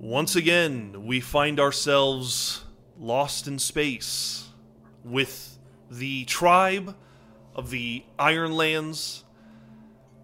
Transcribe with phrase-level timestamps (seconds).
[0.00, 2.62] Once again, we find ourselves
[2.98, 4.48] lost in space
[5.04, 5.58] with
[5.90, 6.96] the tribe
[7.54, 9.24] of the Ironlands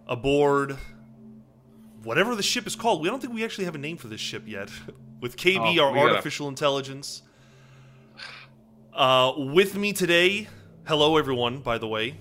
[0.07, 0.77] aboard
[2.01, 3.01] whatever the ship is called.
[3.03, 4.71] We don't think we actually have a name for this ship yet.
[5.21, 7.21] with KB, Oh, our we gotta- artificial intelligence.
[8.91, 10.47] Uh, with me today,
[10.87, 11.59] hello everyone.
[11.59, 12.15] By the way,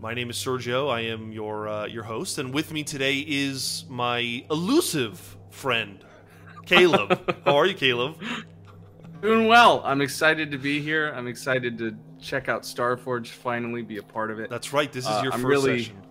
[0.00, 0.90] my name is Sergio.
[0.90, 6.04] I am your uh, your host, and with me today is my elusive friend,
[6.68, 7.34] Caleb.
[7.44, 8.20] How are you, Caleb?
[9.22, 9.82] Doing well.
[9.84, 11.12] I'm excited to be here.
[11.16, 13.28] I'm excited to check out Starforge.
[13.28, 14.50] Finally, be a part of it.
[14.50, 14.92] That's right.
[14.92, 16.02] This is Uh, your I'm first really- session.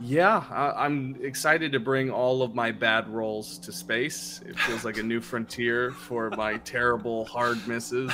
[0.00, 4.40] Yeah, I, I'm excited to bring all of my bad rolls to space.
[4.44, 8.10] It feels like a new frontier for my terrible hard misses.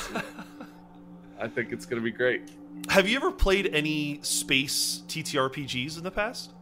[1.41, 2.51] I think it's going to be great.
[2.91, 6.53] Have you ever played any space TTRPGs in the past?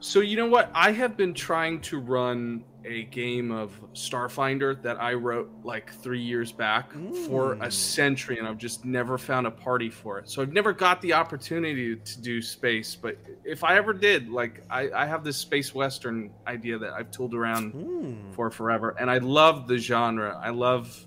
[0.00, 0.70] So you know what?
[0.74, 6.20] I have been trying to run a game of Starfinder that I wrote like three
[6.20, 6.92] years back
[7.26, 10.28] for a century, and I've just never found a party for it.
[10.30, 12.94] So I've never got the opportunity to do space.
[12.94, 17.10] But if I ever did, like I, I have this space western idea that I've
[17.10, 18.32] tooled around Hmm.
[18.32, 20.38] for forever, and I love the genre.
[20.40, 21.04] I love.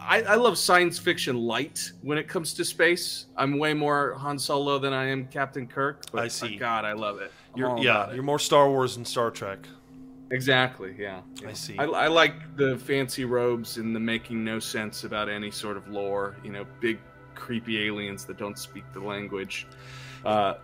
[0.00, 3.26] I, I love science fiction light when it comes to space.
[3.36, 6.04] I'm way more Han Solo than I am Captain Kirk.
[6.12, 6.56] But I see.
[6.56, 7.32] God, I love it.
[7.54, 9.66] I'm You're, all yeah, you're more Star Wars than Star Trek.
[10.30, 10.94] Exactly.
[10.98, 11.22] Yeah.
[11.46, 11.78] I see.
[11.78, 15.88] I, I like the fancy robes and the making no sense about any sort of
[15.88, 16.36] lore.
[16.44, 16.98] You know, big
[17.34, 19.66] creepy aliens that don't speak the language.
[20.24, 20.54] Uh,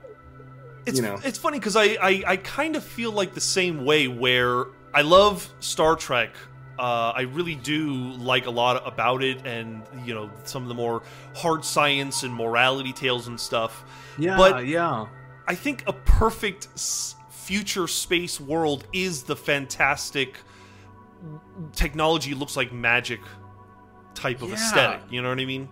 [0.87, 1.19] It's you know.
[1.25, 5.01] it's funny because I, I I kind of feel like the same way where I
[5.03, 6.33] love Star Trek.
[6.79, 10.75] Uh, I really do like a lot about it, and you know some of the
[10.75, 11.03] more
[11.35, 13.85] hard science and morality tales and stuff.
[14.19, 14.37] yeah.
[14.37, 15.07] But- yeah.
[15.47, 16.69] I think a perfect
[17.31, 20.37] future space world is the fantastic
[21.75, 23.21] technology looks like magic
[24.15, 24.55] type of Yeah.
[24.55, 25.01] aesthetic.
[25.11, 25.69] You know what I mean?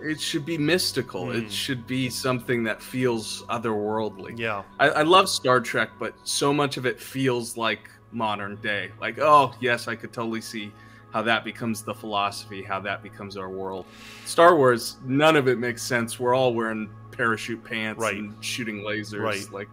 [0.00, 1.26] It should be mystical.
[1.26, 1.32] Hmm.
[1.38, 4.38] It should be something that feels otherworldly.
[4.38, 4.62] Yeah.
[4.78, 8.90] I, I love Star Trek, but so much of it feels like modern day.
[9.00, 10.72] Like, oh yes, I could totally see
[11.12, 13.84] how that becomes the philosophy, how that becomes our world.
[14.24, 16.18] Star Wars, none of it makes sense.
[16.20, 16.88] We're all wearing
[17.20, 18.16] parachute pants Right.
[18.16, 19.20] and shooting lasers.
[19.20, 19.52] Right.
[19.52, 19.68] Like,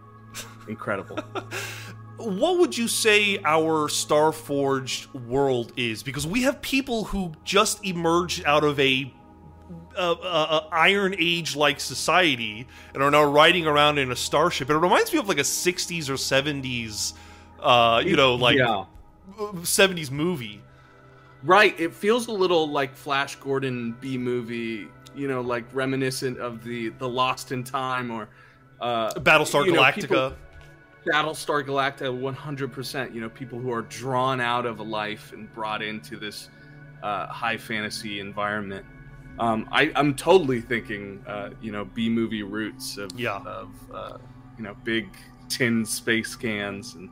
[0.68, 1.18] incredible.
[2.18, 6.02] What would you say our Starforged world is?
[6.02, 9.14] Because we have people who just emerged out of a,
[9.96, 14.68] a, a, a Iron Age like society and are now riding around in a starship.
[14.68, 17.12] It reminds me of like a '60s or '70s,
[17.60, 18.84] uh, you know, like yeah.
[19.38, 20.60] '70s movie.
[21.44, 21.78] Right.
[21.78, 24.88] It feels a little like Flash Gordon B movie,
[25.18, 28.28] you know, like reminiscent of the the Lost in Time or
[28.80, 30.00] uh Battlestar you know, Galactica.
[30.00, 30.32] people-
[31.06, 35.80] Battlestar Galactica 100%, you know, people who are drawn out of a life and brought
[35.80, 36.50] into this
[37.02, 38.84] uh, high fantasy environment.
[39.38, 43.38] Um, I, I'm totally thinking, uh, you know, B movie roots of, Yeah.
[43.46, 44.18] of uh,
[44.58, 45.08] you know, big
[45.48, 47.08] tin space cans and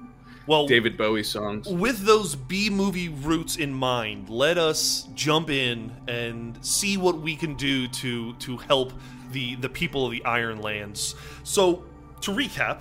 [0.46, 1.68] well, David Bowie songs.
[1.68, 7.36] with those B movie roots in mind, let us jump in and see what we
[7.36, 8.92] can do to to help
[9.32, 11.14] the the people of the Iron Lands.
[11.42, 11.84] So,
[12.22, 12.80] to recap,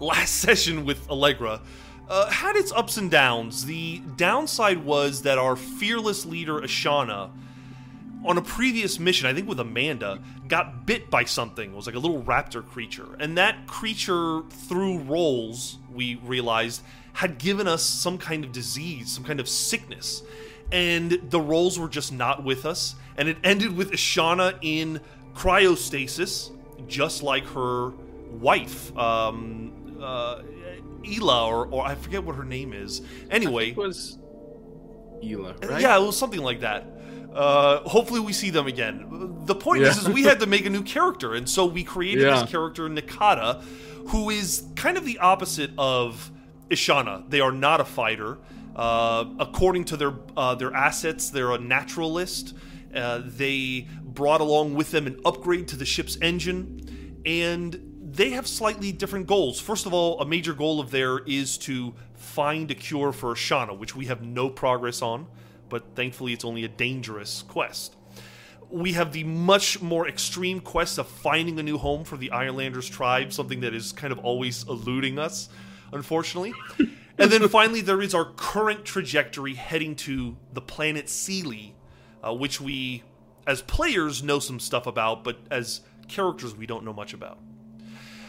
[0.00, 1.60] last session with Allegra
[2.08, 3.66] uh, had its ups and downs.
[3.66, 7.30] The downside was that our fearless leader Ashana
[8.24, 11.72] on a previous mission, I think with Amanda, got bit by something.
[11.72, 13.16] It was like a little raptor creature.
[13.20, 16.80] And that creature, through rolls, we realized,
[17.12, 20.22] had given us some kind of disease, some kind of sickness.
[20.70, 22.94] And the rolls were just not with us.
[23.16, 25.00] And it ended with Ashana in
[25.34, 26.52] cryostasis,
[26.86, 27.90] just like her
[28.30, 30.42] wife, um, uh,
[31.04, 33.02] Ela, or, or I forget what her name is.
[33.30, 33.70] Anyway.
[33.70, 34.18] It was
[35.22, 35.80] Ela, right?
[35.82, 36.86] Yeah, it was something like that.
[37.34, 39.42] Uh, hopefully, we see them again.
[39.46, 40.08] The point is, Yeah.
[40.08, 42.40] is we had to make a new character, and so we created Yeah.
[42.40, 43.62] this character, Nikata,
[44.08, 46.30] who is kind of the opposite of
[46.70, 47.28] Ishana.
[47.28, 48.38] They are not a fighter.
[48.74, 52.54] Uh, according to their uh, their assets, they're a naturalist.
[52.94, 58.46] Uh, they brought along with them an upgrade to the ship's engine, and they have
[58.46, 59.60] slightly different goals.
[59.60, 63.76] First of all, a major goal of theirs is to find a cure for Ashana,
[63.76, 65.26] which we have no progress on,
[65.68, 67.96] but thankfully it's only a dangerous quest.
[68.70, 72.88] We have the much more extreme quest of finding a new home for the Ironlanders
[72.90, 75.48] tribe, something that is kind of always eluding us,
[75.92, 76.52] unfortunately.
[77.18, 81.74] and then finally, there is our current trajectory heading to the planet Sealy,
[82.22, 83.04] uh, which we,
[83.46, 87.38] as players, know some stuff about, but as characters, we don't know much about.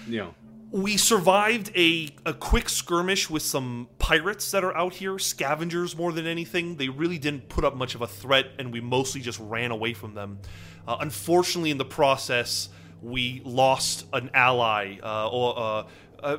[0.08, 0.30] Yeah.
[0.72, 6.12] We survived a, a quick skirmish with some pirates that are out here, scavengers more
[6.12, 6.76] than anything.
[6.76, 9.94] They really didn't put up much of a threat, and we mostly just ran away
[9.94, 10.40] from them.
[10.88, 12.70] Uh, unfortunately, in the process,
[13.02, 15.84] we lost an ally, uh, or uh,
[16.22, 16.38] uh,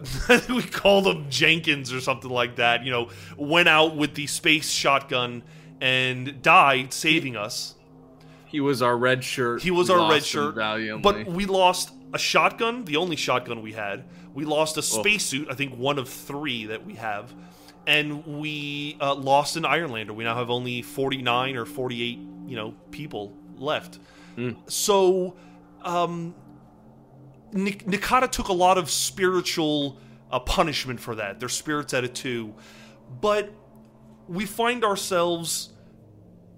[0.48, 2.84] we called him Jenkins or something like that.
[2.84, 5.42] You know, went out with the space shotgun
[5.80, 7.74] and died, saving us.
[8.46, 9.62] He was our red shirt.
[9.62, 10.54] He was We our red shirt,
[11.02, 14.04] but we lost a shotgun, the only shotgun we had.
[14.34, 17.34] We lost a spacesuit, I think one of three that we have,
[17.86, 20.12] and we uh, lost an Ironlander.
[20.12, 23.98] We now have only forty nine or forty eight, you know, people left.
[24.68, 25.36] So,
[25.82, 26.34] um,
[27.52, 29.98] Nik- Nikata took a lot of spiritual
[30.30, 31.40] uh, punishment for that.
[31.40, 32.54] Their spirits at it too,
[33.20, 33.52] but
[34.28, 35.70] we find ourselves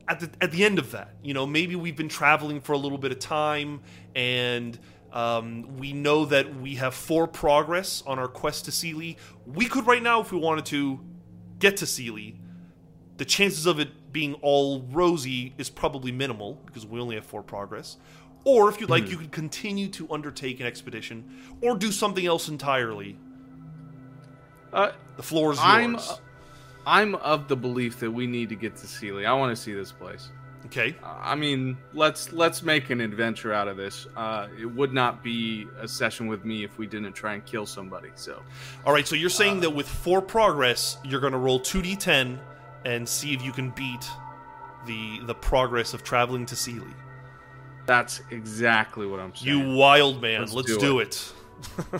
[0.06, 1.14] at the at the end of that.
[1.22, 3.80] You know, maybe we've been traveling for a little bit of time,
[4.14, 4.78] and
[5.12, 9.18] um, we know that we have four progress on our quest to Sealy.
[9.46, 11.00] We could right now, if we wanted to,
[11.58, 12.38] get to Sealy.
[13.18, 17.42] The chances of it being all rosy is probably minimal because we only have four
[17.42, 17.98] progress.
[18.44, 21.30] Or if you'd like, you could continue to undertake an expedition
[21.60, 23.16] or do something else entirely.
[24.72, 25.64] uh, The floor is yours.
[25.64, 25.98] I'm
[26.84, 29.24] I'm of the belief that we need to get to Sealy.
[29.26, 30.30] I want to see this place.
[30.72, 30.96] Okay.
[31.02, 34.06] Uh, I mean, let's let's make an adventure out of this.
[34.16, 37.66] Uh, it would not be a session with me if we didn't try and kill
[37.66, 38.08] somebody.
[38.14, 38.42] So
[38.86, 42.38] All right, so you're saying that with four progress, you're going to roll 2d10
[42.84, 44.08] and see if you can beat
[44.86, 46.94] the the progress of traveling to Sealy.
[47.86, 49.68] that's exactly what I'm saying.
[49.68, 51.32] You wild man, let's, Let's do, do it.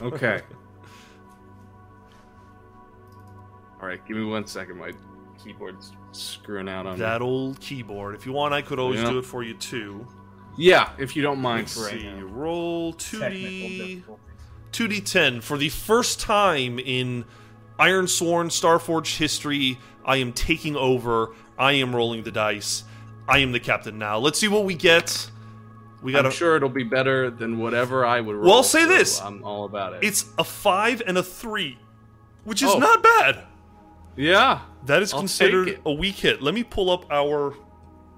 [0.00, 0.40] okay?
[3.80, 4.78] All right, give me one second.
[4.78, 4.92] My
[5.44, 7.00] keyboard's screwing out on me.
[7.00, 8.14] That old keyboard.
[8.14, 9.10] If you want, I could always Yeah.
[9.10, 10.06] do it for you too.
[10.56, 12.06] Yeah, if you don't mind Let's for right see.
[12.06, 12.24] now.
[12.26, 14.02] Roll 2d
[14.72, 17.24] 2d10 for the first time in
[17.78, 19.78] Ironsworn Starforged history.
[20.04, 21.30] I am taking over.
[21.58, 22.84] I am rolling the dice.
[23.28, 24.18] I am the captain now.
[24.18, 25.30] Let's see what we get.
[26.02, 28.44] We got I'm a sure it'll be better than whatever I would roll.
[28.46, 29.20] Well, I'll say so this.
[29.20, 30.00] I'm all about it.
[30.02, 31.78] It's a five and a three,
[32.44, 32.78] which is Oh.
[32.78, 33.44] not bad.
[34.16, 34.60] Yeah.
[34.86, 36.42] That is I'll considered a weak hit.
[36.42, 37.54] Let me pull up our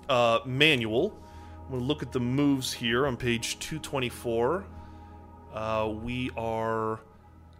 [0.08, 1.19] uh, manual.
[1.64, 4.64] I'm going to look at the moves here on page 224.
[5.52, 7.00] Uh, we are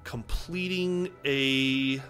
[0.05, 2.03] completing a.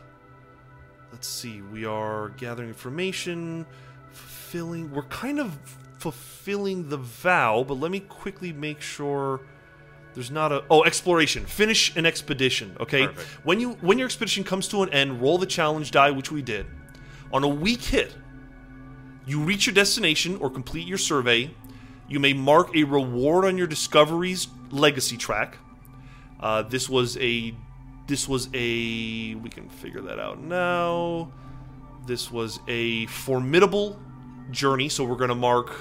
[1.12, 1.62] Let's see.
[1.62, 3.66] We are gathering information,
[4.10, 4.92] fulfilling.
[4.92, 5.56] We're kind of
[5.98, 9.40] fulfilling the vow, but let me quickly make sure.
[10.14, 11.44] There's not a oh exploration.
[11.44, 12.76] Finish an expedition.
[12.80, 13.06] Okay.
[13.06, 13.28] Perfect.
[13.44, 16.40] When you when your expedition comes to an end, roll the challenge die, which we
[16.40, 16.66] did.
[17.32, 18.14] On a weak hit,
[19.26, 21.50] you reach your destination or complete your survey.
[22.08, 25.58] You may mark a reward on your discovery's legacy track.
[26.38, 27.54] Uh, this was a
[28.06, 31.32] this was a we can figure that out now.
[32.06, 33.98] This was a formidable
[34.50, 35.74] journey, so we're going to mark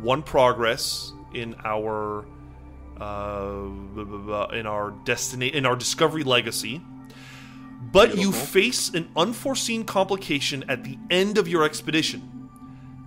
[0.00, 2.24] one progress in our
[3.00, 6.80] uh, in our destiny in our discovery legacy.
[7.92, 12.48] But you face an unforeseen complication at the end of your expedition.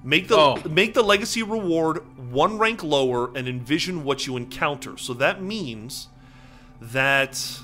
[0.03, 0.61] Make the Oh.
[0.69, 4.97] make the legacy reward one rank lower and envision what you encounter.
[4.97, 6.07] So that means
[6.79, 7.59] that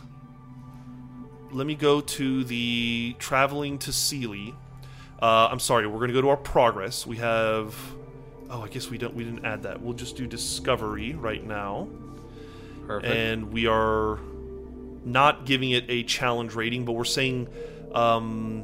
[1.52, 4.54] let me go to the traveling to Sealy.
[5.22, 7.06] Uh, I'm sorry, we're going to go to our progress.
[7.08, 7.76] We have
[8.48, 9.82] Oh, I guess we don't we didn't add that.
[9.82, 11.88] We'll just do discovery right now.
[12.88, 13.14] Perfect.
[13.14, 14.20] And we are
[15.04, 17.48] not giving it a challenge rating, but we're saying
[17.94, 18.64] um,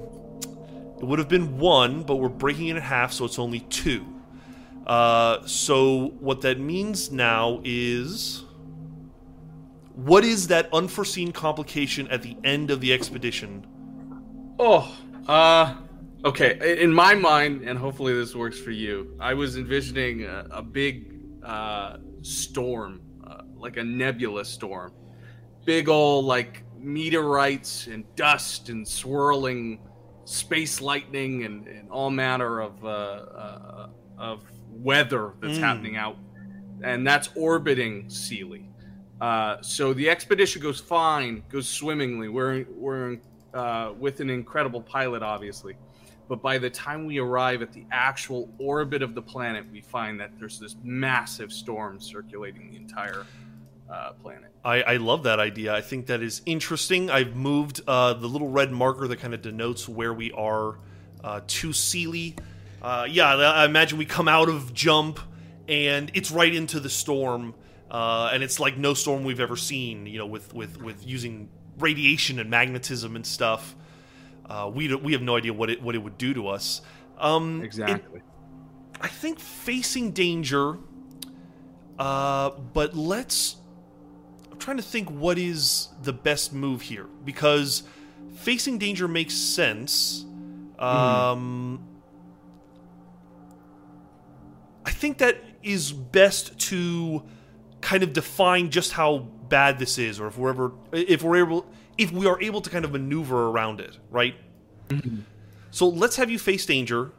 [1.00, 4.06] it would have been one, but we're breaking it in half, so it's only two.
[4.86, 8.44] Uh, so what that means now is
[9.96, 13.66] what is that unforeseen complication at the end of the expedition?
[14.58, 14.96] Oh,
[15.28, 15.76] uh,
[16.26, 16.82] okay.
[16.82, 21.14] In my mind, and hopefully this works for you, I was envisioning a, a big
[21.44, 23.02] uh, storm,
[23.62, 24.92] like a nebula storm,
[25.66, 29.80] big old like meteorites and dust and swirling
[30.26, 33.88] space lightning and, and all manner of uh, uh,
[34.18, 35.62] of weather that's Mm.
[35.62, 36.18] happening out,
[36.84, 38.68] and that's orbiting Sealy.
[39.20, 42.30] Uh, so the expedition goes fine, goes swimmingly.
[42.30, 43.18] We're we're
[43.54, 45.76] uh, with an incredible pilot, obviously,
[46.30, 50.20] but by the time we arrive at the actual orbit of the planet, we find
[50.20, 53.26] that there's this massive storm circulating the entire
[53.92, 54.50] uh, planet.
[54.64, 55.74] I, I love that idea.
[55.74, 57.10] I think that is interesting.
[57.10, 60.78] I've moved uh, the little red marker that kind of denotes where we are
[61.24, 62.36] uh, to Sealy.
[62.82, 65.20] Uh, yeah, I imagine we come out of jump
[65.68, 67.54] and it's right into the storm,
[67.90, 70.06] uh, and it's like no storm we've ever seen.
[70.06, 73.76] You know, with with with using radiation and magnetism and stuff.
[74.50, 76.82] Uh, we we have no idea what it what it would do to us.
[77.18, 78.22] Um, it- Exactly.
[79.00, 80.78] I think facing danger.
[81.98, 83.58] Uh, but let's.
[84.62, 87.82] Trying to think what is the best move here because
[88.36, 90.24] facing danger makes sense.
[90.78, 91.84] Um,
[94.86, 97.24] I think that is best to
[97.82, 101.66] kind of define just how bad this is, or if we're ever, if we're able,
[101.98, 104.36] if we are able to kind of maneuver around it, right?
[105.72, 107.12] So let's have you face danger.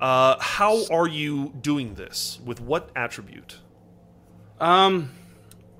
[0.00, 2.38] Uh, how are you doing this?
[2.44, 3.58] With what attribute?
[4.60, 5.10] Um,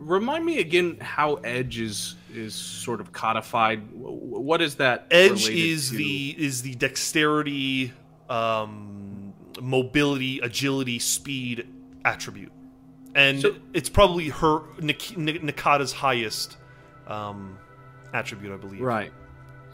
[0.01, 3.81] remind me again how Edge is is sort of codified.
[3.93, 5.07] Wh- wh- What is that?
[5.11, 5.97] Edge is to?
[5.97, 7.93] the is the dexterity,
[8.29, 11.67] um, mobility, agility, speed
[12.05, 12.53] attribute,
[13.15, 16.57] and So- it's probably her Nikata's highest
[17.07, 17.59] um,
[18.15, 18.81] attribute, I believe.
[18.81, 19.13] right.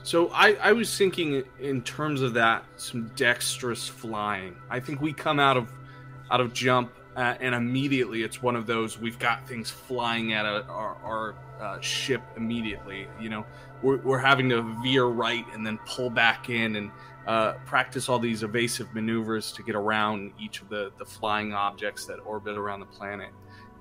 [0.02, 4.54] So I I was thinking in terms of that some dexterous flying.
[4.70, 5.72] I think we come out of
[6.30, 6.92] out of jump.
[7.16, 11.34] Uh, and immediately, it's one of those we've got things flying at a, our, our
[11.58, 13.08] uh, ship immediately.
[13.18, 13.46] You know,
[13.82, 16.90] we're, we're having to veer right and then pull back in and
[17.26, 22.04] uh, practice all these evasive maneuvers to get around each of the, the flying objects
[22.04, 23.30] that orbit around the planet.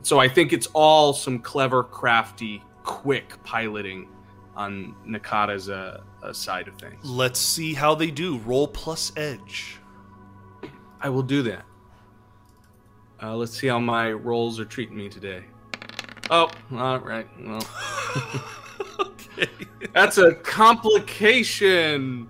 [0.01, 4.07] So I think it's all some clever, crafty, quick piloting
[4.55, 7.03] on Nakata's uh, uh, side of things.
[7.03, 8.37] Let's see how they do.
[8.39, 9.77] Roll plus edge.
[11.01, 11.65] I will do that.
[13.21, 15.43] Uh, let's see how my rolls are treating me today.
[16.29, 17.27] Oh, all right.
[17.39, 17.65] Well,
[18.99, 19.47] okay.
[19.93, 22.29] that's a complication.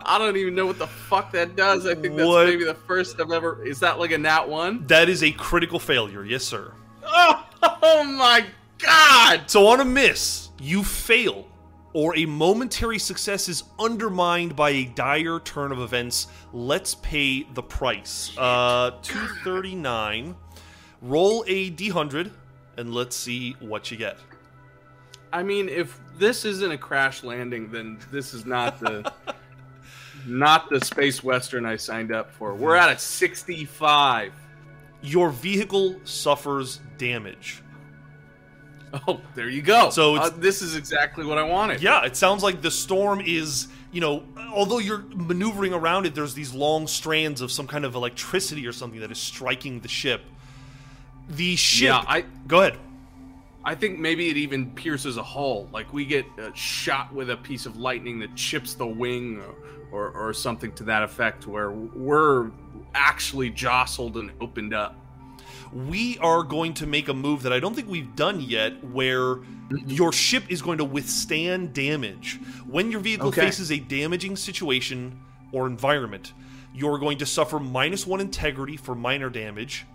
[0.00, 1.84] I don't even know what the fuck that does.
[1.86, 2.46] I think that's What?
[2.46, 3.64] maybe the first I've ever.
[3.66, 4.86] Is that like a nat one?
[4.86, 6.24] That is a critical failure.
[6.24, 6.72] Yes, sir.
[7.04, 7.46] Oh,
[7.82, 8.46] oh my
[8.78, 9.50] god!
[9.50, 11.46] So on a miss, you fail,
[11.96, 16.26] or a momentary success is undermined by a dire turn of events.
[16.52, 18.36] Let's pay the price.
[18.36, 20.36] Uh, two thirty nine.
[21.00, 22.30] Roll a d100,
[22.76, 24.18] and let's see what you get.
[25.32, 29.10] I mean, if this isn't a crash landing, then this is not the
[30.26, 32.54] not the space western I signed up for.
[32.54, 34.34] We're at a sixty-five.
[35.00, 37.62] Your vehicle suffers damage.
[39.08, 39.90] Oh, there you go.
[39.90, 41.82] So it's- this is exactly what I wanted.
[41.82, 44.22] Yeah, it sounds like the storm is, you know,
[44.52, 48.72] although you're maneuvering around it, there's these long strands of some kind of electricity or
[48.72, 50.22] something that is striking the ship.
[51.28, 51.86] The ship.
[51.88, 52.78] Yeah, I Go ahead.
[53.64, 55.68] I think maybe it even pierces a hull.
[55.72, 59.54] Like we get uh, shot with a piece of lightning that chips the wing or,
[59.90, 62.52] or, or something to that effect, where we're
[62.94, 64.94] actually jostled and opened up.
[65.72, 69.38] We are going to make a move that I don't think we've done yet where
[69.86, 72.40] your ship is going to withstand damage.
[72.66, 73.42] When your vehicle Okay.
[73.42, 75.18] faces a damaging situation
[75.52, 76.32] or environment,
[76.74, 79.86] you're going to suffer minus one integrity for minor damage,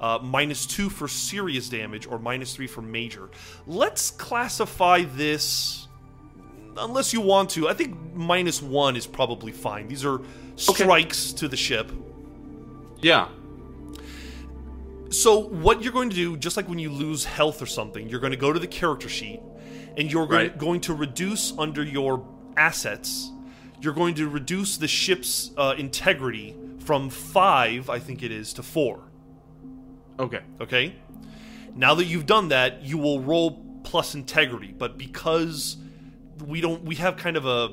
[0.00, 3.28] uh, minus two for serious damage, or minus three for major.
[3.66, 5.86] Let's classify this.
[6.76, 9.88] Unless you want to, I think minus one is probably fine.
[9.88, 10.20] These are
[10.56, 11.90] strikes to the ship.
[13.02, 13.28] Yeah.
[15.10, 18.20] So what you're going to do, just like when you lose health or something, you're
[18.20, 19.40] going to go to the character sheet,
[19.96, 20.58] and you're going, Right.
[20.58, 22.26] going to reduce under your
[22.56, 23.30] assets.
[23.80, 28.62] You're going to reduce the ship's uh, integrity from five, I think it is, to
[28.62, 29.00] four.
[30.18, 30.40] Okay.
[30.60, 30.94] Okay.
[31.74, 35.76] Now that you've done that, you will roll plus integrity, but because
[36.46, 37.70] we don't, we have kind of a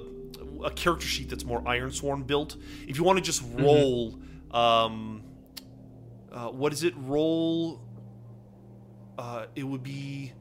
[0.64, 2.56] a character sheet that's more Ironsworn built.
[2.88, 5.22] If you want to just roll, um,
[6.38, 6.94] uh, what is it?
[6.98, 7.82] Roll.
[9.18, 10.32] Uh, it would be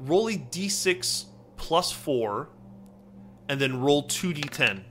[0.00, 2.48] roll a d6 plus four,
[3.48, 4.82] and then roll two d10.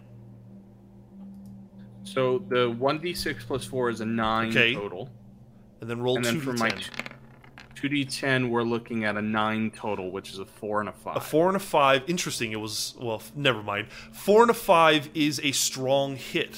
[2.03, 4.73] So the one d six plus four is a nine Okay.
[4.73, 5.09] total,
[5.81, 6.59] And then roll and two then for d10.
[6.59, 6.71] my
[7.75, 10.93] two d ten, we're looking at a nine total, which is a four and a
[10.93, 11.17] five.
[11.17, 12.03] A four and a five.
[12.07, 12.51] Interesting.
[12.51, 13.17] It was well.
[13.17, 13.87] f- Never mind.
[14.11, 16.57] Four and a five is a strong hit.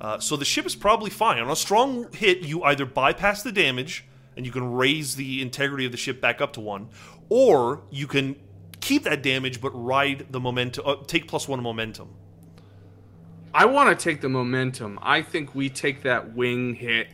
[0.00, 1.38] Uh, so the ship is probably fine.
[1.38, 4.04] On a strong hit, you either bypass the damage
[4.36, 6.88] and you can raise the integrity of the ship back up to one,
[7.28, 8.36] or you can
[8.80, 10.84] keep that damage but ride the momentum.
[10.86, 12.08] Uh, take plus one momentum.
[13.52, 14.98] I want to take the momentum.
[15.02, 17.08] I think we take that wing hit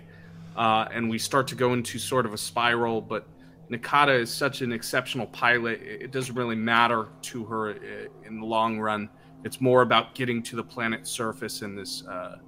[0.54, 3.00] uh, and we start to go into sort of a spiral.
[3.00, 3.26] But
[3.70, 8.46] Nakata is such an exceptional pilot; it doesn't really matter to her uh, in the
[8.46, 9.08] long run.
[9.44, 12.38] It's more about getting to the planet's surface in this uh,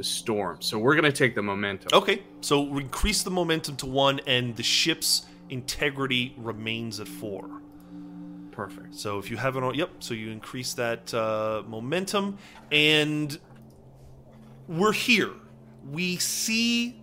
[0.00, 0.56] this storm.
[0.62, 1.88] So we're gonna take the momentum.
[1.92, 7.60] Okay, so we increase the momentum to one, and the ship's integrity remains at four.
[8.50, 8.94] Perfect.
[8.94, 9.90] So if you have it on, yep.
[9.98, 12.38] So you increase that uh, momentum,
[12.72, 13.38] and
[14.68, 15.32] we're here.
[15.90, 16.96] We see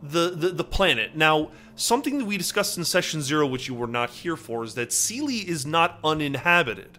[0.00, 1.50] the, the the planet now.
[1.74, 4.92] Something that we discussed in session zero, which you were not here for, is that
[4.92, 6.98] Sealy is not uninhabited.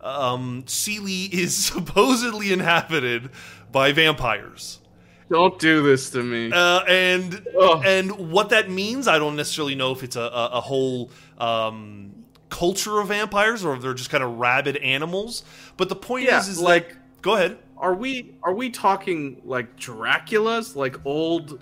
[0.00, 3.30] Um, Sealy is supposedly inhabited
[3.70, 4.80] by vampires.
[5.30, 6.50] Don't do this to me.
[6.52, 7.82] Uh, and Ugh.
[7.84, 12.14] and what that means, I don't necessarily know if it's a, a, a whole um,
[12.48, 15.44] culture of vampires or if they're just kind of rabid animals.
[15.76, 17.58] But the point Yeah, is, is like- that, go ahead.
[17.76, 21.60] Are we are we talking like Dracula's, like old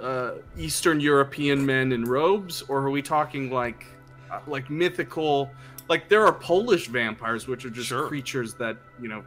[0.00, 3.86] uh, Eastern European men in robes, or are we talking like
[4.32, 5.48] uh, like mythical?
[5.88, 8.08] Like there are Polish vampires, which are just Sure.
[8.08, 9.22] creatures that you know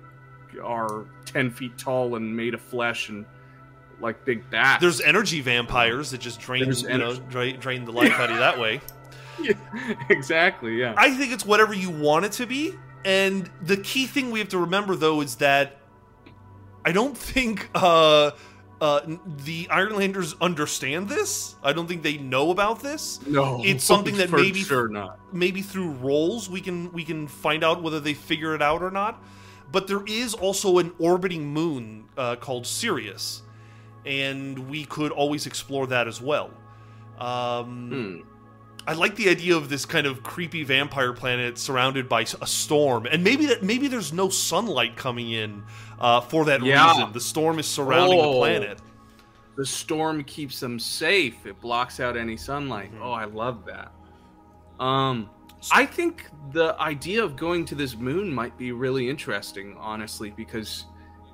[0.62, 3.26] are ten feet tall and made of flesh and
[4.00, 4.82] like big bats.
[4.82, 8.32] There's energy vampires that just drain There's you know drain, drain the life out of
[8.32, 8.82] you that way.
[9.38, 9.52] Yeah,
[10.10, 10.78] exactly.
[10.80, 10.94] Yeah.
[10.96, 12.74] I think it's whatever you want it to be.
[13.04, 15.82] And the key thing we have to remember, though, is that
[16.86, 18.32] I don't think uh,
[18.80, 19.02] uh,
[19.44, 21.56] the Ironlanders understand this.
[21.62, 23.20] I don't think they know about this.
[23.28, 25.20] no, it's something that for maybe- sure not.
[25.34, 28.90] Maybe through rolls we can we can find out whether they figure it out or
[28.90, 29.22] not.
[29.70, 33.42] But there is also an orbiting moon uh, called Sirius,
[34.06, 36.52] and we could always explore that as well.
[37.20, 38.30] Um, Hmm.
[38.88, 43.08] I like the idea of this kind of creepy vampire planet surrounded by a storm,
[43.08, 45.64] and maybe that maybe there's no sunlight coming in
[46.00, 46.92] uh, for that Yeah.
[46.92, 47.12] reason.
[47.14, 48.38] The storm is surrounding the Oh.
[48.40, 48.80] planet.
[49.56, 51.46] The storm keeps them safe.
[51.46, 52.94] It blocks out any sunlight.
[52.94, 53.02] Mhm.
[53.02, 53.92] Oh, I love that.
[54.80, 55.30] Um,
[55.72, 60.86] I think the idea of going to this moon might be really interesting, honestly, because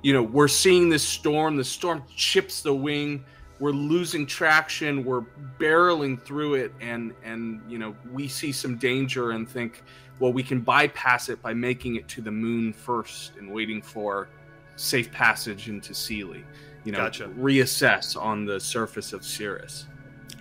[0.02, 1.56] you know we're seeing this storm.
[1.56, 3.24] The storm chips the wing.
[3.60, 5.04] We're losing traction.
[5.04, 5.22] We're
[5.58, 9.84] barreling through it, and and you know we see some danger and think,
[10.18, 14.28] well, we can bypass it by making it to the moon first and waiting for
[14.76, 16.44] safe passage into Sealy.
[16.84, 17.28] You know, Gotcha.
[17.28, 19.86] reassess on the surface of Sirius.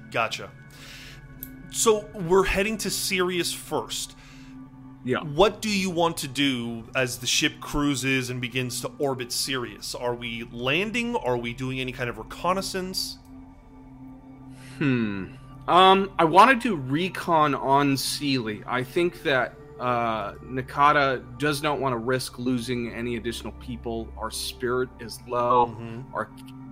[0.09, 0.49] Gotcha.
[1.69, 4.15] So we're heading to Sirius first.
[5.03, 5.19] Yeah.
[5.19, 9.95] What do you want to do as the ship cruises and begins to orbit Sirius?
[9.95, 11.15] Are we landing?
[11.15, 13.17] Are we doing any kind of reconnaissance?
[14.77, 15.27] Hmm.
[15.67, 18.63] Um, I want to recon on Sealy.
[18.67, 24.07] I think that uh, Nakata does not want to risk losing any additional people.
[24.17, 25.75] Our spirit is low.
[25.79, 26.03] Mhm.
[26.13, 26.29] Our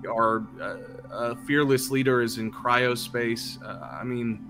[0.07, 0.77] our uh,
[1.13, 3.61] uh, fearless leader is in cryospace.
[3.63, 4.45] Uh, I mean,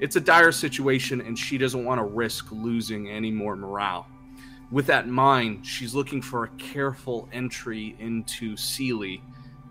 [0.00, 4.06] it's a dire situation, and she doesn't want to risk losing any more morale.
[4.70, 9.22] With that in mind, she's looking for a careful entry into Sealy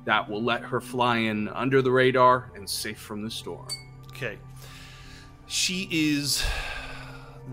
[0.06, 3.68] that will let her fly in under the radar and safe from the storm.
[4.08, 4.38] Okay.
[5.48, 6.44] She is.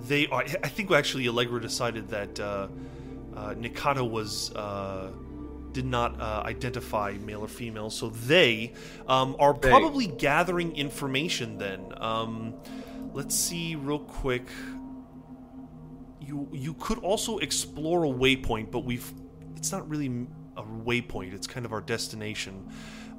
[0.09, 0.43] They are.
[0.43, 2.69] I think actually Allegra decided that uh,
[3.37, 4.53] uh, Nikata was.
[4.55, 5.11] Uh,
[5.75, 8.73] did not uh, identify male or female, so they
[9.07, 9.69] um, are They.
[9.69, 11.59] probably gathering information.
[11.59, 12.55] Then, um,
[13.13, 14.47] let's see real quick.
[16.21, 19.13] You you could also explore a waypoint, but we've.
[19.57, 21.35] It's not really a waypoint.
[21.35, 22.71] It's kind of our destination.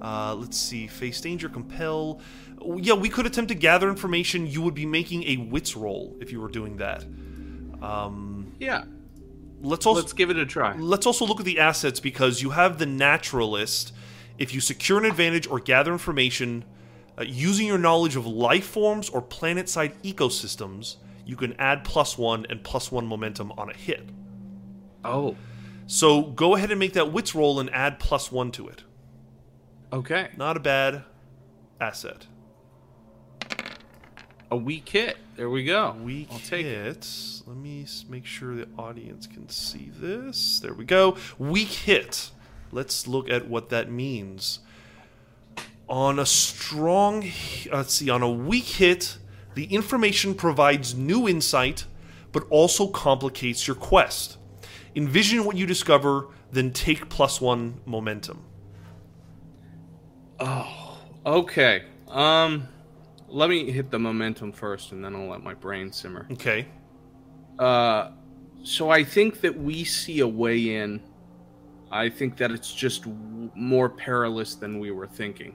[0.01, 0.87] Uh, let's see.
[0.87, 2.19] Face danger, compel.
[2.77, 4.47] Yeah, we could attempt to gather information.
[4.47, 7.03] You would be making a wits roll if you were doing that.
[7.81, 8.85] Um, Yeah,
[9.65, 10.75] let's also let's give it a try.
[10.77, 13.93] let's also look at the assets because you have the naturalist.
[14.37, 16.65] If you secure an advantage or gather information
[17.17, 22.45] uh, using your knowledge of life forms or planet-side ecosystems, you can add plus one
[22.49, 24.09] and plus one momentum on a hit.
[25.05, 25.35] Oh,
[25.87, 28.83] So go ahead and make that wits roll and add plus one to it.
[29.93, 30.29] okay.
[30.35, 31.03] Not a bad
[31.79, 32.27] asset.
[34.51, 35.17] A weak hit.
[35.35, 35.95] There we go.
[36.03, 36.85] Weak I'll take it.
[36.85, 37.07] hit.
[37.47, 40.59] Let me make sure the audience can see this.
[40.59, 41.17] There we go.
[41.39, 42.31] Weak hit.
[42.71, 44.59] Let's look at what that means.
[45.87, 47.29] On a strong,
[47.71, 49.17] let's see, on a weak hit,
[49.53, 51.85] the information provides new insight,
[52.31, 54.37] but also complicates your quest.
[54.95, 58.43] Envision what you discover, then take plus one momentum.
[60.39, 61.83] Oh, okay.
[62.07, 62.67] Um,
[63.35, 66.25] let me hit the momentum first, and then I'll let my brain simmer.
[66.31, 66.65] Okay.
[67.59, 68.11] Uh,
[68.63, 71.01] so I think that we see a way in.
[71.91, 75.53] I think that it's just w- more perilous than we were thinking.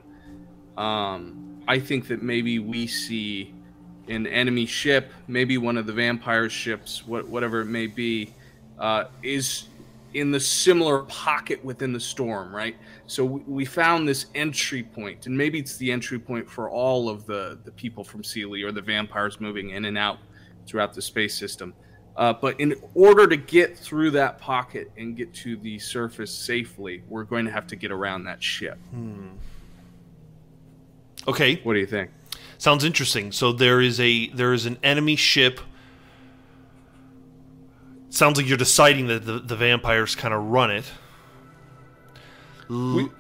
[0.77, 3.55] Um, I think that maybe we see
[4.09, 8.35] an enemy ship, maybe one of the vampire ships, what, whatever it may be,
[8.79, 9.69] uh, is
[10.15, 12.77] in the similar pocket within the storm, right?
[13.07, 17.09] So we, we found this entry point, and maybe it's the entry point for all
[17.09, 20.19] of the, the people from Sealy or the vampires moving in and out
[20.67, 21.75] throughout the space system.
[22.17, 27.03] Uh, but in order to get through that pocket and get to the surface safely,
[27.09, 28.79] we're going to have to get around that ship.
[31.29, 32.11] Okay, What do you think?
[32.59, 33.33] sounds interesting.
[33.33, 35.61] So there is a there is an enemy ship.
[38.11, 40.85] Sounds like you're deciding that the, the vampires kind of run it.
[42.69, 43.11] L- We-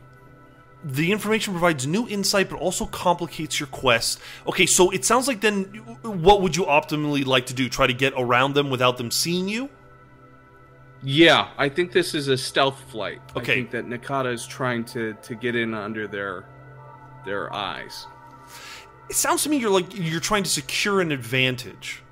[0.82, 4.18] the information provides new insight, but also complicates your quest.
[4.46, 5.64] Okay, so it sounds like then,
[6.02, 7.68] what would you optimally like to do?
[7.68, 9.68] Try to get around them without them seeing you?
[11.02, 13.20] Yeah, I think this is a stealth flight.
[13.36, 13.52] Okay.
[13.52, 16.46] I think that Nakata is trying to to get in under their
[17.26, 18.06] their eyes.
[19.10, 22.02] It sounds to me you're like you're trying to secure an advantage.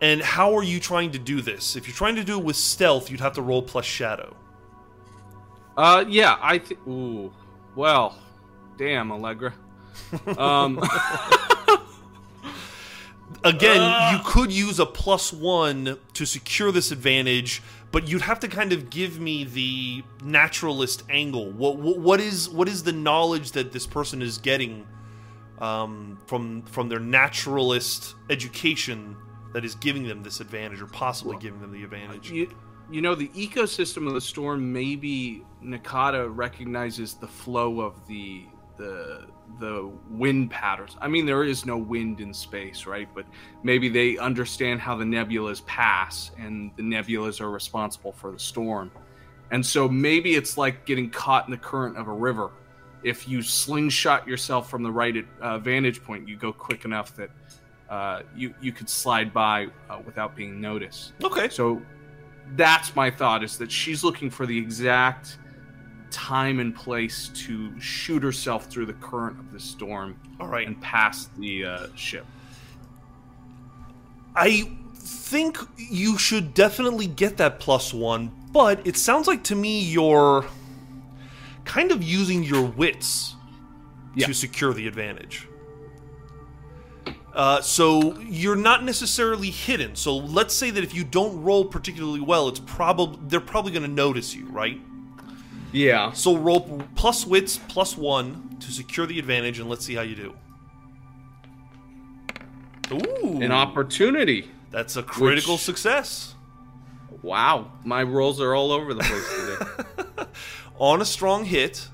[0.00, 1.74] And how are you trying to do this?
[1.76, 4.36] If you're trying to do it with stealth, you'd have to roll plus shadow.
[5.76, 6.86] Uh, yeah, I think.
[6.86, 7.32] Ooh,
[7.74, 8.18] well,
[8.76, 9.54] damn, Allegra.
[10.36, 10.82] Um,
[13.44, 18.48] Again, you could use a plus one to secure this advantage, but you'd have to
[18.48, 21.50] kind of give me the naturalist angle.
[21.52, 24.86] What what, what is what is the knowledge that this person is getting
[25.58, 29.16] um, from from their naturalist education
[29.52, 32.30] that is giving them this advantage, or possibly giving them the advantage?
[32.30, 32.54] you,
[32.90, 34.72] you know, the ecosystem of the storm.
[34.72, 38.44] Maybe Nakata recognizes the flow of the
[38.76, 39.26] the
[39.60, 40.96] the wind patterns.
[41.00, 43.08] I mean, there is no wind in space, right?
[43.14, 43.26] But
[43.62, 48.90] maybe they understand how the nebulas pass, and the nebulas are responsible for the storm.
[49.50, 52.50] And so maybe it's like getting caught in the current of a river.
[53.02, 57.30] If you slingshot yourself from the right uh, vantage point, you go quick enough that
[57.88, 61.12] uh, you you could slide by uh, without being noticed.
[61.22, 61.48] Okay.
[61.48, 61.80] So
[62.54, 65.38] that's my thought is that she's looking for the exact
[66.10, 70.66] time and place to shoot herself through the current of the storm All right.
[70.66, 72.24] and past the uh, ship.
[74.34, 79.80] I think you should definitely get that plus one, but it sounds like to me
[79.80, 80.44] you're
[81.64, 83.34] kind of using your wits
[84.14, 84.26] Yeah.
[84.26, 85.48] to secure the advantage.
[87.36, 89.94] Uh, so you're not necessarily hidden.
[89.94, 93.82] So let's say that if you don't roll particularly well, it's probably they're probably going
[93.82, 94.80] to notice you, right?
[95.70, 96.12] Yeah.
[96.12, 100.14] So roll plus wits plus one to secure the advantage, and let's see how you
[100.14, 100.34] do.
[102.92, 104.50] Ooh, An opportunity.
[104.70, 106.34] that's a critical Which- success.
[107.22, 107.72] Wow.
[107.84, 110.30] My rolls are all over the place today.
[110.78, 111.88] On a strong hit,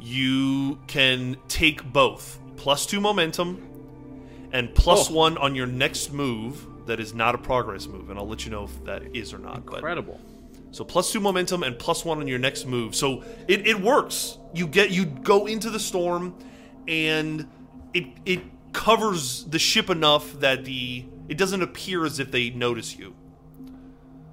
[0.00, 3.66] you can take both plus two momentum
[4.52, 5.14] and plus Oh.
[5.14, 6.66] one on your next move.
[6.86, 9.38] That is not a progress move, and I'll let you know if that is or
[9.38, 9.64] not.
[9.66, 10.20] But Incredible.
[10.72, 12.94] So plus two momentum and plus one on your next move.
[12.94, 14.38] So it, it works.
[14.54, 16.34] You get you go into the storm,
[16.88, 17.46] and
[17.94, 18.40] it it
[18.72, 23.14] covers the ship enough that the it doesn't appear as if they notice you.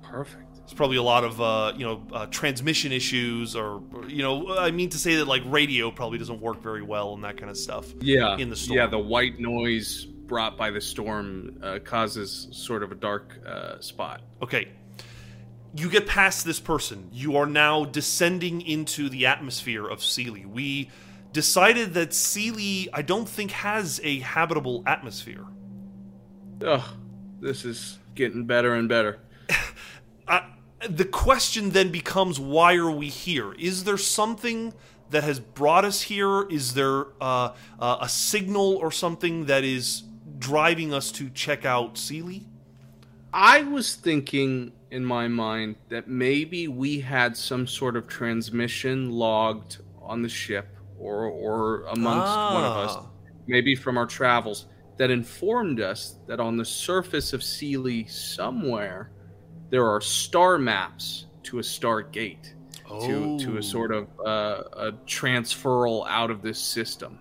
[0.02, 0.49] Perfect.
[0.70, 4.56] There's probably a lot of uh, you know uh, transmission issues, or, or, you know
[4.56, 7.50] I mean to say that like radio probably doesn't work very well and that kind
[7.50, 7.92] of stuff.
[8.02, 8.38] Yeah.
[8.38, 8.78] In the storm.
[8.78, 13.80] Yeah, the white noise brought by the storm uh, causes sort of a dark uh,
[13.80, 14.22] spot.
[14.44, 14.68] Okay.
[15.76, 17.10] You get past this person.
[17.12, 20.46] You are now descending into the atmosphere of Sealy.
[20.46, 20.92] We
[21.34, 25.46] decided that Sealy, I don't think, has a habitable atmosphere.
[26.64, 26.84] Ugh.
[27.40, 29.20] This is getting better and better.
[30.28, 30.44] I,
[30.88, 33.54] the question then becomes why are we here?
[33.54, 34.74] Is there something
[35.10, 36.44] that has brought us here?
[36.50, 40.04] Is there uh, uh, a signal or something that is
[40.38, 42.46] driving us to check out Sealy?
[43.34, 49.78] I was thinking in my mind that maybe we had some sort of transmission logged
[50.02, 53.06] on the ship or or amongst one of us, Ah.
[53.48, 54.66] maybe from our travels,
[54.98, 59.12] that informed us that on the surface of Sealy somewhere
[59.70, 62.56] there are star maps to a star gate.
[63.02, 63.58] To, to Oh.
[63.58, 67.20] a sort of uh, a transferal out of this system.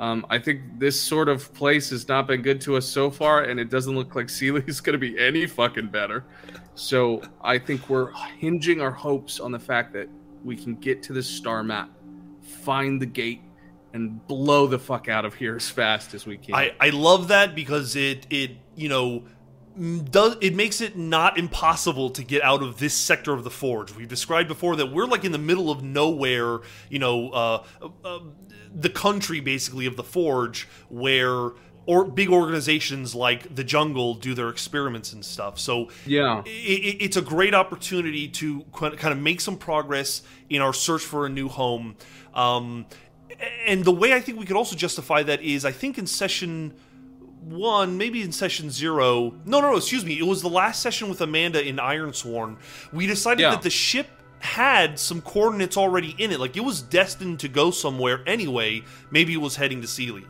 [0.00, 3.44] Um, I think this sort of place has not been good to us so far,
[3.44, 6.24] and it doesn't look like Sealy's going to be any fucking better.
[6.74, 10.08] So I think we're hinging our hopes on the fact that
[10.44, 11.90] we can get to this star map,
[12.42, 13.42] find the gate,
[13.92, 16.56] and blow the fuck out of here as fast as we can.
[16.56, 19.22] I, I love that because it it you know
[20.10, 23.94] does it makes it not impossible to get out of this sector of the forge.
[23.94, 27.64] We've described before that we're like in the middle of nowhere, you know, uh,
[28.04, 28.20] uh,
[28.72, 31.50] the country basically of the forge where
[31.86, 35.58] or big organizations like the jungle do their experiments and stuff.
[35.58, 40.62] So yeah, i i it's a great opportunity to kind of make some progress in
[40.62, 41.96] our search for a new home.
[42.32, 42.86] Um,
[43.66, 46.74] and the way I think we could also justify that is I think in session
[47.44, 49.34] one, maybe in session zero.
[49.44, 49.76] No, no, no.
[49.76, 50.18] Excuse me.
[50.18, 52.56] It was the last session with Amanda in Ironsworn.
[52.92, 53.50] We decided Yeah.
[53.50, 54.08] that the ship
[54.40, 56.40] had some coordinates already in it.
[56.40, 58.82] Like it was destined to go somewhere anyway.
[59.10, 60.26] Maybe it was heading to Sealy.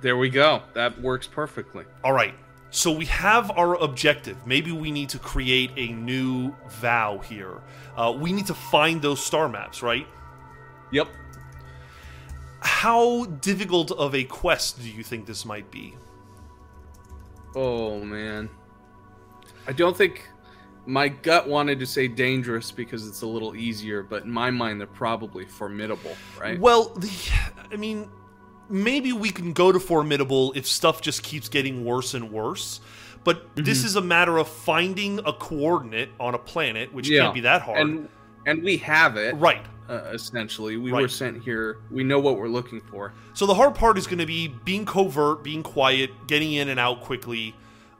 [0.00, 0.62] There we go.
[0.74, 1.84] That works perfectly.
[2.04, 2.34] All right.
[2.70, 4.46] So we have our objective.
[4.46, 7.60] Maybe we need to create a new vow here.
[7.96, 10.06] Uh, we need to find those star maps, right?
[10.92, 11.08] Yep.
[12.60, 15.94] How difficult of a quest do you think this might be?
[17.54, 18.48] Oh man.
[19.66, 20.28] I don't think
[20.86, 24.80] my gut wanted to say dangerous because it's a little easier, but in my mind
[24.80, 26.58] they're probably formidable, right?
[26.58, 27.10] Well, the,
[27.70, 28.10] I mean,
[28.70, 32.80] maybe we can go to formidable if stuff just keeps getting worse and worse.
[33.24, 33.64] But mm-hmm.
[33.64, 37.62] this is a matter of finding a coordinate on a planet, which can't be that
[37.62, 37.80] hard.
[37.80, 38.08] And
[38.46, 39.34] and we have it.
[39.34, 39.64] right.
[39.88, 41.02] Uh, essentially, we Right.
[41.02, 41.78] were sent here.
[41.90, 43.14] We know what we're looking for.
[43.32, 46.78] So the hard part is going to be being covert, being quiet, getting in and
[46.78, 47.54] out quickly,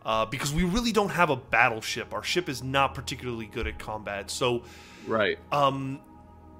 [0.05, 2.13] uh, because we really don't have a battleship.
[2.13, 4.31] Our ship is not particularly good at combat.
[4.31, 4.65] So
[5.07, 5.39] Right.
[5.51, 6.01] um,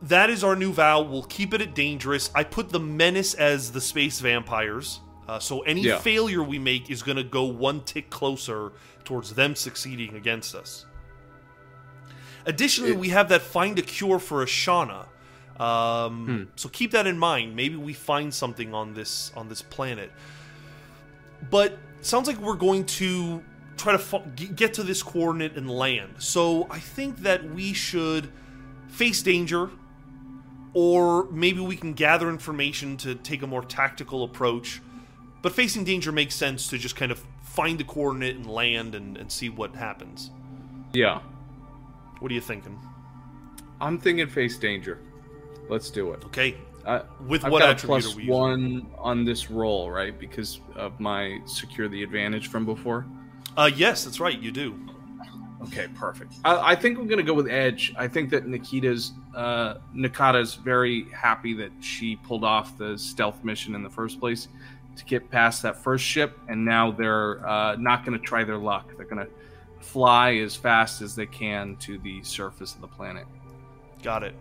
[0.01, 1.03] that is our new vow.
[1.03, 2.31] We'll keep it at dangerous.
[2.35, 5.01] I put the menace as the space vampires.
[5.29, 5.99] Uh, so any Yeah.
[5.99, 8.73] failure we make is going to go one tick closer
[9.05, 10.87] towards them succeeding against us.
[12.47, 15.07] Additionally, It- we have that find a cure for Ashana.
[15.59, 16.43] Um, Hmm.
[16.57, 17.57] So keep that in mind.
[17.57, 20.13] Maybe we find something on this on this planet.
[21.51, 23.43] But sounds like we're going to
[23.77, 26.15] try to get to this coordinate and land.
[26.19, 28.29] So I think that we should
[28.89, 29.71] face danger,
[30.75, 34.81] or maybe we can gather information to take a more tactical approach.
[35.43, 39.17] But facing danger makes sense to just kind of find the coordinate and land and,
[39.17, 40.31] and see what happens.
[40.93, 41.21] Yeah.
[42.19, 42.79] What are you thinking?
[43.81, 44.99] I'm thinking face danger.
[45.69, 46.25] Let's do it.
[46.27, 48.35] Okay, I, with I've what got a attribute plus are we using?
[48.35, 50.19] one on this roll, right?
[50.19, 53.07] Because of my secure the advantage from before.
[53.57, 54.39] Uh, yes, that's right.
[54.39, 54.79] You do.
[55.63, 56.35] Okay, perfect.
[56.45, 57.93] I, I think I'm gonna go with Edge.
[57.99, 63.75] I think that Nikita's uh, Nikata's very happy that she pulled off the stealth mission
[63.75, 64.49] in the first place
[64.97, 68.97] to get past that first ship, and now they're uh, not gonna try their luck.
[68.97, 69.29] They're gonna
[69.81, 73.27] fly as fast as they can to the surface of the planet.
[74.03, 74.35] Got it.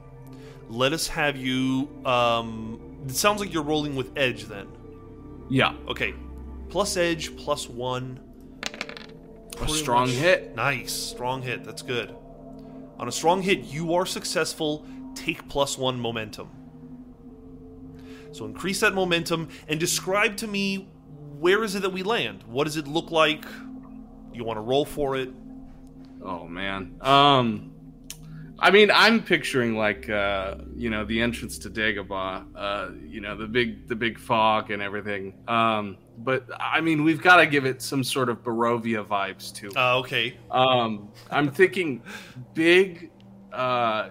[0.69, 1.89] Let us have you.
[2.05, 4.67] Um, it sounds like you're rolling with edge then.
[5.49, 6.13] Yeah, Okay,
[6.69, 8.19] plus edge, plus one.
[9.61, 10.55] a strong much- hit.
[10.55, 11.63] Nice, strong hit.
[11.63, 12.13] That's good.
[12.99, 14.85] On a strong hit, you are successful.
[15.15, 16.49] Take plus one momentum.
[18.33, 20.89] So increase that momentum and describe to me
[21.39, 22.43] where is it that we land.
[22.47, 23.45] What does it look like?
[24.33, 25.29] You want to roll for it?
[26.23, 26.97] Oh man.
[27.01, 27.71] Um
[28.59, 33.37] I mean, I'm picturing like uh, you know, the entrance to Dagobah, uh, you know,
[33.37, 35.33] the big the big fog and everything.
[35.47, 39.69] Um but I mean, we've got to give it some sort of Barovia vibes too.
[39.75, 40.37] Uh, okay.
[40.49, 42.01] Um I'm thinking
[42.53, 43.11] big
[43.53, 44.09] uh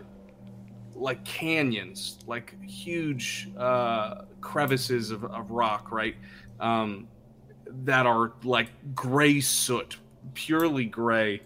[0.95, 6.15] like canyons, like huge uh crevices of, of rock, right?
[6.61, 7.09] Um
[7.85, 9.97] that are like gray soot,
[10.35, 11.43] purely gray.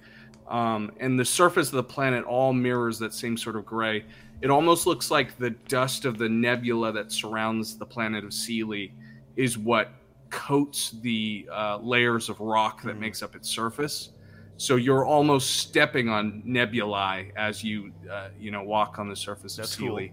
[0.50, 4.04] Um, and the surface of the planet all mirrors that same sort of gray.
[4.42, 8.92] It almost looks like the dust of the nebula that surrounds the planet of Sealy
[9.36, 9.92] is what
[10.30, 13.00] coats the uh, layers of rock that Hmm.
[13.00, 14.10] makes up its surface.
[14.56, 19.56] So you're almost stepping on nebulae as you, uh, you know, walk on the surface
[19.56, 20.08] That's of cool.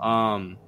[0.00, 0.58] Um,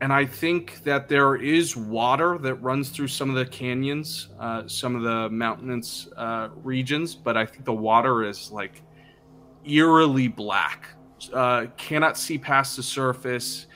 [0.00, 4.66] and I think that there is water that runs through some of the canyons, uh,
[4.66, 8.82] some of the mountainous uh, regions, but I think the water is like
[9.64, 10.88] eerily black.
[11.32, 13.66] Uh, cannot see past the surface,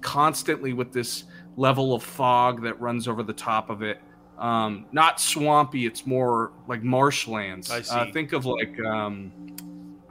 [0.00, 1.24] constantly with this
[1.56, 4.00] level of fog that runs over the top of it.
[4.38, 7.70] Um, not swampy, it's more like marshlands.
[7.70, 8.12] I Uh, see.
[8.12, 9.32] think of like, um,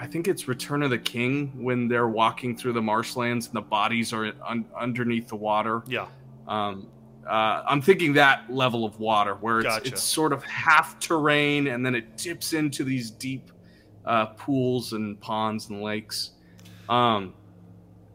[0.01, 3.61] I think it's Return of the King when they're walking through the marshlands and the
[3.61, 5.83] bodies are un- underneath the water.
[5.85, 6.07] Yeah.
[6.47, 6.87] Um,
[7.29, 9.87] uh, I'm thinking that level of water where it's, Gotcha.
[9.89, 13.51] it's sort of half terrain and then it dips into these deep
[14.03, 16.31] uh, pools and ponds and lakes.
[16.89, 17.35] Um,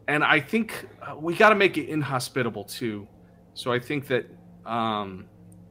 [0.08, 3.06] and I think uh, we got to make it inhospitable too.
[3.54, 4.26] So I think that
[4.64, 5.26] um,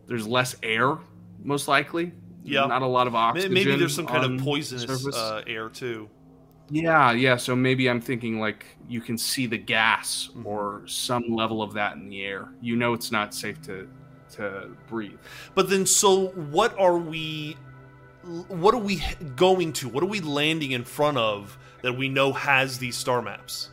[0.08, 0.98] there's less air,
[1.44, 2.14] most likely.
[2.46, 2.66] Yeah.
[2.68, 3.54] Not a lot of oxygen.
[3.54, 6.10] Maybe there's some kind of poisonous uh, air too.
[6.70, 7.36] Yeah, yeah.
[7.36, 10.46] So maybe I'm thinking like you can see the gas Mhm.
[10.46, 12.50] or some level of that in the air.
[12.62, 13.88] You know it's not safe to
[14.34, 15.18] to breathe.
[15.54, 17.58] But then, so what are we?
[18.48, 19.04] What are we
[19.36, 19.88] going to?
[19.90, 23.70] What are we landing in front of that we know has these star maps?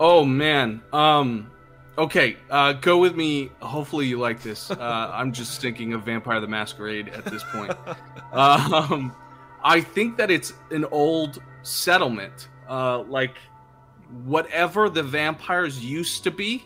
[0.00, 0.82] Oh man.
[0.92, 1.50] Um
[1.98, 3.50] Okay, uh, go with me.
[3.60, 4.70] Hopefully, you like this.
[4.70, 7.72] Uh, I'm just thinking of Vampire the Masquerade at this point.
[8.32, 9.14] um,
[9.62, 12.48] I think that it's an old settlement.
[12.68, 13.36] Uh, like,
[14.24, 16.64] whatever the vampires used to be,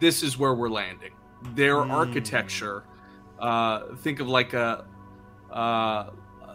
[0.00, 1.12] this is where we're landing.
[1.54, 1.90] Their Mm.
[1.90, 2.82] architecture.
[3.38, 4.84] Uh, think of like a.
[5.50, 6.10] Uh,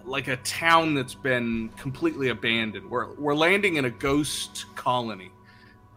[0.06, 2.88] like a town that's been completely abandoned.
[2.92, 5.32] We're we're landing in a ghost colony.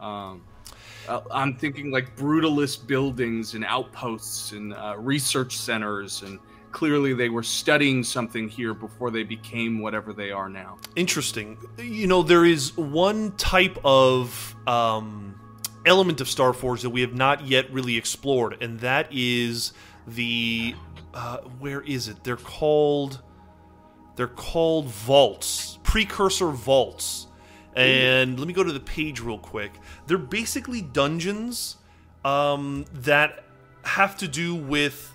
[0.01, 0.43] Um,
[1.09, 6.39] uh, I'm thinking like brutalist buildings and outposts and uh, research centers, and
[6.71, 10.79] clearly they were studying something here before they became whatever they are now.
[10.97, 11.57] Interesting.
[11.79, 15.41] You know, there is one type of um,
[15.87, 19.73] element of Star Starforge that we have not yet really explored, and that is
[20.07, 20.75] the
[21.15, 22.23] uh, where is it?
[22.23, 23.23] They're called
[24.17, 27.27] they're called vaults, precursor vaults.
[27.77, 29.71] And let me go to the page real quick.
[30.09, 31.77] They're basically dungeons
[32.25, 33.45] um, that
[33.85, 35.13] have to do with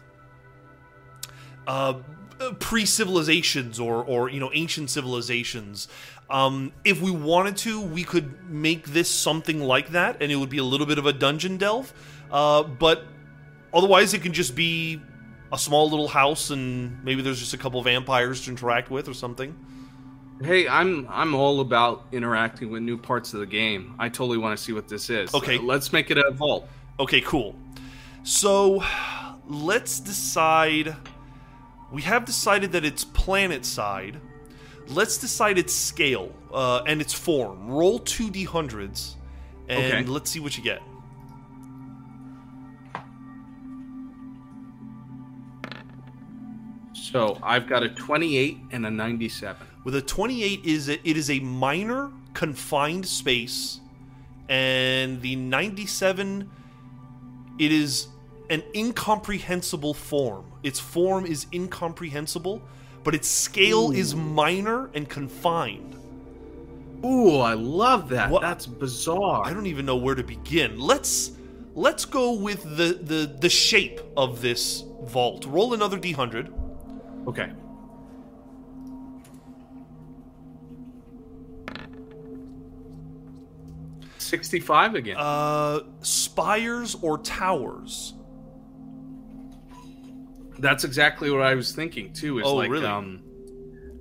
[1.67, 1.95] uh,
[2.60, 5.88] pre-civilizations or or you know ancient civilizations.
[6.29, 10.49] Um, if we wanted to, we could make this something like that, and it would
[10.49, 11.93] be a little bit of a dungeon delve.
[12.32, 13.06] Uh, but
[13.73, 15.01] otherwise, it can just be
[15.51, 19.13] a small little house, and maybe there's just a couple vampires to interact with or
[19.13, 19.56] something.
[20.41, 23.96] Hey, I'm I'm all about interacting with new parts of the game.
[24.00, 25.34] I totally want to see what this is.
[25.34, 25.58] Okay.
[25.58, 26.67] Uh, let's make it a vault.
[27.00, 27.56] Okay, cool.
[28.24, 28.84] So
[29.48, 30.96] let's decide.
[31.91, 34.19] We have decided that it's planet side.
[34.88, 37.69] Let's decide its scale uh, and its form.
[37.69, 39.15] Roll two d100s,
[39.69, 40.04] and Okay.
[40.06, 40.82] let's see what you get.
[46.93, 49.67] So I've got a 28 and a 97.
[49.84, 53.80] With a 28 is a, it is a minor confined space
[54.50, 56.50] and the 97
[57.60, 58.08] it is
[58.50, 60.46] an incomprehensible form.
[60.63, 62.62] Its form is incomprehensible,
[63.04, 65.96] but its scale is minor and confined.
[67.06, 68.30] Ooh, I love that.
[68.32, 69.43] What- That's bizarre.
[69.46, 70.80] I don't even know where to begin.
[70.80, 71.32] Let's
[71.76, 75.46] let's go with the the the shape of this vault.
[75.46, 76.52] Roll another d100.
[77.28, 77.52] Okay.
[84.23, 85.17] Sixty-five again.
[85.17, 88.13] Uh spires or towers.
[90.59, 92.39] That's exactly what I was thinking too.
[92.39, 92.86] Is Oh, like, really?
[92.86, 93.21] um,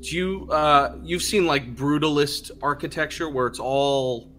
[0.01, 4.31] do you uh, you've seen like brutalist architecture where it's all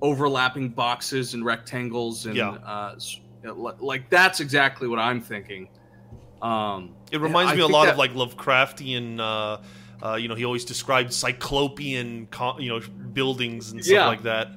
[0.00, 2.50] overlapping boxes and rectangles and Yeah.
[2.50, 2.96] uh,
[3.80, 5.68] like that's exactly what I'm thinking.
[6.40, 9.18] Um, It reminds me a lot that- of like Lovecraftian.
[9.20, 9.62] Uh,
[10.04, 12.26] uh, you know, he always described cyclopean,
[12.58, 12.80] you know,
[13.12, 14.06] buildings and stuff Yeah.
[14.08, 14.48] like that.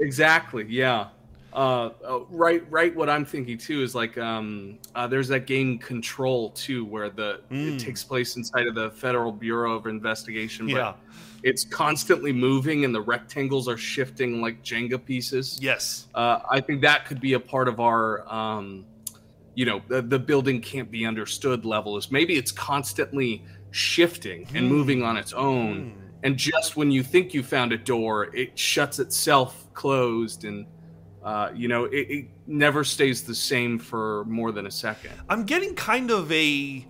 [0.00, 0.64] Exactly.
[0.68, 1.08] Yeah.
[1.52, 2.62] Uh, uh, right.
[2.70, 2.94] Right.
[2.94, 7.40] What I'm thinking too is like um, uh, there's that game Control too, where the
[7.50, 7.74] Mm.
[7.76, 10.66] it takes place inside of the Federal Bureau of Investigation.
[10.66, 10.94] But Yeah.
[11.44, 15.58] It's constantly moving, and the rectangles are shifting like Jenga pieces.
[15.62, 16.08] Yes.
[16.12, 18.84] Uh, I think that could be a part of our, um,
[19.54, 21.96] you know, the, the building can't be understood level.
[21.96, 24.72] Is maybe it's constantly shifting and Hmm.
[24.72, 26.00] moving on its own Hmm.
[26.22, 30.66] And just when you think you found a door, it shuts itself closed, and
[31.24, 35.12] uh, you know it, it never stays the same for more than a second.
[35.28, 36.86] I'm getting kind of a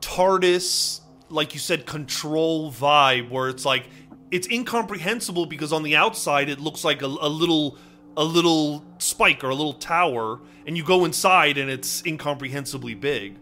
[0.00, 3.86] TARDIS, like you said, control vibe, where it's like
[4.30, 7.78] it's incomprehensible because on the outside it looks like a, a little
[8.16, 13.38] a little spike or a little tower, and you go inside and it's incomprehensibly big.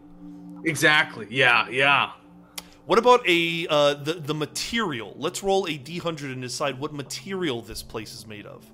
[0.64, 1.26] Exactly.
[1.30, 1.68] Yeah.
[1.68, 2.12] Yeah.
[2.86, 5.14] What about a uh, the the material?
[5.16, 8.64] Let's roll a d100 and decide what material this place is made of.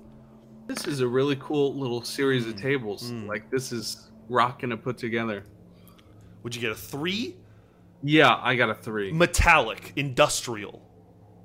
[0.67, 2.49] This is a really cool little series Hmm.
[2.51, 3.11] of tables.
[3.11, 5.43] Like this is rocking to put together.
[6.43, 7.35] Would you get a three?
[8.03, 9.11] Yeah, I got a three.
[9.11, 10.81] Metallic, industrial.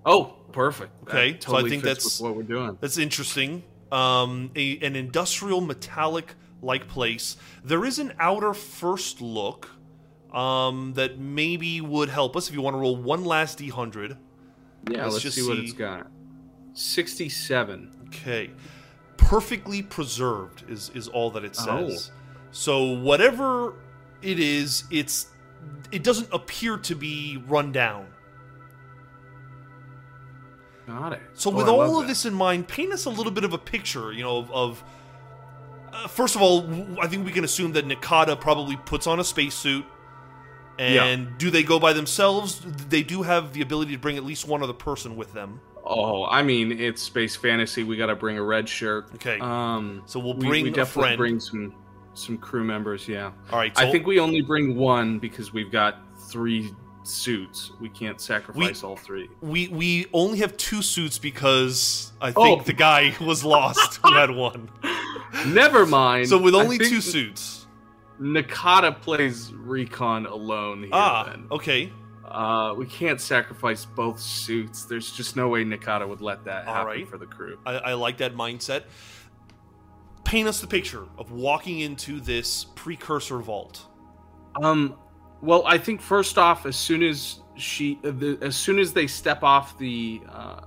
[0.05, 1.05] Oh, perfect.
[1.07, 2.79] That Okay, so I think that's- what we're doing.
[2.81, 3.63] That's interesting.
[3.93, 7.37] Um, a, an industrial metallic like place.
[7.63, 9.69] There is an outer first look
[10.33, 14.17] um, that maybe would help us if you want to roll one last d100.
[14.91, 16.07] Yeah, let's let's, just see what it's got.
[16.75, 17.91] Sixty-seven.
[18.09, 18.51] Okay.
[19.17, 21.89] Perfectly preserved is is all that it Oh.
[21.89, 22.11] says.
[22.53, 23.75] So whatever
[24.23, 25.27] it is, it's
[25.91, 28.07] it doesn't appear to be run down.
[30.87, 31.21] Got it.
[31.35, 32.09] So Oh, with I all of that.
[32.09, 34.85] this in mind, paint us a little bit of a picture, you know, of, of
[35.93, 36.65] uh, first of all,
[37.01, 39.85] I think we can assume that Nakata probably puts on a spacesuit.
[40.79, 42.61] And do they go by themselves?
[42.89, 45.61] They do have the ability to bring at least one other person with them.
[45.85, 47.85] Oh, I mean, it's space fantasy.
[47.85, 49.09] We got to bring a red shirt.
[49.15, 49.39] Okay.
[49.41, 51.19] Um, So we'll we, bring we a definitely friend.
[51.19, 51.75] bring some
[52.15, 53.07] some crew members.
[53.07, 53.31] Yeah.
[53.53, 53.77] All right.
[53.77, 55.99] So I think we only bring one because we've got
[56.29, 56.73] three
[57.05, 57.71] suits.
[57.81, 59.29] We can't sacrifice all three.
[59.41, 62.43] we we only have two suits because I Oh.
[62.45, 64.69] think the guy was lost who had one.
[65.47, 66.29] Never mind.
[66.29, 67.66] So with only think two suits.
[68.21, 70.91] Nakata plays recon alone here.
[70.93, 71.47] Ah, then.
[71.51, 71.93] okay.
[72.25, 74.85] Uh, we can't sacrifice both suits.
[74.85, 77.09] There's just no way Nakata would let that All happen right.
[77.09, 77.59] for the crew.
[77.65, 78.85] I, I like that mindset.
[80.25, 83.87] Paint us the picture of walking into this precursor vault.
[84.61, 84.97] Um,
[85.41, 89.07] well, I think first off, as soon as she, uh, the, as soon as they
[89.07, 90.63] step off the uh,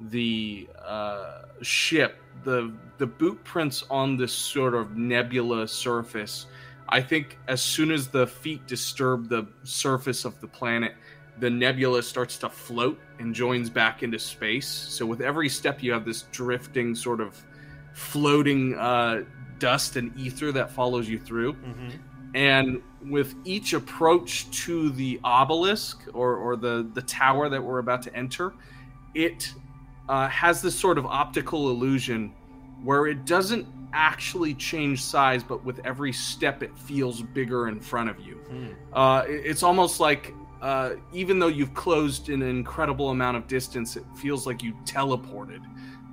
[0.00, 6.46] the uh, ship, the the boot prints on this sort of nebula surface.
[6.88, 10.94] I think as soon as the feet disturb the surface of the planet,
[11.38, 14.66] the nebula starts to float and joins back into space.
[14.66, 17.40] So with every step, you have this drifting sort of
[17.92, 19.22] floating uh,
[19.58, 21.88] dust and ether that follows you through Mm-hmm.
[22.34, 28.02] and with each approach to the obelisk or, or the, the tower that we're about
[28.02, 28.52] to enter
[29.14, 29.52] it
[30.10, 32.34] uh, has this sort of optical illusion
[32.82, 38.10] where it doesn't actually change size but with every step it feels bigger in front
[38.10, 38.40] of you.
[38.92, 44.04] Uh, it's almost like uh, even though you've closed an incredible amount of distance it
[44.16, 45.62] feels like you teleported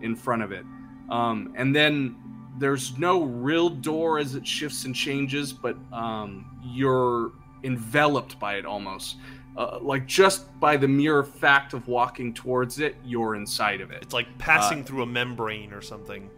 [0.02, 0.66] in front of it.
[1.10, 2.16] Um, and then
[2.60, 7.32] there's no real door as it shifts and changes, but um, you're
[7.64, 9.18] enveloped by it almost.
[9.58, 14.04] Uh, like just by the mere fact of walking towards it, you're inside of it.
[14.04, 16.30] It's like passing through a membrane or something.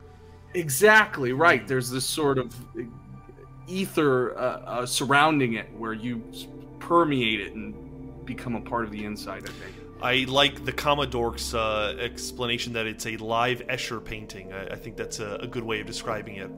[0.53, 1.61] Exactly right.
[1.61, 1.67] Hmm.
[1.67, 2.55] There's this sort of
[3.67, 6.23] ether uh, uh, surrounding it where you
[6.79, 9.43] permeate it and become a part of the inside.
[9.43, 9.75] I think.
[10.01, 14.53] I like the Commodork's uh, explanation that it's a live Escher painting.
[14.53, 16.49] I, I think that's a, a good way of describing it.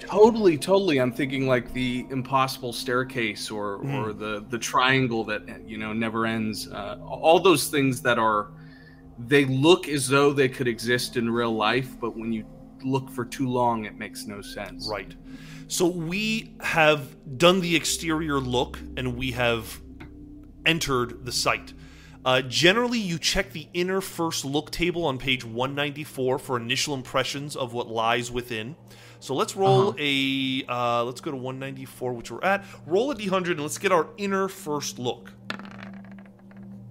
[0.00, 0.98] Totally, totally.
[0.98, 3.94] I'm thinking like the impossible staircase or Hmm.
[3.94, 6.68] or the the triangle that you know never ends.
[6.68, 8.48] Uh, all those things that are
[9.18, 12.44] they look as though they could exist in real life, but when you
[12.82, 14.88] look for too long, it makes no sense.
[14.90, 15.14] Right.
[15.68, 19.80] So we have done the exterior look and we have
[20.66, 21.72] entered the site.
[22.24, 27.56] Uh, generally, you check the inner first look table on page 194 for initial impressions
[27.56, 28.76] of what lies within.
[29.20, 30.64] So let's roll a.
[30.68, 32.64] Uh, let's go to 194, which we're at.
[32.86, 35.32] Roll a d100 and let's get our inner first look.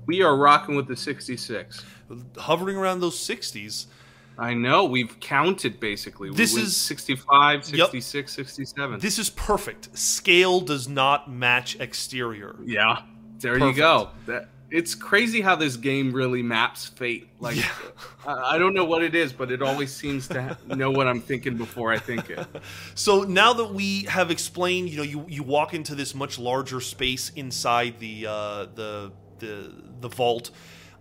[0.08, 1.86] We are rocking with the 66.
[2.38, 3.86] Hovering around those 60s.
[4.40, 6.32] I know we've counted basically.
[6.32, 7.88] This went is- 65, Yep.
[7.88, 9.00] 66, 67.
[9.00, 9.96] This is perfect.
[9.98, 12.56] Scale does not match exterior.
[12.64, 13.02] Yeah,
[13.40, 14.10] there you go.
[14.28, 17.28] That it's crazy how this game really maps fate.
[17.40, 17.70] Like, Yeah.
[18.26, 21.08] I, I don't know what it is, but it always seems to ha- know what
[21.08, 22.46] I'm thinking before I think it.
[22.96, 26.82] So now that we have explained, you know, you, you walk into this much larger
[26.82, 30.52] space inside the uh, the the the vault.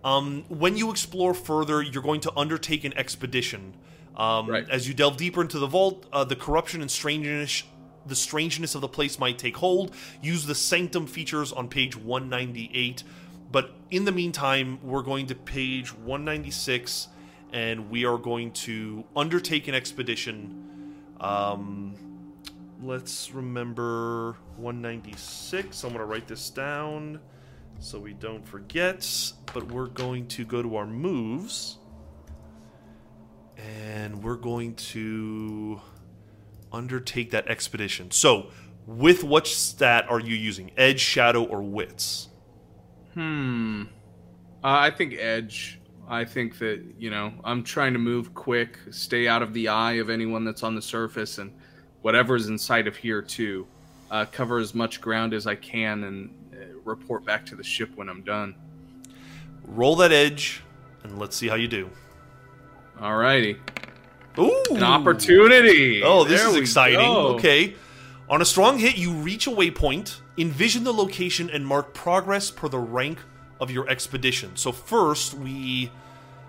[0.03, 3.75] Um, when you explore further, you're going to undertake an expedition.
[4.15, 4.69] Um, Right.
[4.69, 7.63] As you delve deeper into the vault, uh, the corruption and strangeness
[8.05, 9.93] the strangeness of the place might take hold.
[10.21, 13.03] Use the sanctum features on page 198.
[13.51, 17.07] But in the meantime, we're going to page 196,
[17.51, 20.95] and we are going to undertake an expedition.
[21.19, 21.95] Um,
[22.83, 25.83] let's remember 196.
[25.83, 27.19] I'm going to write this down
[27.79, 29.05] so we don't forget.
[29.53, 31.77] But we're going to go to our moves.
[33.57, 35.81] And we're going to
[36.71, 38.11] undertake that expedition.
[38.11, 38.51] So,
[38.85, 40.71] with what stat are you using?
[40.77, 42.28] Edge, Shadow, or Wits?
[43.13, 43.83] Hmm.
[44.63, 45.79] Uh, I think Edge.
[46.07, 49.93] I think that you know I'm trying to move quick, stay out of the eye
[49.93, 51.53] of anyone that's on the surface, and
[52.01, 53.67] whatever's inside of here too.
[54.09, 57.91] Uh, cover as much ground as I can and uh, report back to the ship
[57.95, 58.55] when I'm done.
[59.65, 60.63] Roll that edge,
[61.03, 61.89] and let's see how you do.
[62.99, 63.57] Alrighty.
[64.39, 64.63] Ooh!
[64.75, 66.01] An opportunity.
[66.03, 66.99] Oh, this There is exciting.
[66.99, 67.35] go.
[67.35, 67.75] Okay.
[68.29, 72.67] On a strong hit, you reach a waypoint, envision the location, and mark progress per
[72.67, 73.17] the rank
[73.59, 74.51] of your expedition.
[74.55, 75.91] So first, we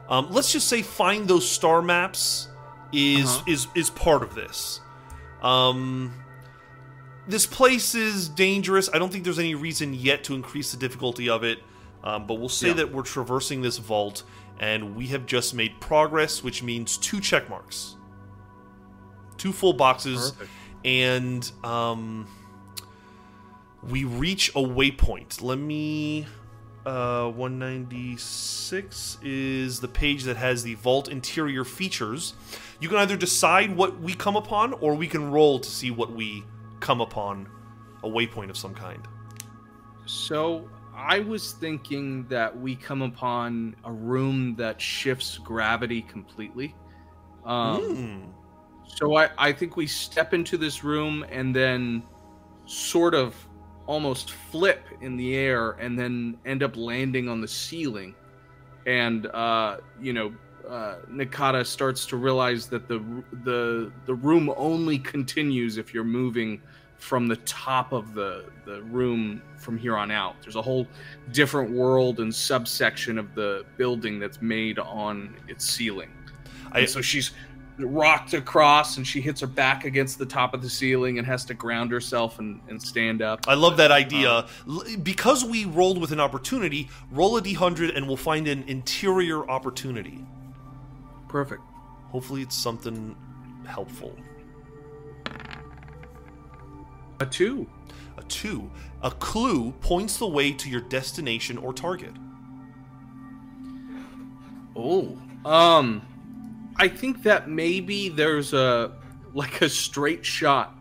[0.09, 2.49] um, let's just say find those star maps
[2.93, 3.45] is Uh-huh.
[3.47, 4.81] is is part of this.
[5.43, 6.13] Um,
[7.27, 8.91] this place is dangerous.
[8.93, 11.61] I don't think there's any reason yet to increase the difficulty of it.
[12.03, 12.75] Um, but we'll say Yeah.
[12.75, 14.23] that we're traversing this vault,
[14.59, 17.95] and we have just made progress, which means two check marks,
[19.37, 20.51] two full boxes, Perfect.
[20.85, 22.27] And um,
[23.89, 25.43] we reach a waypoint.
[25.43, 26.27] Let me
[26.87, 32.33] Uh, 196 is the page that has the vault interior features.
[32.81, 36.11] You can either decide what we come upon, or we can roll to see what
[36.13, 36.43] we
[36.81, 37.47] come upon
[38.03, 39.07] a waypoint of some kind.
[40.07, 46.75] So I was thinking that we come upon a room that shifts gravity completely.
[47.45, 48.21] Um, Hmm.
[48.97, 52.03] So I, I think we step into this room and then
[52.67, 53.35] sort of
[53.87, 58.15] almost flip in the air and then end up landing on the ceiling.
[58.87, 60.33] And uh, you know,
[60.69, 62.99] uh, Nakata starts to realize that the
[63.45, 66.61] the the room only continues if you're moving
[66.99, 70.37] from the top of the the room from here on out.
[70.43, 70.87] There's a whole
[71.33, 76.11] different world and subsection of the building that's made on its ceiling.
[76.73, 77.33] I, so she's
[77.85, 81.45] rocked across and she hits her back against the top of the ceiling and has
[81.47, 83.47] to ground herself and, and stand up.
[83.49, 84.47] I love that idea.
[84.69, 89.49] L- Because we rolled with an opportunity, roll a d100 and we'll find an interior
[89.49, 90.25] opportunity.
[91.29, 91.63] Perfect.
[92.11, 93.15] Hopefully, it's something
[93.67, 94.17] helpful.
[97.21, 97.69] A two.
[98.17, 98.71] A two.
[99.03, 102.13] A clue points the way to your destination or target.
[104.77, 105.17] Oh.
[105.45, 106.03] Um
[106.77, 108.93] I think that maybe there's a
[109.35, 110.75] like a straight shot.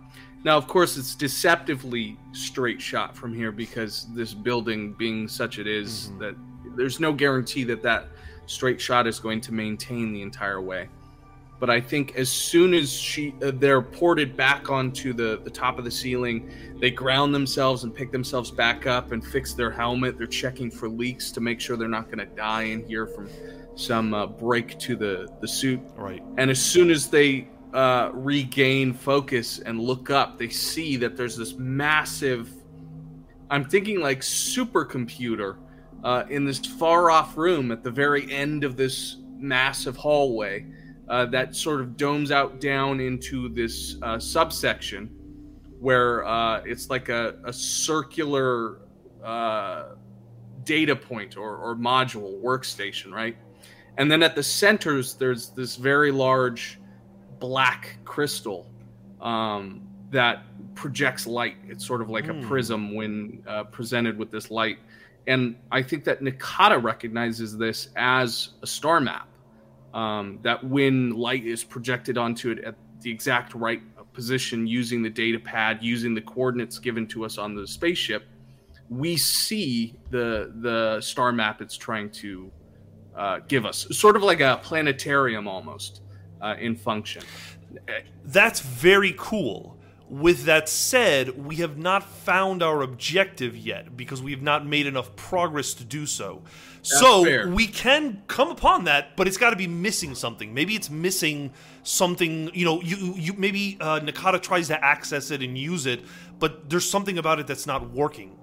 [0.43, 5.67] Now of course it's deceptively straight shot from here because this building being such it
[5.67, 6.19] is, Mhm.
[6.19, 6.35] that
[6.77, 8.07] there's no guarantee that that
[8.45, 10.89] straight shot is going to maintain the entire way.
[11.59, 15.77] But I think as soon as she uh, they're ported back onto the the top
[15.77, 20.17] of the ceiling, they ground themselves and pick themselves back up and fix their helmet.
[20.17, 23.27] They're checking for leaks to make sure they're not going to die in here from
[23.79, 25.79] some uh, break to the the suit.
[25.95, 26.23] Right.
[26.37, 31.37] And as soon as they uh, regain focus and look up, they see that there's
[31.37, 32.51] this massive.
[33.49, 35.57] I'm thinking like supercomputer
[36.03, 40.65] uh, in this far off room at the very end of this massive hallway
[41.07, 45.07] uh, that sort of domes out down into this uh, subsection
[45.79, 48.79] where uh, it's like a, a circular
[49.23, 49.95] uh,
[50.63, 53.37] data point or, or module workstation, right?
[53.99, 56.79] And then at the centers, there's this very large
[57.39, 58.65] black crystal
[59.21, 60.43] um, that
[60.73, 61.57] projects light.
[61.67, 62.39] It's sort of like Hmm.
[62.39, 64.79] a prism when uh, presented with this light.
[65.27, 69.27] And I think that Nikata recognizes this as a star map.
[69.93, 73.81] Um, that when light is projected onto it at the exact right
[74.13, 78.23] position using the data pad, using the coordinates given to us on the spaceship,
[78.89, 82.51] we see the the star map it's trying to
[83.15, 86.01] uh, give us, sort of like a planetarium almost
[86.41, 87.23] uh, in function.
[88.25, 89.77] That's very cool.
[90.09, 94.87] With that said, we have not found our objective yet because we have not made
[94.87, 96.41] enough progress to do so.
[96.81, 97.47] so fair.
[97.47, 100.51] we can come upon that, but it's got to be missing something.
[100.51, 101.53] Maybe it's missing
[101.83, 102.49] something.
[102.55, 106.03] You know, you you maybe uh, Nakata tries to access it and use it,
[106.39, 108.35] but there's something about it that's not working.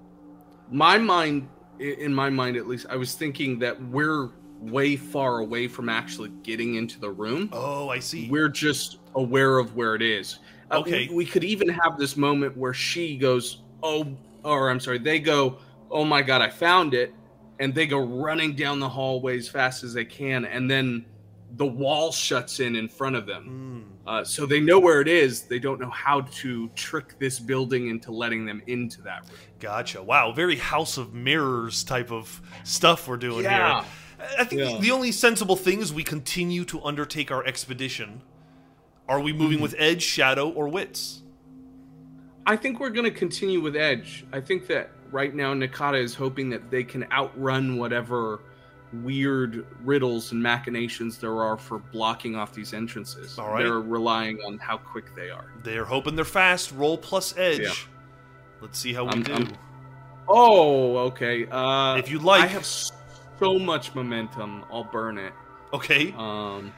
[0.71, 1.49] My mind,
[1.79, 4.29] in my mind at least, I was thinking that we're
[4.59, 7.49] way far away from actually getting into the room.
[7.51, 8.29] Oh, I see.
[8.29, 10.39] We're just aware of where it is.
[10.71, 11.07] Uh, Okay.
[11.09, 14.05] we, we could even have this moment where she goes, "Oh,"
[14.43, 15.59] or I'm sorry, they go,
[15.91, 17.13] "Oh my god, I found it,"
[17.59, 21.05] and they go running down the hallway as fast as they can, and then
[21.55, 23.43] the wall shuts in in front of them.
[23.45, 24.09] Hmm.
[24.09, 25.43] Uh, so they know where it is.
[25.43, 29.37] They don't know how to trick this building into letting them into that room.
[29.59, 30.01] Gotcha.
[30.01, 33.81] Wow, very House of Mirrors type of stuff we're doing Yeah.
[33.81, 33.89] here.
[34.19, 34.77] I think Yeah.
[34.79, 38.21] the only sensible thing is we continue to undertake our expedition.
[39.07, 39.61] Are we moving Mhm.
[39.61, 41.21] with Edge, Shadow, or Wits?
[42.45, 44.25] I think we're going to continue with Edge.
[44.33, 48.41] I think that right now Nakata is hoping that they can outrun whatever
[49.03, 53.37] weird riddles and machinations there are for blocking off these entrances.
[53.37, 53.63] All right.
[53.63, 55.51] They're relying on how quick they are.
[55.63, 56.71] They're hoping they're fast.
[56.71, 57.59] Roll plus Edge.
[57.59, 57.71] Yeah.
[58.61, 59.33] Let's see how we I'm- do.
[59.33, 59.53] I'm-
[60.29, 61.47] Oh, okay.
[61.47, 62.43] Uh, If you'd like.
[62.43, 62.93] I have so
[63.41, 64.65] much momentum.
[64.71, 65.33] I'll burn it.
[65.73, 66.13] okay.
[66.17, 66.73] Um,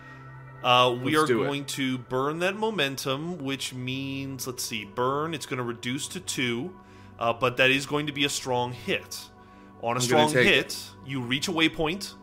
[0.64, 1.46] Uh, we are do it.
[1.46, 6.20] going to burn that momentum, which means, let's see, burn, it's going to reduce to
[6.20, 6.74] two,
[7.18, 9.18] uh, but that is going to be a strong hit.
[9.82, 12.14] On a I'm strong hit, you reach a waypoint,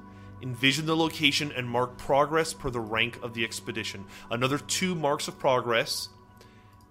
[0.42, 4.04] envision the location, and mark progress per the rank of the expedition.
[4.30, 6.10] Another two marks of progress,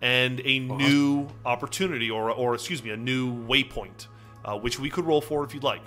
[0.02, 4.08] and a new opportunity, or, or excuse me, a new waypoint,
[4.44, 5.84] uh, which we could roll for if you'd like.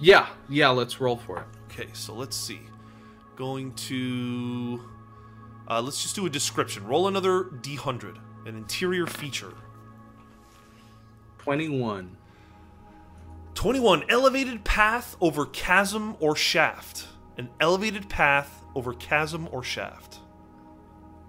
[0.00, 0.68] Yeah, yeah.
[0.70, 1.46] Let's roll for it.
[1.70, 2.60] Okay, so let's see.
[3.36, 4.82] Going to.
[5.68, 6.86] Uh, let's just do a description.
[6.86, 8.18] Roll another D100.
[8.46, 9.52] An interior feature.
[11.38, 12.16] Twenty-one.
[13.54, 14.04] 21.
[14.08, 17.06] Elevated path over chasm or shaft.
[17.36, 20.20] An elevated path over chasm or shaft.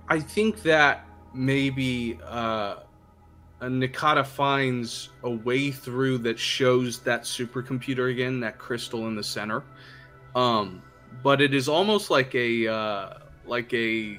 [0.07, 2.75] I think that maybe uh,
[3.69, 9.63] Nikata finds a way through that shows that supercomputer again, that crystal in the center.
[10.35, 10.81] Um,
[11.23, 13.13] but it is almost like a uh,
[13.45, 14.17] like a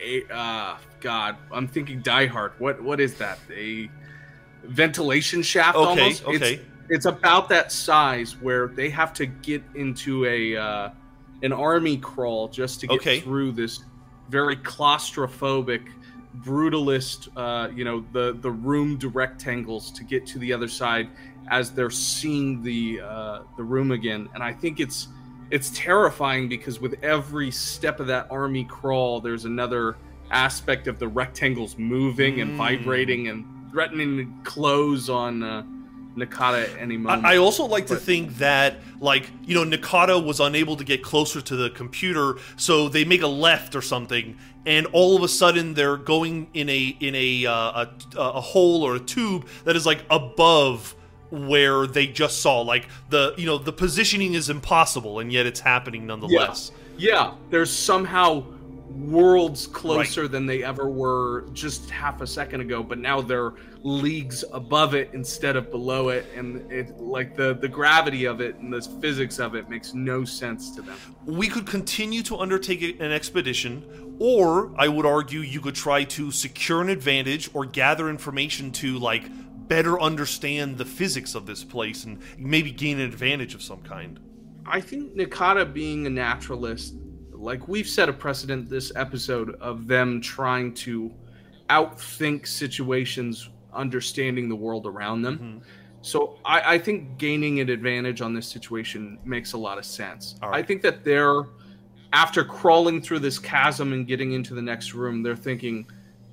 [0.00, 1.36] a uh, God.
[1.52, 2.52] I'm thinking Die Hard.
[2.58, 3.38] What what is that?
[3.52, 3.88] A
[4.64, 6.24] ventilation shaft Okay, almost.
[6.24, 6.54] okay.
[6.54, 10.90] It's, it's about that size where they have to get into a uh,
[11.42, 13.20] an army crawl just to get Okay.
[13.20, 13.84] through this
[14.28, 15.86] very claustrophobic
[16.38, 21.08] brutalist uh, you know the the roomed rectangles to get to the other side
[21.50, 25.08] as they're seeing the uh, the room again and i think it's
[25.50, 29.96] it's terrifying because with every step of that army crawl there's another
[30.30, 32.56] aspect of the rectangles moving and Mm.
[32.56, 35.62] vibrating and threatening to close on uh,
[36.16, 37.24] Nakata at any moment.
[37.24, 41.02] I, I also like to think that, like, you know, Nakata was unable to get
[41.02, 44.36] closer to the computer, so they make a left or something,
[44.66, 48.82] and all of a sudden they're going in a in a uh, a, a hole
[48.82, 50.94] or a tube that is like above
[51.30, 52.60] where they just saw.
[52.60, 56.72] Like the you know the positioning is impossible, and yet it's happening nonetheless.
[56.98, 58.44] Yeah, they're somehow
[58.90, 64.44] worlds closer than they ever were just half a second ago, but now they're leagues
[64.52, 68.72] above it instead of below it, and it like the the gravity of it and
[68.72, 70.96] the physics of it makes no sense to them.
[71.24, 76.30] we could continue to undertake an expedition, or I would argue you could try to
[76.30, 79.30] secure an advantage or gather information to like
[79.68, 84.18] better understand the physics of this place and maybe gain an advantage of some kind.
[84.66, 86.94] I think Nikata being a naturalist,
[87.40, 91.10] like we've set a precedent this episode of them trying to
[91.68, 95.38] outthink situations, understanding the world around them.
[95.38, 95.58] Mm-hmm.
[96.02, 100.36] So I, I think gaining an advantage on this situation makes a lot of sense.
[100.42, 100.54] Right.
[100.54, 101.44] I think that they're
[102.12, 105.86] after crawling through this chasm and getting into the next room, they're thinking,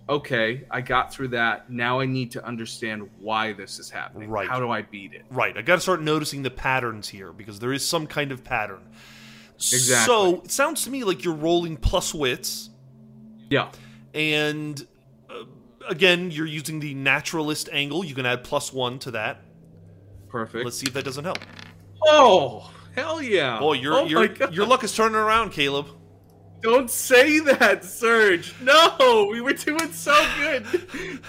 [0.09, 1.69] okay, I got through that.
[1.69, 4.29] Now I need to understand why this is happening.
[4.29, 4.47] Right.
[4.47, 5.25] How do I beat it?
[5.29, 8.43] Right, I got to start noticing the patterns here because there is some kind of
[8.43, 8.81] pattern.
[9.57, 10.05] Exactly.
[10.05, 12.69] So it sounds to me like you're rolling plus wits,
[13.49, 13.71] Yeah.
[14.13, 14.85] and
[15.29, 15.43] uh,
[15.89, 18.03] again, you're using the naturalist angle.
[18.05, 19.41] You can add plus one to that.
[20.29, 20.63] Perfect.
[20.65, 21.39] Let's see if that doesn't help.
[22.05, 23.57] Oh, hell yeah.
[23.59, 25.87] Oh, your oh your your luck is turning around, Caleb.
[26.61, 28.55] Don't say that, Serge.
[28.61, 30.65] No, we were doing so good.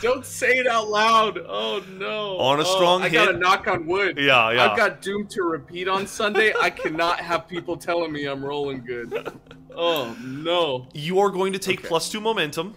[0.01, 1.39] Don't say it out loud.
[1.47, 2.39] Oh no.
[2.39, 3.33] On a Oh, strong I got hit.
[3.35, 4.17] to knock on wood.
[4.19, 4.71] Yeah, yeah.
[4.71, 6.53] I've got doomed to repeat on Sunday.
[6.61, 9.33] I cannot have people telling me I'm rolling good.
[9.75, 10.89] Oh no.
[10.95, 11.89] You are going to take Okay.
[11.89, 12.75] plus two momentum,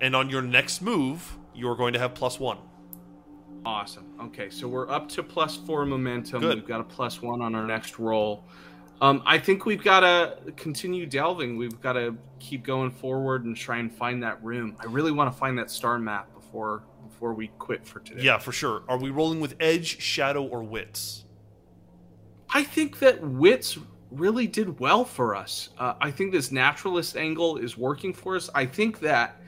[0.00, 2.58] and on your next move, you are going to have plus one.
[3.64, 4.04] Awesome.
[4.24, 6.40] Okay, so we're up to plus four momentum.
[6.40, 6.56] Good.
[6.56, 8.44] We've got a plus one on our next roll.
[9.00, 11.56] Um, I think we've got to continue delving.
[11.56, 14.76] We've got to keep going forward and try and find that room.
[14.80, 18.22] I really want to find that star map before before we quit for today.
[18.22, 18.82] Yeah, for sure.
[18.88, 21.24] Are we rolling with edge, shadow, or wits?
[22.50, 23.78] I think that wits
[24.10, 25.70] really did well for us.
[25.78, 28.48] Uh, I think this naturalist angle is working for us.
[28.54, 29.40] I think that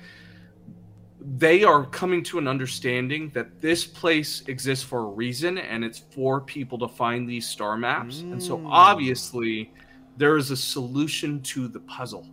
[1.37, 5.99] they are coming to an understanding that this place exists for a reason and it's
[5.99, 8.21] for people to find these star maps.
[8.33, 8.69] And so Mm.
[8.71, 9.71] obviously
[10.17, 12.27] there is a solution to the puzzle.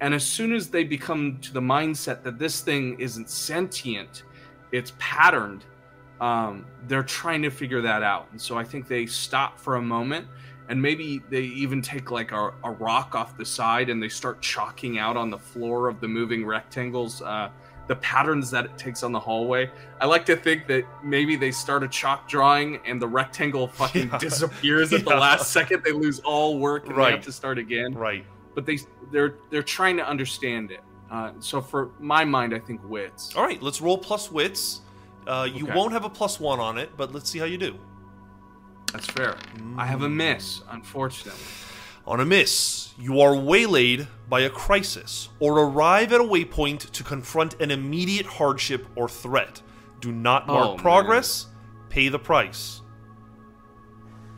[0.00, 4.22] And as soon as they become to the mindset that this thing isn't sentient,
[4.70, 5.64] it's patterned,
[6.20, 8.28] um, they're trying to figure that out.
[8.30, 10.26] And so I think they stop for a moment
[10.68, 14.40] and maybe they even take like a, a rock off the side and they start
[14.42, 17.48] chalking out on the floor of the moving rectangles uh,
[17.88, 19.70] the patterns that it takes on the hallway.
[20.00, 24.08] I like to think that maybe they start a chalk drawing and the rectangle fucking
[24.12, 24.18] Yeah.
[24.18, 25.82] disappears at the last second.
[25.84, 28.24] They lose all work and they have to start again Right.
[28.54, 28.78] but they
[29.10, 30.80] they're they're trying to understand it.
[31.10, 33.34] Uh, so for my mind, I think wits.
[33.34, 34.82] All right, let's roll plus wits.
[35.26, 35.74] Uh, you Okay.
[35.74, 37.78] won't have a plus one on it, but let's see how you do.
[38.92, 39.36] That's fair.
[39.78, 41.40] I have a miss, unfortunately.
[42.08, 47.04] On a miss, you are waylaid by a crisis or arrive at a waypoint to
[47.04, 49.60] confront an immediate hardship or threat.
[50.00, 50.78] Do not oh, mark Oh, man.
[50.78, 51.46] progress,
[51.90, 52.80] pay the price.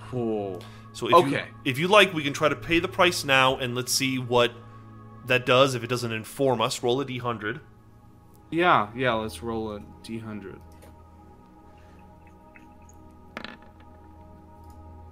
[0.09, 0.61] Cool.
[0.93, 1.45] So if you, Okay.
[1.64, 4.51] if you like, we can try to pay the price now and let's see what
[5.27, 5.77] that does.
[5.77, 7.61] If it doesn't inform us, roll a d100.
[8.51, 9.12] Yeah, yeah.
[9.14, 10.59] Let's roll a d hundred.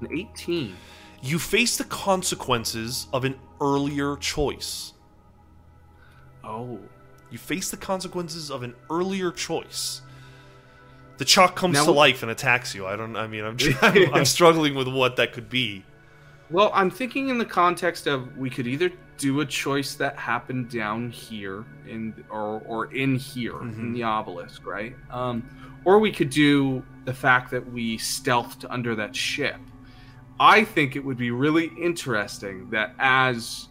[0.01, 0.75] An eighteen.
[1.21, 4.93] You face the consequences of an earlier choice.
[6.45, 6.79] Oh.
[7.31, 10.03] You face the consequences of an earlier choice.
[11.19, 12.87] The chalk comes Now- to life and attacks you.
[12.87, 13.16] I don't.
[13.16, 15.85] I mean, I'm I'm, I'm struggling with what that could be.
[16.51, 20.71] Well, I'm thinking in the context of we could either do a choice that happened
[20.71, 24.95] down here in or or in here in the obelisk, right?
[25.11, 25.43] Um,
[25.85, 29.57] or we could do the fact that we stealthed under that ship.
[30.41, 33.68] I think it would be really interesting that as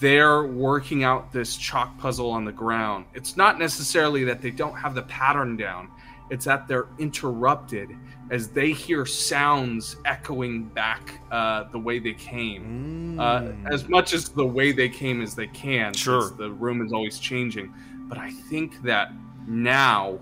[0.00, 4.74] they're working out this chalk puzzle on the ground, it's not necessarily that they don't
[4.76, 5.88] have the pattern down,
[6.30, 7.90] it's that they're interrupted
[8.30, 13.18] as they hear sounds echoing back uh, the way they came.
[13.18, 13.70] Uh, Mm.
[13.70, 15.92] as much as the way they came as they can.
[15.92, 16.30] Sure.
[16.30, 17.74] The room is always changing.
[18.08, 19.12] But I think that
[19.46, 20.18] now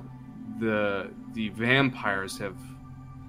[0.58, 2.56] the the vampires have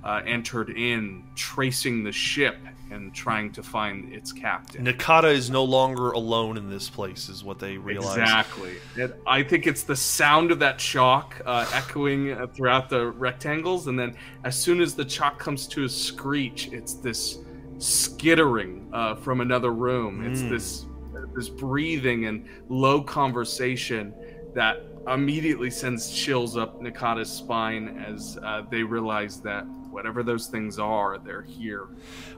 [0.03, 2.57] uh, entered in, tracing the ship
[2.91, 4.85] and trying to find its captain.
[4.85, 8.17] Nakata is no longer alone in this place, is what they realize.
[8.17, 8.77] Exactly.
[8.97, 13.87] It, I think it's the sound of that chalk uh, echoing uh, throughout the rectangles,
[13.87, 17.39] and then as soon as the chalk comes to a screech, it's this
[17.77, 20.23] skittering uh, from another room.
[20.25, 20.49] It's Mm.
[20.49, 20.85] this
[21.33, 24.13] this breathing and low conversation
[24.53, 30.79] that immediately sends chills up Nakata's spine as uh, they realize that whatever those things
[30.79, 31.87] are, they're here.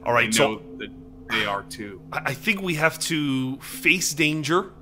[0.04, 0.90] All right, so that
[1.30, 2.02] they are too.
[2.12, 4.72] I think we have to face danger,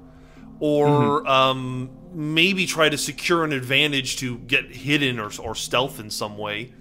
[0.59, 6.11] or um, maybe try to secure an advantage to get hidden or, or stealth in
[6.11, 6.73] some way.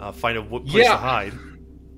[0.00, 0.92] Uh, find a place Yeah.
[0.92, 1.32] to hide.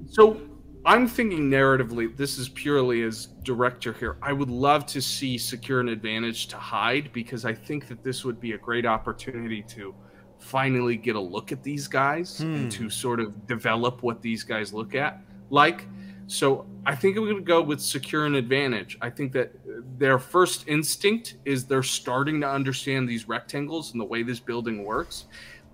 [0.08, 0.40] So
[0.86, 4.16] I'm thinking narratively, this is purely as director here.
[4.22, 8.24] I would love to see secure an advantage to hide because I think that this
[8.24, 9.94] would be a great opportunity to
[10.40, 12.54] finally get a look at these guys Hmm.
[12.54, 15.20] and to sort of develop what these guys look at
[15.50, 15.86] like.
[16.26, 18.96] So I think I'm going to go with secure an advantage.
[19.02, 19.52] I think that
[19.98, 24.84] their first instinct is they're starting to understand these rectangles and the way this building
[24.84, 25.24] works.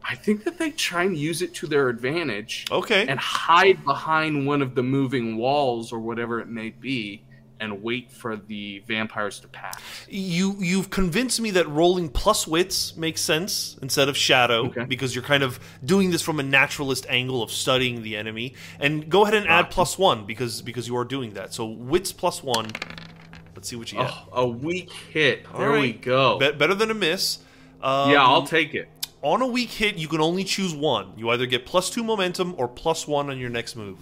[0.08, 3.06] I think that they try and use it to their advantage Okay.
[3.06, 7.22] and hide behind one of the moving walls or whatever it may be
[7.60, 9.80] and wait for the vampires to pass.
[10.08, 14.84] You you've convinced me that rolling plus wits makes sense instead of shadow Okay.
[14.84, 18.54] because you're kind of doing this from a naturalist angle of studying the enemy.
[18.78, 19.74] And go ahead and add Gotcha.
[19.74, 21.54] plus one because because you are doing that.
[21.54, 22.66] So wits plus one.
[23.54, 24.10] Let's see what you get.
[24.10, 25.46] Oh, a weak hit.
[25.52, 26.38] All There we go.
[26.38, 27.38] Be- better than a miss.
[27.82, 28.88] Um, yeah, I'll take it.
[29.22, 31.12] on a weak hit, you can only choose one.
[31.16, 33.98] You either get plus two momentum or plus one on your next move.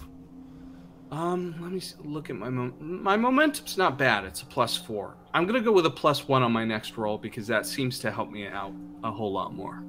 [1.14, 4.24] Um, let me look at my mom- my momentum's not bad.
[4.24, 5.16] It's a plus four.
[5.32, 8.10] I'm gonna go with a plus one on my next roll because that seems to
[8.10, 8.72] help me out
[9.04, 9.84] a whole lot more.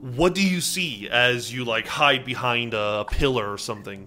[0.00, 4.06] What do you see as you like hide behind a pillar or something?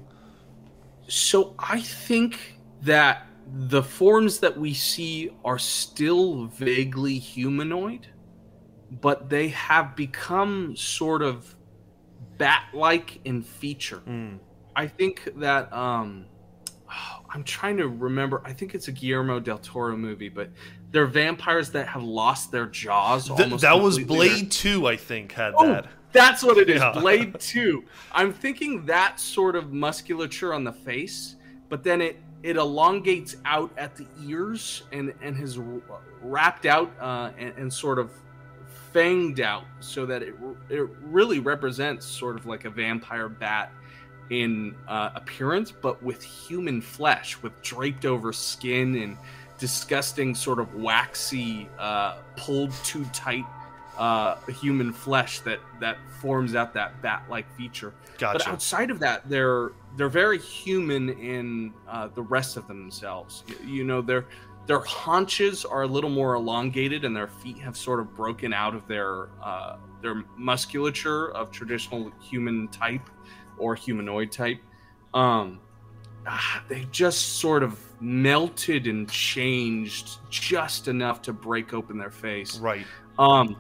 [1.08, 8.08] So I think that the forms that we see are still vaguely humanoid,
[9.02, 11.56] but they have become sort of
[12.38, 14.00] bat-like in feature.
[14.00, 14.36] Hmm.
[14.76, 16.26] I think that um
[17.34, 18.42] I'm trying to remember.
[18.46, 20.50] I think it's a Guillermo del Toro movie, but
[20.92, 23.28] they're vampires that have lost their jaws.
[23.28, 25.88] Th- almost that was Blade 2, I think, had Oh, that.
[26.12, 26.80] that's what it is.
[26.80, 26.92] Yeah.
[26.94, 27.84] Blade 2.
[28.12, 31.36] I'm thinking that sort of musculature on the face,
[31.70, 35.58] but then it it elongates out at the ears and and has
[36.22, 38.12] wrapped out uh, and, and sort of
[38.94, 40.36] fanged out so that it
[40.70, 43.72] it really represents sort of like a vampire bat
[44.30, 49.18] in uh, appearance, but with human flesh, with draped over skin and
[49.60, 53.46] disgusting sort of waxy, uh, pulled too tight
[53.98, 57.94] uh, human flesh that that forms out that bat-like feature.
[58.34, 63.44] But outside of that, they're they're very human in uh, the rest of themselves.
[63.48, 64.26] Y- You know, their
[64.66, 68.74] their haunches are a little more elongated, and their feet have sort of broken out
[68.74, 73.08] of their uh, their musculature of traditional human type
[73.58, 74.60] or humanoid type.
[75.14, 75.60] Um,
[76.28, 82.58] ah, they just sort of melted and changed just enough to break open their face.
[82.58, 82.86] Right.
[83.20, 83.60] Um,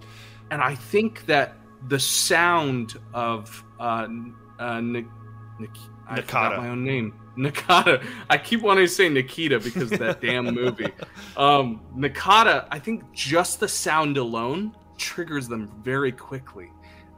[0.51, 4.07] and I think that the sound of uh,
[4.59, 5.05] uh, Nik-
[5.59, 5.69] Nik-
[6.07, 7.13] I forgot my own name.
[7.37, 8.05] Nakata.
[8.29, 10.91] I keep wanting to say Nikita because of that damn movie.
[11.35, 12.67] Um, Nakata.
[12.71, 16.69] I think just the sound alone triggers them very quickly.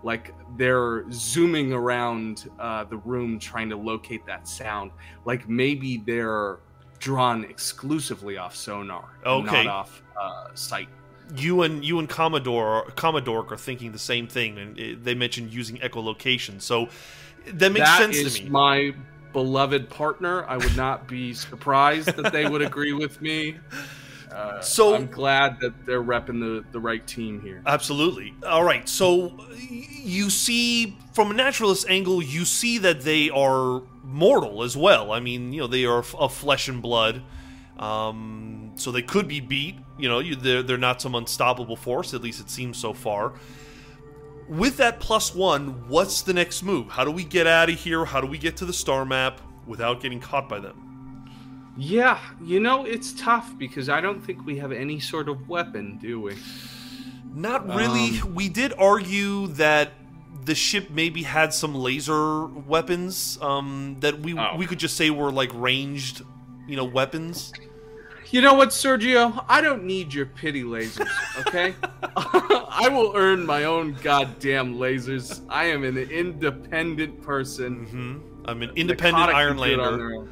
[0.06, 4.91] Like they're zooming around uh, the room trying to locate that sound.
[5.26, 6.60] Like maybe they're
[6.99, 9.64] drawn exclusively off sonar, Okay.
[9.64, 10.89] not off uh, sight.
[11.36, 15.78] You and you and Commodore Commodore are thinking the same thing, and they mentioned using
[15.78, 16.62] echolocation.
[16.62, 16.88] So
[17.47, 18.49] that makes That sense is to me.
[18.51, 18.93] my
[19.34, 20.45] beloved partner.
[20.45, 23.58] I would not be surprised that they would agree with me.
[24.36, 27.62] Uh, So- I'm glad that they're repping the the right team here.
[27.66, 28.34] Absolutely.
[28.46, 28.88] All right.
[28.90, 35.12] So you see, from a naturalist angle, you see that they are mortal as well.
[35.14, 37.22] I mean, you know, they are of flesh and blood.
[37.80, 39.76] Um, so they could be beat.
[39.98, 42.14] You know, you, they're, they're not some unstoppable force.
[42.14, 43.34] At least it seems so far.
[44.48, 46.90] With that plus one, what's the next move?
[46.90, 48.06] How do we get out of here?
[48.06, 50.85] How do we get to the star map without getting caught by them?
[51.78, 55.97] Yeah, you know it's tough because I don't think we have any sort of weapon,
[56.01, 56.36] do we?
[57.34, 58.21] Not really.
[58.34, 59.91] we did argue that
[60.45, 64.55] the ship maybe had some laser weapons um, that we Oh.
[64.57, 66.21] we could just say were like ranged,
[66.67, 67.51] you know, weapons.
[68.32, 69.43] You know what, Sergio?
[69.47, 71.09] I don't need your pity lasers,
[71.47, 71.76] okay?
[72.17, 75.41] I will earn my own goddamn lasers.
[75.49, 77.86] I am an independent person.
[77.86, 78.17] hmm
[78.47, 80.30] I'm an independent Iron can do it on Lander.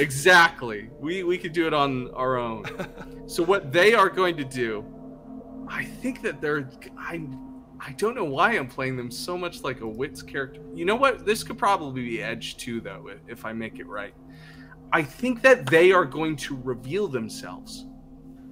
[0.00, 0.90] Exactly.
[0.98, 2.64] We we could do it on our own.
[3.26, 4.84] so what they are going to do,
[5.68, 7.28] I think that they're I
[7.80, 10.60] I don't know why I'm playing them so much like a wits character.
[10.74, 11.24] You know what?
[11.24, 14.14] This could probably be Edge too, though, if I make it right.
[14.92, 17.86] I think that they are going to reveal themselves,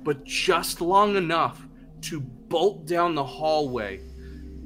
[0.03, 1.67] but just long enough
[2.03, 4.01] to bolt down the hallway,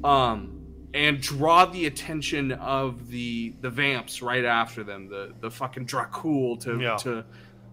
[0.04, 0.61] um,
[0.94, 6.60] and draw the attention of the the vamps right after them, the the fucking Dracul
[6.60, 6.96] to Yeah.
[6.98, 7.24] to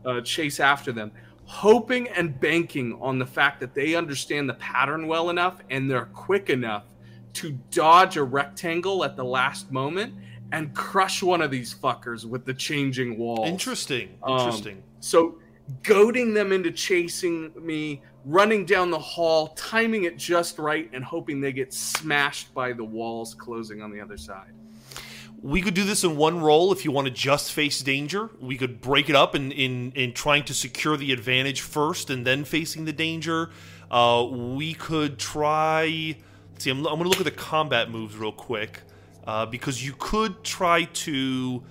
[0.06, 1.12] uh, chase after them,
[1.46, 6.06] hoping and banking on the fact that they understand the pattern well enough and they're
[6.06, 6.84] quick enough
[7.34, 10.14] to dodge a rectangle at the last moment
[10.52, 13.48] and crush one of these fuckers with the changing walls.
[13.48, 14.18] Interesting.
[14.24, 14.82] Um, Interesting.
[15.00, 15.38] So,
[15.84, 21.42] goading them into chasing me, running down the hall, timing it just right, and hoping
[21.42, 24.54] they get smashed by the walls closing on the other side.
[25.42, 28.30] we could do this in one roll if you want to just face danger.
[28.42, 32.26] We could break it up in in, in trying to secure the advantage first and
[32.26, 33.50] then facing the danger.
[33.90, 36.16] Uh, we could try.
[36.58, 38.82] See, I'm, I'm going to look at the combat moves real quick
[39.26, 41.64] uh, because you could try to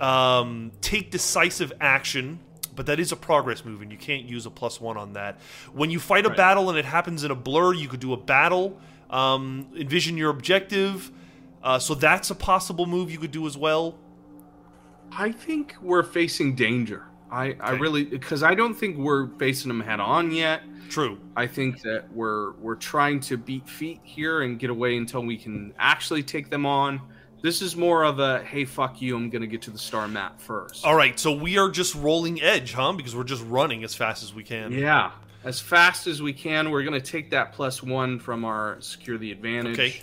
[0.00, 2.38] um, take decisive action.
[2.78, 5.40] But that is a progress move, and you can't use a plus one on that.
[5.72, 6.36] When you fight a Right.
[6.36, 8.78] battle and it happens in a blur, you could do a battle,
[9.10, 11.10] um, envision your objective,
[11.64, 13.96] uh, so that's a possible move you could do as well.
[15.10, 17.02] I think we're facing danger.
[17.32, 20.62] I, I really because I don't think we're facing them head on yet.
[20.88, 21.18] True.
[21.36, 25.36] I think that we're we're trying to beat feet here and get away until we
[25.36, 27.00] can actually take them on.
[27.40, 30.40] This is more of a hey fuck you, I'm gonna get to the star map
[30.40, 30.84] first.
[30.84, 32.92] All right, so we are just rolling edge, huh?
[32.92, 34.72] Because we're just running as fast as we can.
[34.72, 35.12] Yeah,
[35.44, 36.70] as fast as we can.
[36.70, 39.78] We're gonna take that plus one from our secure the advantage.
[39.78, 40.02] Okay.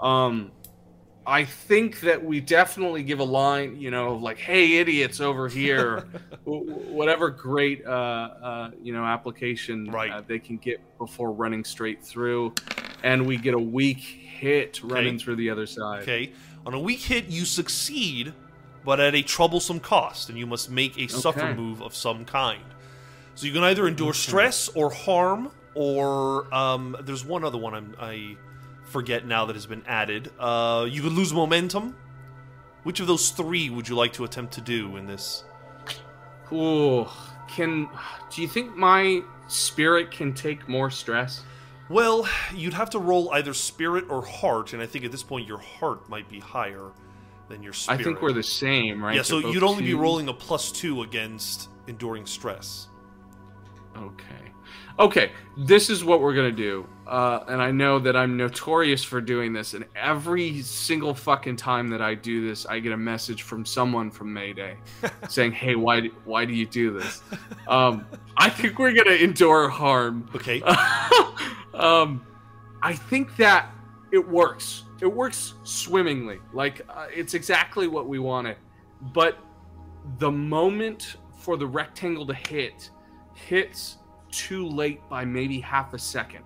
[0.00, 0.52] Um,
[1.26, 5.48] I think that we definitely give a line, you know, of like "Hey, idiots over
[5.48, 6.06] here,"
[6.44, 10.10] whatever great, uh, uh, you know, application Right.
[10.10, 12.54] uh, they can get before running straight through,
[13.02, 16.02] and we get a weak hit running through the other side.
[16.02, 16.32] Okay.
[16.66, 18.32] On a weak hit, you succeed,
[18.84, 22.62] but at a troublesome cost, and you must make a suffer move of some kind.
[23.34, 27.96] So you can either endure stress or harm, or um, there's one other one I'm,
[28.00, 28.36] I
[28.84, 30.30] forget now that has been added.
[30.38, 31.96] Uh, you could lose momentum.
[32.84, 35.42] Which of those three would you like to attempt to do in this?
[36.52, 37.08] Ooh,
[37.48, 37.88] can
[38.30, 41.42] do you think my spirit can take more stress?
[41.88, 45.46] Well, you'd have to roll either spirit or heart, and I think at this point
[45.46, 46.92] your heart might be higher
[47.48, 48.00] than your spirit.
[48.00, 49.16] I think we're the same, right?
[49.16, 49.22] yeah.
[49.22, 52.88] So you'd only be rolling a plus two against enduring stress.
[53.96, 54.52] Okay.
[54.98, 59.20] Okay, this is what we're gonna do, uh, and I know that I'm notorious for
[59.20, 59.74] doing this.
[59.74, 64.10] And every single fucking time that I do this, I get a message from someone
[64.10, 64.76] from Mayday
[65.28, 67.22] saying, "Hey, why do, why do you do this?"
[67.68, 70.28] Um, I think we're gonna endure harm.
[70.34, 70.62] Okay.
[71.74, 72.26] um,
[72.82, 73.70] I think that
[74.12, 74.84] it works.
[75.00, 76.38] It works swimmingly.
[76.52, 78.56] Like uh, it's exactly what we wanted.
[79.12, 79.38] But
[80.18, 82.90] the moment for the rectangle to hit
[83.34, 83.98] hits
[84.30, 86.44] too late by maybe half a second.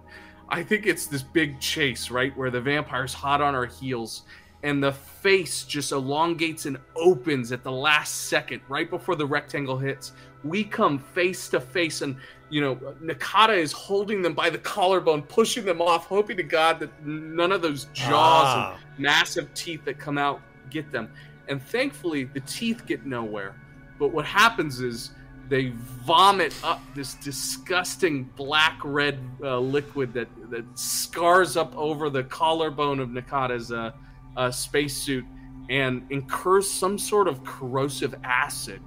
[0.49, 4.23] I think it's this big chase, right, where the vampire's hot on our heels
[4.65, 9.79] and the face just elongates and opens at the last second, right before the rectangle
[9.79, 10.13] hits.
[10.43, 12.17] We come face to face, and
[12.51, 16.81] you know, Nakata is holding them by the collarbone, pushing them off, hoping to God
[16.81, 18.79] that none of those jaws Ah.
[18.97, 20.41] and massive teeth that come out
[20.71, 21.09] get them.
[21.49, 23.55] And thankfully, the teeth get nowhere.
[23.99, 25.11] But what happens is
[25.49, 25.73] they
[26.05, 33.01] vomit up this disgusting black red uh, liquid that, that scars up over the collarbone
[33.01, 33.93] of Nakata's uh,
[34.37, 35.25] uh, spacesuit
[35.69, 38.81] and incurs some sort of corrosive acid.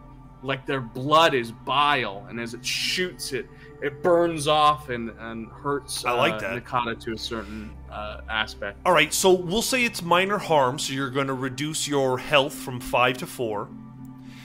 [0.44, 3.48] Like their blood is bile, and as it shoots it,
[3.84, 6.04] it burns off and and hurts.
[6.04, 6.66] I like uh, that.
[6.66, 8.80] Nakata to a certain uh, aspect.
[8.84, 12.56] All right, so we'll say it's minor harm, so you're going to reduce your health
[12.56, 13.70] from five to four,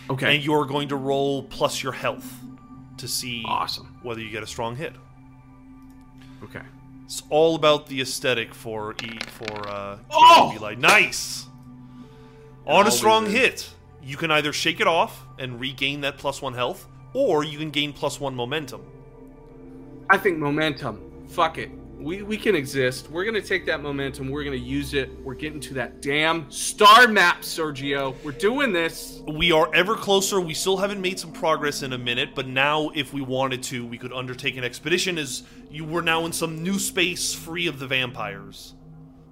[0.08, 2.32] Okay, and you're going to roll plus your health
[2.98, 3.98] to see awesome.
[4.02, 4.92] whether you get a strong hit.
[6.44, 6.62] Okay,
[7.04, 10.52] It's all about the aesthetic for e for uh, Oh!
[10.56, 10.74] Eli.
[10.76, 11.46] Nice.
[12.66, 13.70] On a strong hit,
[14.02, 17.70] you can either shake it off and regain that plus one health, or you can
[17.70, 18.82] gain plus one momentum.
[20.10, 21.00] I think momentum.
[21.28, 21.70] Fuck it.
[21.98, 23.10] We, we can exist.
[23.10, 24.30] We're gonna take that momentum.
[24.30, 25.10] We're gonna use it.
[25.24, 28.14] We're getting to that damn star map, Sergio.
[28.22, 29.22] We're doing this.
[29.26, 30.40] We are ever closer.
[30.40, 33.86] We still haven't made some progress in a minute, but now, if we wanted to,
[33.86, 35.18] we could undertake an expedition.
[35.18, 38.75] As you were now in some new space, free of the vampires.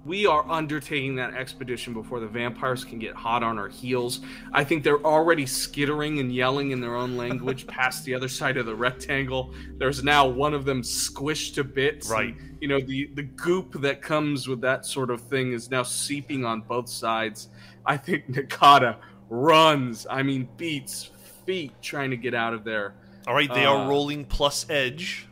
[0.05, 4.21] We are undertaking that expedition before the vampires can get hot on our heels.
[4.53, 8.57] I think they're already skittering and yelling in their own language past the other side
[8.57, 9.51] of the rectangle.
[9.77, 12.09] There's now one of them squished to bits.
[12.09, 12.37] Right.
[12.37, 15.81] And, you know, the, the goop that comes with that sort of thing is now
[15.81, 17.49] seeping on both sides.
[17.83, 18.97] I think Nakata
[19.29, 21.09] runs, I mean, beats
[21.47, 22.93] feet trying to get out of there.
[23.27, 25.27] All right, they are Uh, rolling plus edge.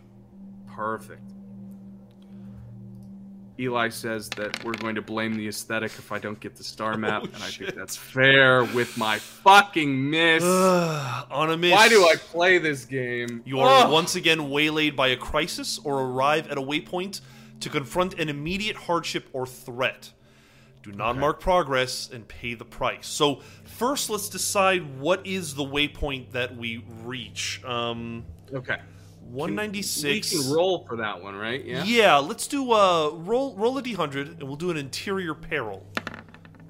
[0.67, 1.21] Perfect.
[3.63, 6.97] Eli says that we're going to blame the aesthetic if I don't get the star
[6.97, 7.67] map, Oh, and I shit.
[7.67, 10.43] think that's fair with my fucking miss.
[10.43, 11.71] on a miss.
[11.71, 13.41] Why do I play this game?
[13.45, 13.91] You are Ugh.
[13.91, 17.21] once again waylaid by a crisis or arrive at a waypoint
[17.61, 20.11] to confront an immediate hardship or threat.
[20.83, 21.19] Do not Okay.
[21.19, 23.07] mark progress and pay the price.
[23.07, 27.63] So, first, let's decide what is the waypoint that we reach.
[27.63, 28.79] Um, okay.
[29.31, 30.31] 196.
[30.33, 31.63] We can roll for that one, right?
[31.65, 31.83] Yeah.
[31.83, 35.85] Yeah, let's do uh roll roll a d100 and we'll do an interior peril.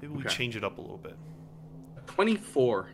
[0.00, 0.28] Maybe we Okay.
[0.34, 1.16] change it up a little bit.
[2.06, 2.90] Twenty-four.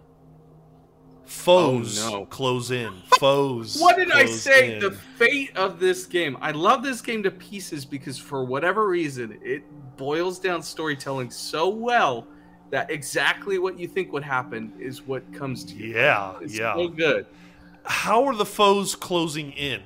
[1.25, 2.27] Foes Oh, no.
[2.27, 2.93] close in.
[3.21, 3.79] Foes.
[3.81, 4.75] What did I say?
[4.75, 4.81] in.
[4.81, 6.37] The fate of this game.
[6.41, 9.63] I love this game to pieces because for whatever reason, it
[9.97, 12.27] boils down storytelling so well
[12.71, 15.95] that exactly what you think would happen is what comes to you.
[15.95, 16.75] Yeah, It's yeah.
[16.75, 17.27] so good.
[17.85, 19.83] How are the foes closing in?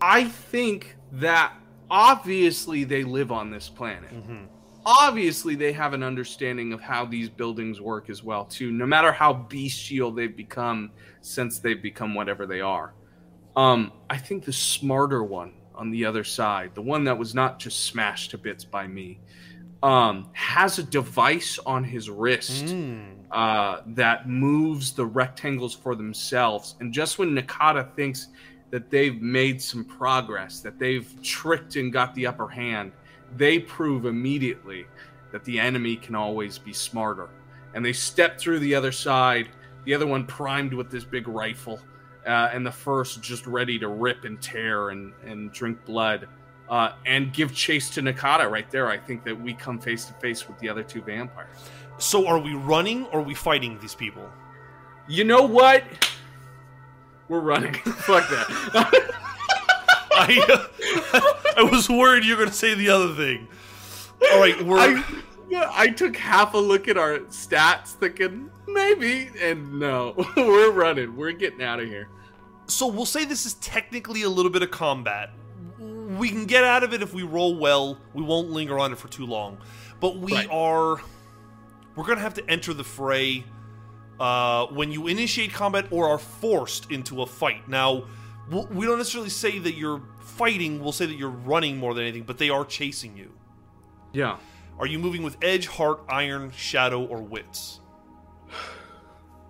[0.00, 1.52] I think that
[1.90, 4.10] obviously they live on this planet.
[4.12, 4.46] Mhm.
[4.86, 8.70] Obviously they have an understanding of how these buildings work as well too.
[8.70, 10.90] No matter how bestial they've become
[11.20, 12.92] since they've become whatever they are.
[13.56, 17.58] Um, I think the smarter one on the other side, the one that was not
[17.58, 19.20] just smashed to bits by me,
[19.82, 23.23] um, has a device on his wrist Mm.
[23.34, 26.76] Uh, that moves the rectangles for themselves.
[26.78, 28.28] And just when Nakata thinks
[28.70, 32.92] that they've made some progress, that they've tricked and got the upper hand,
[33.36, 34.86] they prove immediately
[35.32, 37.28] that the enemy can always be smarter.
[37.74, 39.48] And they step through the other side,
[39.84, 41.80] the other one primed with this big rifle,
[42.28, 46.28] uh, and the first just ready to rip and tear and, and drink blood.
[46.68, 48.88] Uh, and give chase to Nakata right there.
[48.88, 51.50] I think that we come face to face with the other two vampires.
[51.98, 54.28] So are we running or are we fighting these people?
[55.08, 55.84] You know what?
[57.28, 57.74] We're running.
[57.84, 59.10] Fuck that.
[60.16, 60.70] I
[61.56, 63.48] I was worried you were going to say the other thing.
[64.32, 65.02] All right, we're I,
[65.52, 70.14] I took half a look at our stats thinking maybe, and no.
[70.36, 71.16] We're running.
[71.16, 72.08] We're getting out of here.
[72.66, 75.30] so we'll say this is technically a little bit of combat.
[75.78, 77.98] We can get out of it if we roll well.
[78.14, 79.58] We won't linger on it for too long.
[80.00, 80.48] But we Right.
[80.50, 81.00] are
[81.96, 83.44] we're going to have to enter the fray
[84.20, 87.68] uh, when you initiate combat or are forced into a fight.
[87.68, 88.04] Now,
[88.50, 92.24] we don't necessarily say that you're fighting, we'll say that you're running more than anything,
[92.24, 93.32] but they are chasing you.
[94.12, 94.38] Yeah.
[94.78, 97.80] Are you moving with edge, heart, iron, shadow, or wits?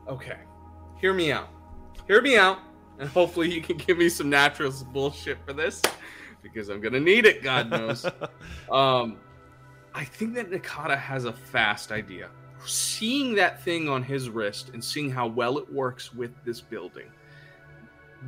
[0.06, 0.36] Okay.
[1.00, 1.48] Hear me out.
[2.06, 2.58] Hear me out,
[2.98, 5.80] and hopefully you can give me some natural bullshit for this,
[6.42, 7.42] because I'm gonna need it.
[7.42, 8.04] God knows.
[8.70, 9.16] Um,
[9.94, 12.28] I think that Nakata has a fast idea.
[12.66, 17.06] Seeing that thing on his wrist and seeing how well it works with this building,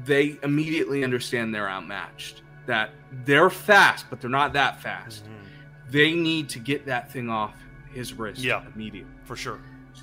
[0.05, 2.43] they immediately understand they're outmatched.
[2.67, 2.91] That
[3.25, 5.25] they're fast, but they're not that fast.
[5.91, 7.55] They need to get that thing off
[7.93, 8.65] his wrist Yeah.
[8.75, 9.11] immediately.
[9.25, 9.61] For sure.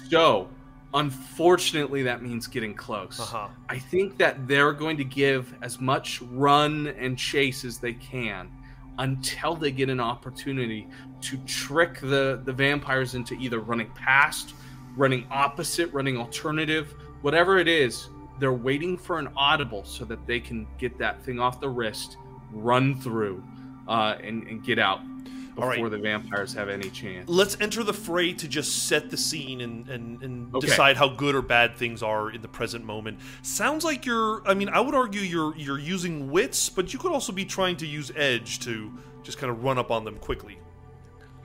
[0.09, 0.49] So,
[0.93, 3.19] unfortunately, that means getting close.
[3.19, 3.47] Uh huh.
[3.69, 8.49] I think that they're going to give as much run and chase as they can
[8.99, 10.87] until they get an opportunity
[11.21, 14.53] to trick the, the vampires into either running past,
[14.95, 18.09] running opposite, running alternative, whatever it is.
[18.39, 22.17] They're waiting for an audible so that they can get that thing off the wrist,
[22.51, 23.43] run through,
[23.87, 25.01] uh, and, and get out.
[25.55, 25.91] Before right.
[25.91, 27.29] the vampires have any chance.
[27.29, 30.67] Let's enter the fray to just set the scene and, and, and Okay.
[30.67, 33.19] decide how good or bad things are in the present moment.
[33.41, 34.41] Sounds like you're.
[34.47, 37.77] I mean, I would argue you're you're using wits, but you could also be trying
[37.77, 38.91] to use edge to
[39.23, 40.57] just kind of run up on them quickly.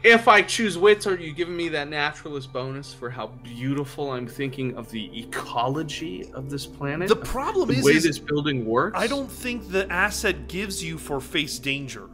[0.05, 4.29] If I choose wits, are you giving me that naturalist bonus for how beautiful I'm
[4.29, 7.09] thinking of the ecology of this planet?
[7.09, 8.97] The problem the is, way is this building works.
[8.97, 12.09] I don't think the asset gives you for face danger.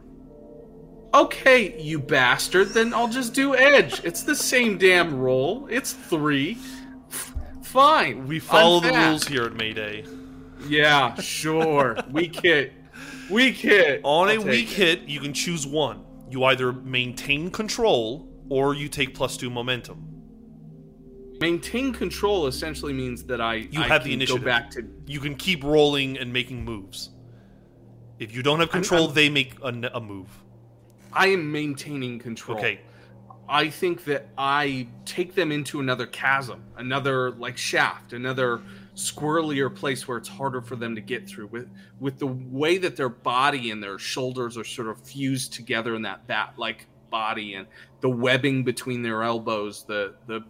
[1.15, 2.69] Okay, you bastard.
[2.69, 4.03] Then I'll just do edge.
[4.03, 5.65] It's the same damn roll.
[5.71, 6.57] It's three.
[7.63, 8.27] Fine.
[8.27, 10.05] We follow the rules here at Mayday.
[10.67, 11.97] Yeah, sure.
[12.11, 12.73] weak hit.
[13.29, 14.01] Weak hit.
[14.03, 14.75] On I'll a weak it.
[14.75, 16.03] hit, you can choose one.
[16.29, 20.07] You either maintain control or you take plus two momentum.
[21.39, 24.41] Maintain control essentially means that I You I have the initiative.
[24.41, 27.09] Go back to You can keep rolling and making moves.
[28.19, 30.29] If you don't have I'm- control, I'm- they make a move.
[31.15, 32.57] I am maintaining control.
[32.57, 32.81] Okay.
[33.47, 38.61] I think that I take them into another chasm, another like shaft, another
[38.95, 41.47] squirrelier place where it's harder for them to get through.
[41.47, 45.95] With with the way that their body and their shoulders are sort of fused together
[45.95, 47.67] in that bat like body, and
[48.01, 50.43] the webbing between their elbows, the the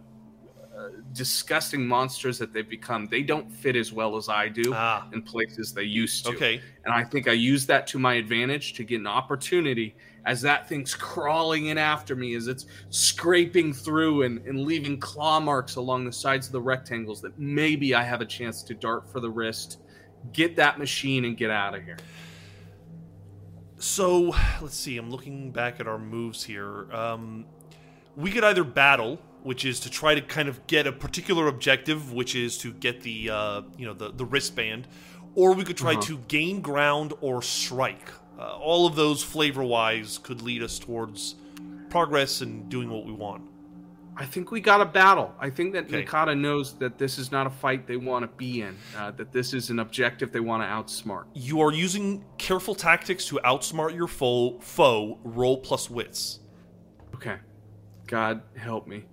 [0.76, 3.06] uh, disgusting monsters that they've become.
[3.06, 6.32] They don't fit as well as I do Ah, in places they used to.
[6.32, 6.62] okay.
[6.84, 9.96] And I think I use that to my advantage to get an opportunity
[10.26, 15.38] as that thing's crawling in after me, as it's scraping through and, and leaving claw
[15.40, 19.08] marks along the sides of the rectangles, that maybe I have a chance to dart
[19.10, 19.78] for the wrist,
[20.32, 21.96] get that machine, and get out of here.
[23.78, 24.96] So, let's see.
[24.96, 26.90] I'm looking back at our moves here.
[26.92, 27.44] Um,
[28.16, 32.12] we could either battle, which is to try to kind of get a particular objective,
[32.12, 34.88] which is to get the uh, you know the the wristband,
[35.34, 36.00] or we could try Uh-huh.
[36.00, 38.10] to gain ground or strike.
[38.38, 41.36] Uh, all of those flavor-wise could lead us towards
[41.88, 43.42] progress and doing what we want.
[44.18, 45.34] I think we got a battle.
[45.38, 46.04] I think that Okay.
[46.04, 49.30] Nakata knows that this is not a fight they want to be in, uh, that
[49.30, 51.24] this is an objective they want to outsmart.
[51.34, 54.58] You are using careful tactics to outsmart your foe.
[54.60, 56.40] Foe roll plus wits.
[57.14, 57.36] Okay.
[58.06, 59.04] God help me.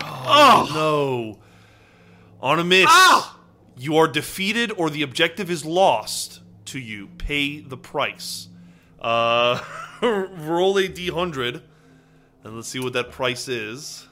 [0.00, 1.38] Oh, no!
[2.40, 3.38] On a miss, Ah!
[3.76, 7.08] you are defeated or the objective is lost to you.
[7.18, 8.48] Pay the price.
[9.00, 9.62] Uh,
[10.02, 11.62] roll a d100,
[12.44, 14.06] and let's see what that price is.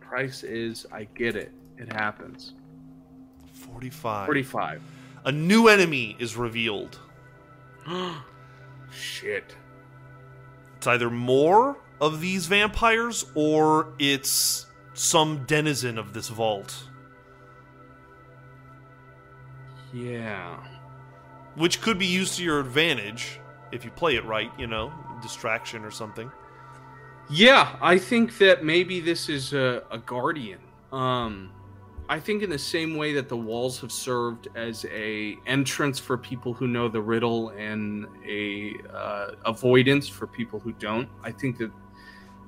[0.00, 1.52] Price is, I get it.
[1.76, 2.54] It happens.
[3.52, 4.26] 45.
[4.26, 4.82] 45.
[5.24, 6.98] A new enemy is revealed.
[8.90, 9.54] Shit.
[10.76, 16.84] It's either more of these vampires or it's some denizen of this vault,
[19.92, 20.62] Yeah.
[21.60, 23.38] Which could be used to your advantage
[23.70, 24.92] if you play it right, you know,
[25.22, 26.30] distraction or something.
[27.30, 30.58] Yeah, I think that maybe this is a, a guardian.
[30.90, 31.52] Um,
[32.08, 36.18] I think in the same way that the walls have served as a entrance for
[36.18, 41.08] people who know the riddle and a uh, avoidance for people who don't.
[41.22, 41.70] I think that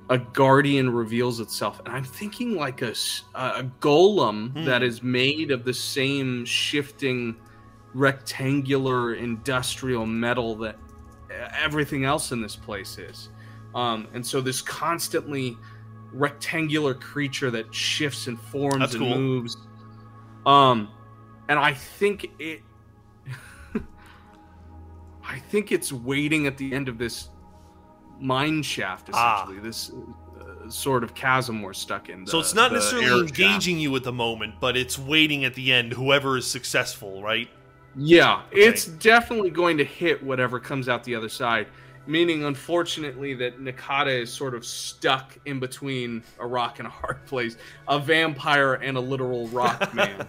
[0.09, 2.93] a guardian reveals itself, and I'm thinking like a
[3.35, 4.65] a golem Hmm.
[4.65, 7.37] that is made of the same shifting
[7.93, 10.77] rectangular industrial metal that
[11.59, 13.29] everything else in this place is.
[13.75, 15.57] Um, and so this constantly
[16.11, 19.17] rectangular creature that shifts and forms That's and cool.
[19.17, 19.57] moves.
[20.45, 20.89] Um,
[21.49, 22.61] and I think it,
[25.25, 27.29] I think it's waiting at the end of this
[28.19, 29.43] mine shaft, Ah.
[29.43, 29.59] essentially.
[29.67, 29.91] This
[30.39, 32.27] uh, sort of chasm we're stuck in.
[32.27, 33.39] so it's not necessarily air shaft.
[33.39, 37.49] engaging you at the moment, but it's waiting at the end, whoever is successful, right?
[37.95, 41.67] Yeah, it's definitely going to hit whatever comes out the other side.
[42.05, 47.25] Meaning, unfortunately, that Nakata is sort of stuck in between a rock and a hard
[47.27, 47.55] place,
[47.87, 50.27] a vampire and a literal rock man.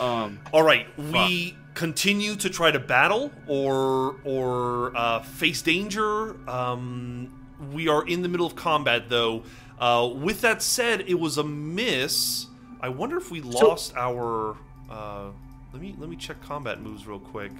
[0.00, 6.36] um, All right, we continue to try to battle or or uh, face danger.
[6.48, 7.30] Um,
[7.72, 9.42] we are in the middle of combat, though.
[9.78, 12.46] Uh, with that said, it was a miss.
[12.80, 14.56] I wonder if we lost our.
[14.88, 15.30] Uh,
[15.72, 17.52] let me let me check combat moves real quick.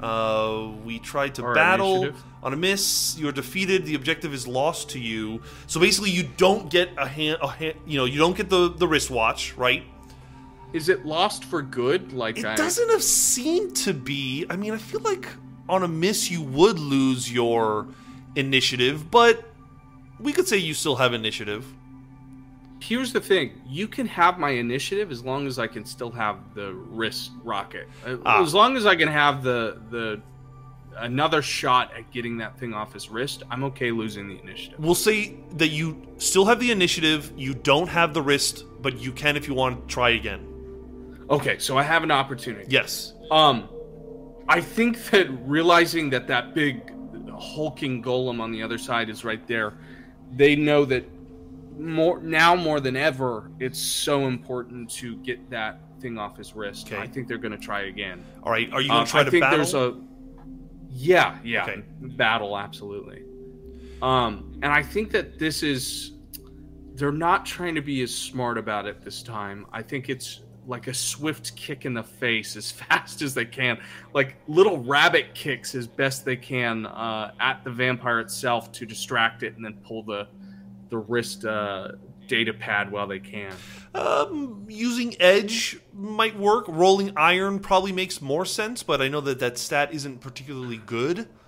[0.00, 2.22] Uh, we tried to Our battle initiative?
[2.42, 3.16] on a miss.
[3.18, 3.86] You're defeated.
[3.86, 5.40] The objective is lost to you.
[5.66, 7.38] So basically, you don't get a hand.
[7.40, 9.84] A hand you know, you don't get the the wristwatch, right?
[10.72, 12.12] is it lost for good?
[12.12, 14.44] Like It I, doesn't have seemed to be.
[14.50, 15.28] I mean, I feel like
[15.68, 17.86] on a miss you would lose your
[18.34, 19.44] initiative, but
[20.18, 21.64] we could say you still have initiative.
[22.88, 26.36] Here's the thing: you can have my initiative as long as I can still have
[26.54, 27.88] the wrist rocket.
[28.06, 28.42] Uh, Ah.
[28.42, 30.20] As long as I can have the the
[30.98, 34.78] another shot at getting that thing off his wrist, I'm okay losing the initiative.
[34.78, 35.86] We'll say that you
[36.18, 39.88] still have the initiative, you don't have the wrist, but you can if you want
[39.88, 40.46] to try again.
[41.30, 42.66] Okay, so I have an opportunity.
[42.68, 43.14] Yes.
[43.30, 43.68] Um,
[44.46, 46.92] I think that realizing that that big
[47.32, 49.72] hulking golem on the other side is right there,
[50.36, 51.04] they know that
[51.78, 56.86] more now more than ever, it's so important to get that thing off his wrist.
[56.88, 56.98] Okay.
[57.00, 58.24] I think they're going to try again.
[58.42, 58.70] All right.
[58.72, 59.58] Are you going Um, to try I to think battle?
[59.58, 59.96] there's a
[60.90, 61.82] yeah, yeah, Okay.
[62.00, 63.22] battle absolutely.
[64.02, 66.12] Um, and I think that this is
[66.94, 69.66] they're not trying to be as smart about it this time.
[69.72, 73.78] I think it's like a swift kick in the face as fast as they can,
[74.12, 79.42] like little rabbit kicks as best they can uh, at the vampire itself to distract
[79.42, 80.28] it, and then pull the
[80.94, 81.88] the wrist uh,
[82.28, 83.52] data pad while they can.
[83.94, 86.66] Um, using edge might work.
[86.68, 91.28] Rolling iron probably makes more sense, but I know that that stat isn't particularly good.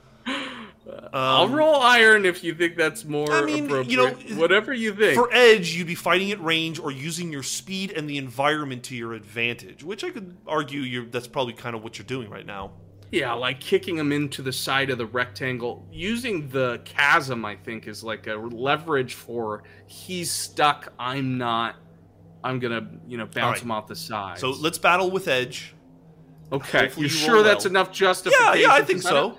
[1.12, 3.90] I'll Um, roll iron if you think that's more I mean, appropriate.
[3.90, 5.14] you know, whatever you think.
[5.14, 8.97] For edge, you'd be fighting at range or using your speed and the environment to
[8.97, 12.47] your advantage, which I could argue you're, that's probably kind of what you're doing right
[12.47, 12.73] now.
[13.11, 15.87] Yeah, like kicking him into the side of the rectangle.
[15.93, 21.77] Using the chasm, I think, is like a leverage for he's stuck, I'm not.
[22.43, 23.62] I'm gonna, you know, bounce right.
[23.62, 24.39] him off the side.
[24.39, 25.74] So let's battle with edge.
[26.53, 27.73] okay, hopefully you you sure that's well.
[27.73, 28.47] enough justification?
[28.47, 29.37] Yeah, yeah, I think so.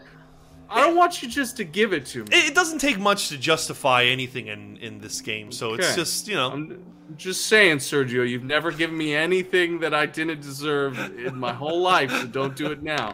[0.70, 2.28] I don't want you just to give it to me.
[2.32, 6.28] It, it doesn't take much to justify anything in, in this game, so it's just,
[6.28, 6.52] you know.
[6.52, 6.86] I'm
[7.16, 11.82] just saying, Sergio, you've never given me anything that I didn't deserve in my whole
[11.82, 13.14] life, so don't do it now.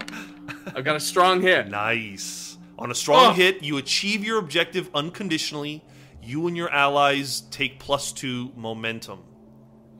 [0.76, 1.68] I've got a strong hit.
[1.70, 2.58] Nice.
[2.80, 3.34] On a strong Oh.
[3.34, 5.84] hit, you achieve your objective unconditionally.
[6.24, 9.20] You and your allies take plus two momentum.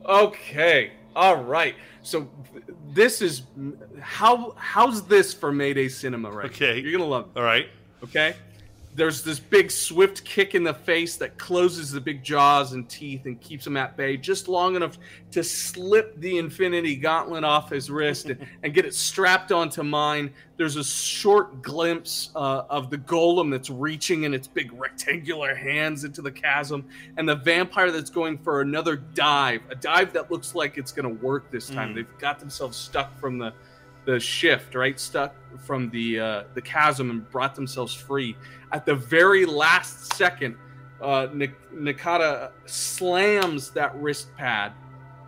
[0.04, 0.92] Okay.
[1.16, 1.74] All right.
[2.02, 3.42] So th- this is
[4.00, 6.46] how how's this for Mayday Cinema right?
[6.46, 6.80] Okay.
[6.80, 7.28] You're gonna love.
[7.34, 7.68] It, All right.
[8.04, 8.34] okay.
[8.96, 13.26] There's this big swift kick in the face that closes the big jaws and teeth
[13.26, 14.98] and keeps him at bay just long enough
[15.32, 20.32] to slip the Infinity Gauntlet off his wrist and, and get it strapped onto mine.
[20.56, 26.04] There's a short glimpse uh, of the golem that's reaching in its big rectangular hands
[26.04, 30.54] into the chasm, and the vampire that's going for another dive, a dive that looks
[30.54, 31.90] like it's going to work this time.
[31.90, 31.94] Mm.
[31.96, 33.52] They've got themselves stuck from the
[34.04, 34.98] the shift, right?
[34.98, 38.36] Stuck from the uh, the chasm and brought themselves free.
[38.72, 40.56] At the very last second,
[41.00, 44.72] uh, Nakata slams that wrist pad,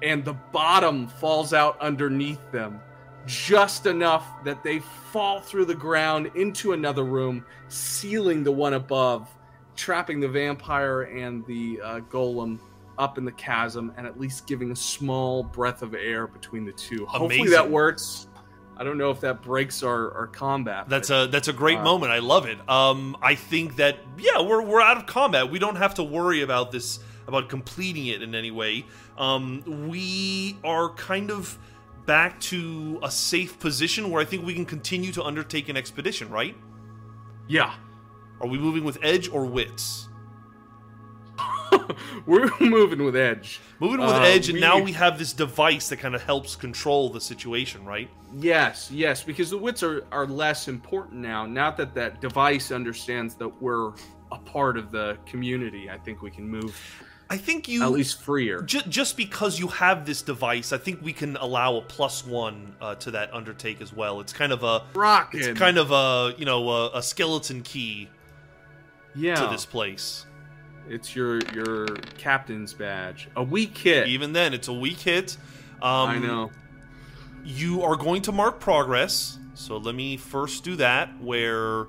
[0.02, 2.80] and the bottom falls out underneath them,
[3.26, 4.80] just enough that they
[5.12, 9.28] fall through the ground into another room, sealing the one above,
[9.74, 12.58] trapping the vampire and the uh, golem
[12.98, 16.72] up in the chasm, and at least giving a small breath of air between the
[16.72, 17.04] two.
[17.06, 17.50] Hopefully Amazing.
[17.52, 18.28] that works.
[18.78, 20.88] I don't know if that breaks our, our combat.
[20.88, 22.12] That's but- a that's a great Uh, moment.
[22.12, 22.58] I love it.
[22.68, 25.50] Um, I think that yeah, we're we're out of combat.
[25.50, 28.84] We don't have to worry about this about completing it in any way.
[29.18, 31.58] Um, we are kind of
[32.04, 36.30] back to a safe position where I think we can continue to undertake an expedition.
[36.30, 36.56] Right?
[37.48, 37.74] yeah.
[38.40, 40.08] Are we moving with edge or wits?
[42.26, 43.60] We're moving with edge.
[43.80, 46.56] Moving with Uh, edge, and we- now we have this device that kind of helps
[46.56, 48.10] control the situation, right?
[48.38, 51.46] Yes, yes, because the wits are, are less important now.
[51.46, 53.92] Now that that device understands that we're
[54.32, 56.76] a part of the community, I think we can move
[57.28, 58.62] I think you at least freer.
[58.62, 62.76] Ju- just because you have this device, I think we can allow a plus one
[62.80, 64.20] uh, to that undertake as well.
[64.20, 65.40] It's kind of a, Rockin'.
[65.40, 68.08] it's kind of a, you know, a, a skeleton key
[69.16, 69.34] yeah.
[69.34, 70.26] to this place.
[70.88, 71.86] It's your your
[72.18, 73.28] captain's badge.
[73.36, 74.08] A weak hit.
[74.08, 75.36] Even then, it's a weak hit.
[75.82, 76.50] Um, I know.
[77.44, 81.20] You are going to mark progress, so let me first do that.
[81.20, 81.86] Where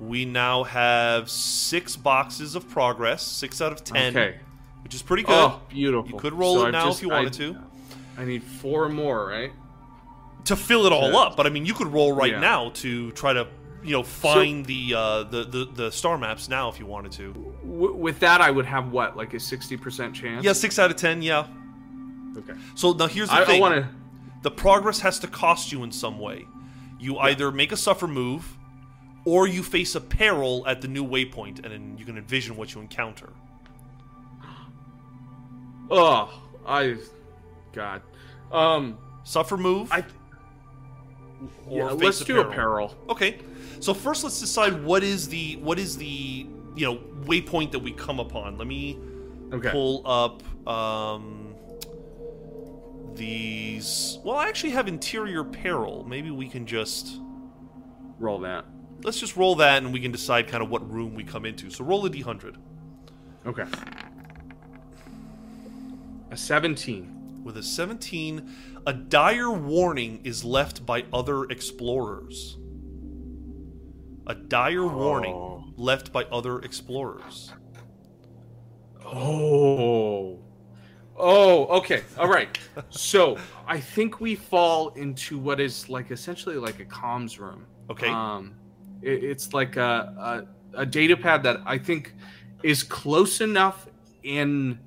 [0.00, 4.36] we now have six boxes of progress, six out of ten, Okay.
[4.82, 5.32] which is pretty good.
[5.34, 6.10] Oh, beautiful.
[6.10, 7.56] You could roll So it I've now just- if you wanted I- to.
[8.18, 9.52] I need four more, right?
[10.46, 11.18] to fill it all Yeah.
[11.18, 11.36] up.
[11.36, 12.40] But I mean, you could roll right Yeah.
[12.40, 13.46] now to try to
[13.82, 17.32] you know find the, uh, the the the star maps now if you wanted to.
[17.64, 20.44] W- with that, I would have what, like a sixty percent chance?
[20.44, 21.22] Yeah, six out of ten.
[21.22, 21.46] Yeah.
[22.36, 22.54] Okay.
[22.74, 23.88] So now here's the I, I thing: want to.
[24.42, 26.46] the progress has to cost you in some way.
[26.98, 28.56] You either make a suffer move,
[29.24, 32.74] or you face a peril at the new waypoint, and then you can envision what
[32.74, 33.30] you encounter.
[35.90, 36.32] Oh,
[36.66, 36.96] I.
[37.72, 38.02] God.
[38.50, 38.98] Um.
[39.24, 39.92] Suffer move.
[39.92, 40.04] I.
[41.66, 42.94] or Yeah, face let's do a peril.
[43.08, 43.38] Okay.
[43.80, 46.46] So first, let's decide what is the what is the
[46.76, 48.58] you know waypoint that we come upon.
[48.58, 48.98] Let me
[49.52, 49.70] Okay.
[49.70, 51.54] pull up um,
[53.14, 54.18] these.
[54.24, 56.04] Well, I actually have interior peril.
[56.04, 57.18] Maybe we can just
[58.18, 58.64] Roll that.
[59.02, 61.70] let's just roll that, and we can decide kind of what room we come into.
[61.70, 62.56] So roll a d100
[63.44, 63.64] Okay.
[66.30, 67.18] A 17.
[67.42, 68.50] With a 17.
[68.86, 72.58] A dire warning is left by other explorers.
[74.26, 74.96] A dire Oh.
[74.96, 77.52] warning left by other explorers.
[79.04, 80.38] Oh.
[81.16, 82.02] Oh, okay.
[82.18, 82.58] All right.
[82.90, 83.36] So
[83.66, 87.66] I think we fall into what is like essentially like a comms room.
[87.90, 88.08] Okay.
[88.08, 88.54] Um,
[89.02, 92.14] it, it's like a, a a data pad that I think
[92.62, 93.88] is close enough
[94.22, 94.78] in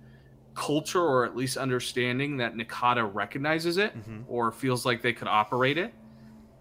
[0.55, 4.23] culture or at least understanding that Nakata recognizes it Mhm.
[4.27, 5.93] or feels like they could operate it.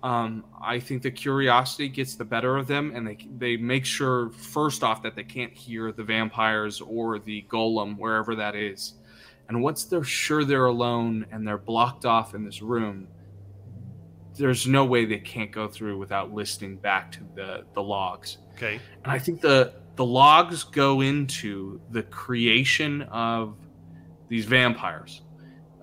[0.02, 4.28] Um, I think the curiosity gets the better of them, and they they make sure
[4.30, 8.94] first off that they can't hear the vampires or the golem wherever that is.
[9.48, 13.08] And once they're sure they're alone and they're blocked off in this room,
[14.36, 18.38] there's no way they can't go through without listening back to the the logs.
[18.54, 18.80] Okay.
[19.04, 23.56] And I think the the logs go into the creation of
[24.34, 25.22] these vampires.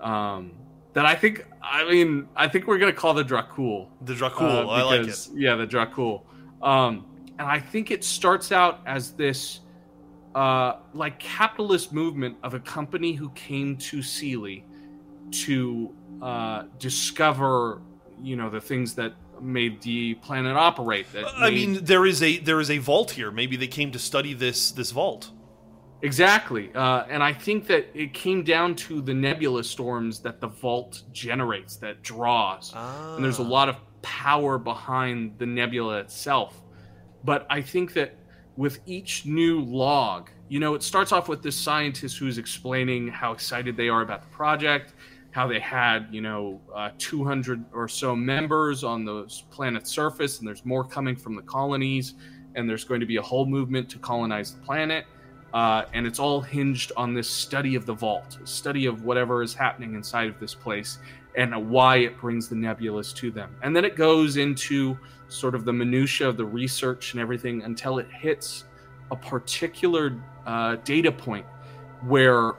[0.00, 0.52] Um,
[0.92, 3.88] that I think I mean I think we're gonna call the Dracul.
[4.02, 4.68] The Dracul.
[4.68, 5.28] I like it.
[5.34, 6.22] Yeah, the Dracul.
[6.60, 7.06] Um,
[7.38, 9.60] and I think it starts out as this
[10.34, 14.64] uh, like capitalist movement of a company who came to Sealy
[15.30, 17.80] to uh, discover,
[18.22, 21.10] you know, the things that made the planet operate.
[21.14, 23.30] That I made- mean, there is a there is a vault here.
[23.30, 25.30] Maybe they came to study this this vault.
[26.02, 26.70] Exactly.
[26.74, 31.02] Uh, and I think that it came down to the nebula storms that the vault
[31.12, 32.72] generates, that draws.
[32.74, 33.14] Ah.
[33.14, 36.60] And there's a lot of power behind the nebula itself.
[37.24, 38.16] But I think that
[38.56, 43.32] with each new log, you know, it starts off with this scientist who's explaining how
[43.32, 44.94] excited they are about the project,
[45.30, 50.48] how they had, you know, uh, 200 or so members on the planet's surface, and
[50.48, 52.14] there's more coming from the colonies,
[52.54, 55.06] and there's going to be a whole movement to colonize the planet.
[55.52, 59.54] Uh, and it's all hinged on this study of the vault, study of whatever is
[59.54, 60.98] happening inside of this place,
[61.36, 63.54] and why it brings the nebulas to them.
[63.62, 64.98] And then it goes into
[65.28, 68.64] sort of the minutia of the research and everything until it hits
[69.10, 70.16] a particular
[70.46, 71.46] uh, data point
[72.06, 72.54] where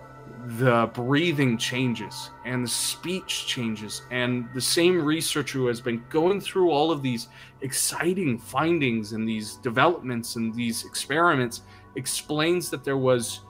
[0.58, 6.42] the breathing changes and the speech changes and the same researcher who has been going
[6.42, 7.30] through all of these
[7.62, 11.62] exciting findings and these developments and these experiments
[11.96, 13.42] explains that there was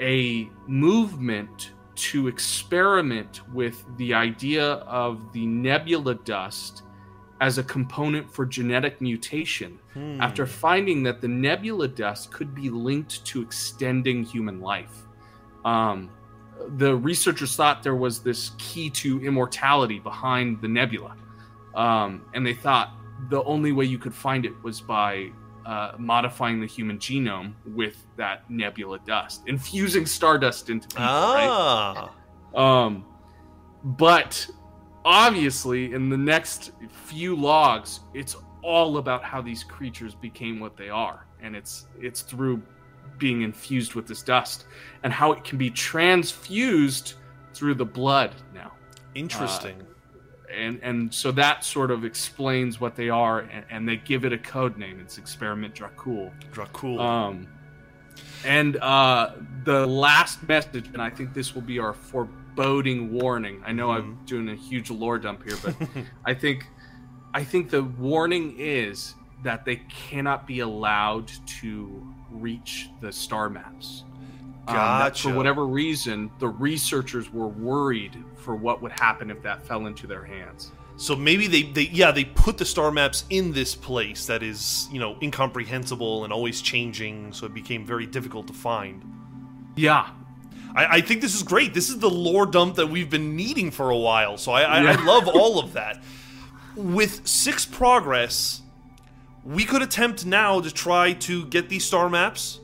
[0.00, 6.82] a movement to experiment with the idea of the nebula dust
[7.40, 10.20] as a component for genetic mutation Hmm.
[10.20, 15.02] after finding that the nebula dust could be linked to extending human life.
[15.64, 16.08] Um,
[16.76, 21.16] the researchers thought there was this key to immortality behind the nebula.
[21.74, 22.90] Um, and they thought
[23.28, 25.30] the only way you could find it was by
[25.66, 31.48] uh, modifying the human genome with that nebula dust, infusing stardust into people, right?
[31.50, 32.10] ah.
[32.54, 33.04] Um,
[33.84, 34.46] but
[35.04, 40.88] obviously, in the next few logs, it's all about how these creatures became what they
[40.88, 42.62] are, and it's it's through
[43.18, 44.66] being infused with this dust
[45.04, 47.14] and how it can be transfused
[47.54, 48.72] through the blood now.
[49.14, 49.80] Interesting.
[50.52, 54.32] And and so that sort of explains what they are, and, and they give it
[54.32, 55.00] a code name.
[55.00, 56.30] It's Experiment Dracul.
[56.52, 57.00] Dracul.
[57.00, 57.48] Um,
[58.44, 59.32] and uh,
[59.64, 63.62] the last message, and I think this will be our foreboding warning.
[63.64, 65.74] I know I'm doing a huge lore dump here, but
[66.24, 66.66] I think
[67.34, 71.30] I think the warning is that they cannot be allowed
[71.60, 74.04] to reach the star maps.
[74.68, 79.86] Um, for whatever reason, the researchers were worried for what would happen if that fell
[79.86, 80.70] into their hands.
[80.96, 84.88] So maybe they, they yeah they put the star maps in this place that is
[84.92, 89.02] you know incomprehensible and always changing, so it became very difficult to find.
[89.74, 90.10] Yeah,
[90.74, 91.74] I, I think this is great.
[91.74, 94.36] This is the lore dump that we've been needing for a while.
[94.36, 96.02] So I, I, I love all of that.
[96.76, 98.62] With six progress,
[99.44, 102.60] we could attempt now to try to get these star maps.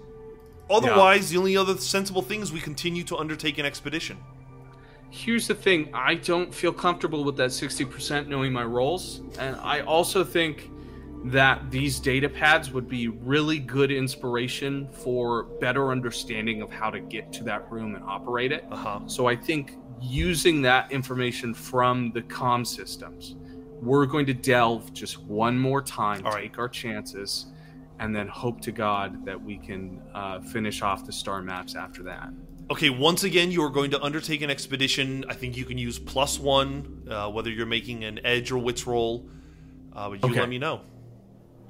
[0.70, 4.18] Otherwise, the only other sensible thing is we continue to undertake an expedition.
[5.10, 9.22] Here's the thing I don't feel comfortable with that 60% knowing my rolls.
[9.38, 10.70] And I also think
[11.24, 17.00] that these data pads would be really good inspiration for better understanding of how to
[17.00, 18.64] get to that room and operate it.
[18.70, 19.00] Uh huh.
[19.06, 23.36] So I think using that information from the comm systems,
[23.80, 26.42] we're going to delve just one more time, All right.
[26.42, 27.46] take our chances,
[27.98, 32.02] and then hope to God that we can uh, finish off the star maps after
[32.04, 32.30] that.
[32.70, 35.24] Okay, once again, you are going to undertake an expedition.
[35.28, 38.86] I think you can use plus one, uh, whether you're making an edge or wits
[38.86, 39.26] roll.
[39.94, 40.40] Uh, but you Okay.
[40.40, 40.82] let me know.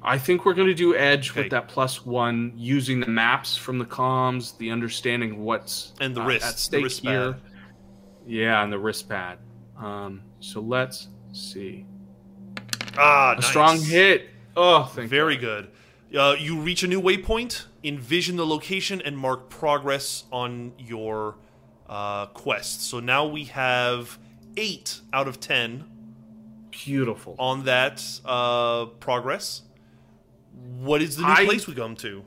[0.03, 1.43] I think we're going to do edge Okay.
[1.43, 6.15] with that plus one, using the maps from the comms, the understanding of what's And
[6.15, 7.33] the uh, wrist, at the stake wrist here.
[7.35, 7.41] pad.
[8.27, 9.39] Yeah, and the wrist pad.
[9.79, 11.87] Um, so let's see.
[12.97, 13.47] Ah, A nice.
[13.47, 14.31] strong hit.
[14.57, 15.69] Oh, thank Very good.
[16.16, 21.36] Uh, you reach a new waypoint, envision the location, and mark progress on your
[21.89, 22.82] uh, quest.
[22.82, 24.18] So now we have
[24.56, 25.85] eight out of ten
[26.70, 27.36] Beautiful.
[27.39, 29.62] on that uh, progress.
[30.78, 32.24] What is the new I- place we come to?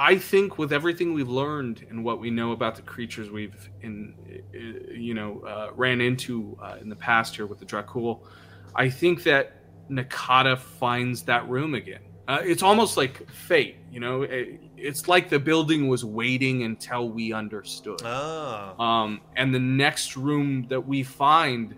[0.00, 4.14] I think with everything we've learned and what we know about the creatures we've in
[4.30, 8.20] uh, you know uh, ran into uh, in the past here with the Dracul,
[8.76, 9.54] I think that
[9.90, 12.02] Nakata finds that room again.
[12.28, 14.22] Uh, it's almost like fate, you know.
[14.22, 18.02] It, it's like the building was waiting until we understood.
[18.04, 21.74] Ah, Um, and the next room that we find,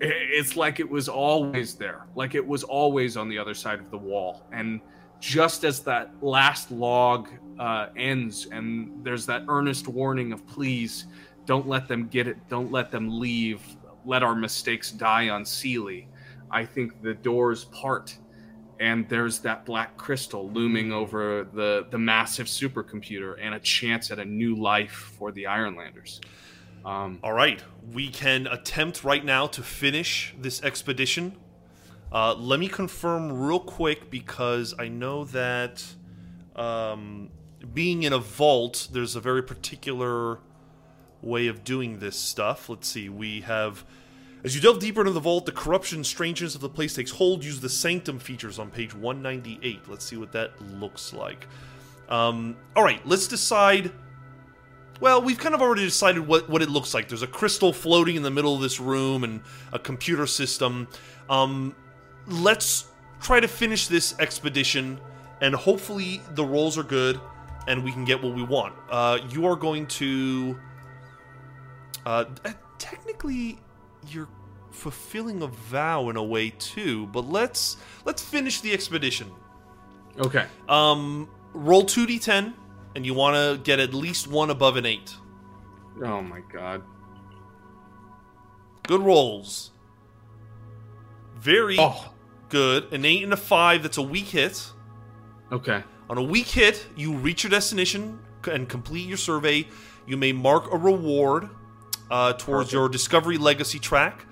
[0.00, 3.90] it's like it was always there, like it was always on the other side of
[3.90, 4.46] the wall.
[4.52, 4.80] And
[5.18, 7.28] just as that last log
[7.58, 11.06] uh, ends, and there's that earnest warning of please
[11.46, 13.60] don't let them get it, don't let them leave,
[14.04, 16.06] let our mistakes die on Sealy.
[16.50, 18.16] I think the doors part.
[18.84, 24.18] And there's that black crystal looming over the, the massive supercomputer, and a chance at
[24.18, 26.20] a new life for the Ironlanders.
[26.84, 27.62] Um, all right.
[27.92, 31.34] We can attempt right now to finish this expedition.
[32.12, 35.82] Uh, let me confirm real quick because I know that
[36.54, 37.30] um,
[37.72, 40.40] being in a vault, there's a very particular
[41.22, 42.68] way of doing this stuff.
[42.68, 43.08] Let's see.
[43.08, 43.82] We have.
[44.44, 47.42] As you delve deeper into the vault, the corruption strangeness of the place takes hold.
[47.42, 49.88] Use the sanctum features on page 198.
[49.88, 51.48] Let's see what that looks like.
[52.10, 53.90] Um, all right, let's decide.
[55.00, 57.08] Well, we've kind of already decided what, what it looks like.
[57.08, 59.40] There's a crystal floating in the middle of this room and
[59.72, 60.88] a computer system.
[61.30, 61.74] Um,
[62.26, 62.86] let's
[63.20, 65.00] try to finish this expedition,
[65.40, 67.18] and hopefully the rolls are good
[67.66, 68.74] and we can get what we want.
[68.90, 70.58] Uh, you are going to.
[72.04, 72.24] Uh,
[72.78, 73.58] technically,
[74.10, 74.28] you're
[74.70, 79.30] fulfilling a vow in a way too, but let's let's finish the expedition.
[80.18, 80.46] okay.
[80.68, 82.52] Um, roll two d10,
[82.96, 85.14] and you want to get at least one above an eight.
[86.04, 86.82] Oh my god.
[88.86, 89.70] Good rolls.
[91.36, 92.12] Very Oh.
[92.48, 92.92] good.
[92.92, 93.82] An eight and a five.
[93.82, 94.70] That's a weak hit.
[95.52, 95.82] Okay.
[96.10, 98.18] On a weak hit, you reach your destination
[98.50, 99.66] and complete your survey.
[100.06, 101.48] You may mark a reward
[102.14, 102.72] uh, towards Perfect.
[102.72, 104.24] your Discovery Legacy track.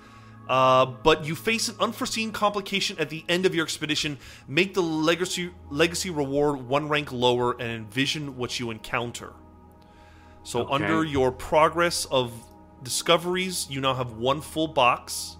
[0.47, 4.17] Uh, but you face an unforeseen complication at the end of your expedition.
[4.47, 9.33] Make the legacy legacy reward one rank lower and envision what you encounter.
[10.43, 10.75] So Okay.
[10.75, 12.31] under your progress of
[12.83, 15.37] discoveries, you now have one full box.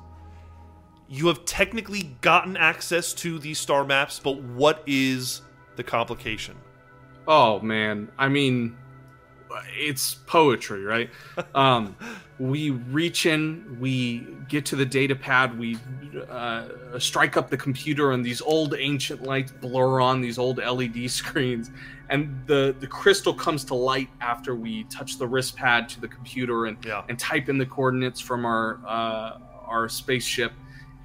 [1.07, 5.41] You have technically gotten access to these star maps, but what is
[5.75, 6.55] the complication?
[7.27, 8.09] Oh man.
[8.17, 8.77] I mean,
[9.77, 11.09] it's poetry, right?
[11.55, 11.95] um,
[12.39, 15.77] we reach in, we get to the data pad, we
[16.29, 16.63] uh,
[16.97, 21.71] strike up the computer, and these old ancient lights blur on these old LED screens.
[22.09, 26.07] And the, the crystal comes to light after we touch the wrist pad to the
[26.07, 27.03] computer and, Yeah.
[27.07, 30.51] and type in the coordinates from our uh, our spaceship,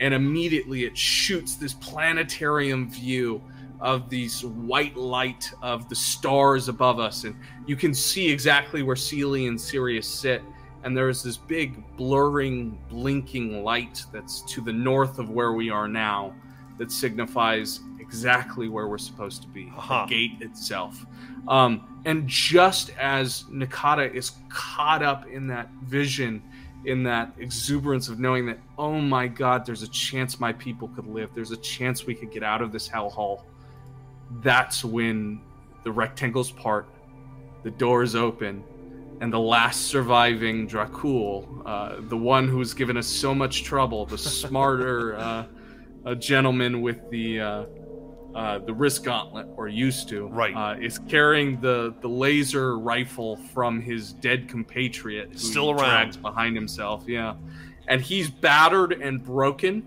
[0.01, 3.41] and immediately it shoots this planetarium view
[3.81, 7.35] of these white light of the stars above us, and
[7.67, 10.43] you can see exactly where Celie and Sirius sit.
[10.85, 15.89] And there's this big blurring, blinking light that's to the north of where we are
[15.89, 16.35] now,
[16.79, 19.71] that signifies exactly where we're supposed to be.
[19.77, 20.07] Aha.
[20.07, 21.05] The gate itself.
[21.49, 26.43] Um, and just as Nakata is caught up in that vision,
[26.85, 31.07] in that exuberance of knowing that, oh my God, there's a chance my people could
[31.07, 33.43] live, there's a chance we could get out of this hellhole,
[34.43, 35.41] that's when
[35.85, 36.87] the rectangles part,
[37.63, 38.63] the doors open,
[39.21, 44.19] and the last surviving Dracul, uh, the one who's given us so much trouble, the
[44.19, 45.45] smarter uh,
[46.05, 47.65] a gentleman with the uh,
[48.35, 50.55] uh, the wrist gauntlet, or used to, Right.
[50.55, 56.21] uh, is carrying the the laser rifle from his dead compatriot, who Still around.
[56.23, 57.05] behind himself.
[57.07, 57.35] Yeah,
[57.89, 59.83] and he's battered and broken,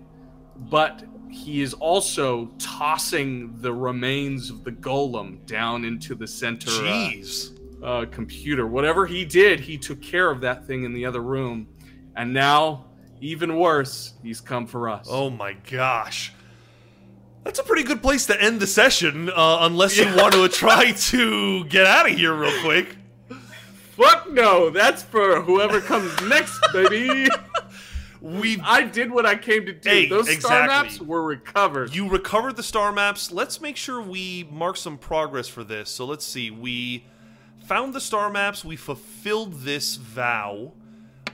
[0.70, 6.68] but he is also tossing the remains of the golem down into the center.
[6.70, 7.58] uh, Jeez.
[7.82, 8.66] Uh, computer.
[8.66, 11.68] Whatever he did, he took care of that thing in the other room.
[12.16, 12.86] And now,
[13.20, 15.06] even worse, he's come for us.
[15.10, 16.32] Oh my gosh.
[17.44, 20.92] That's a pretty good place to end the session, uh, unless you want to try
[20.92, 22.96] to get out of here real quick.
[23.96, 24.70] fuck no!
[24.70, 27.28] That's for whoever comes next, baby.
[28.20, 29.90] we I did what I came to do.
[29.90, 31.92] Hey, Those star maps were recovered.
[31.92, 33.32] You recovered the star maps.
[33.32, 35.90] Let's make sure we mark some progress for this.
[35.90, 36.52] So let's see.
[36.52, 37.06] We
[37.72, 38.62] found the star maps.
[38.66, 40.72] We fulfilled this vow.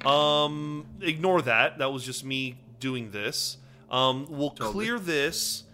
[0.06, 1.78] Um, ignore that.
[1.78, 3.56] That was just me doing this.
[3.90, 4.73] Um, we'll Totally.
[4.73, 5.65] clear this,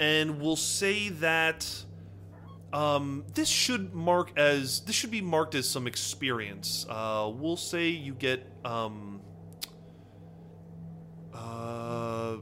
[0.00, 1.68] and we'll say that.
[2.72, 6.86] Um, this should mark as this should be marked as some experience.
[6.88, 9.20] Uh, we'll say you get um,
[11.34, 12.36] uh,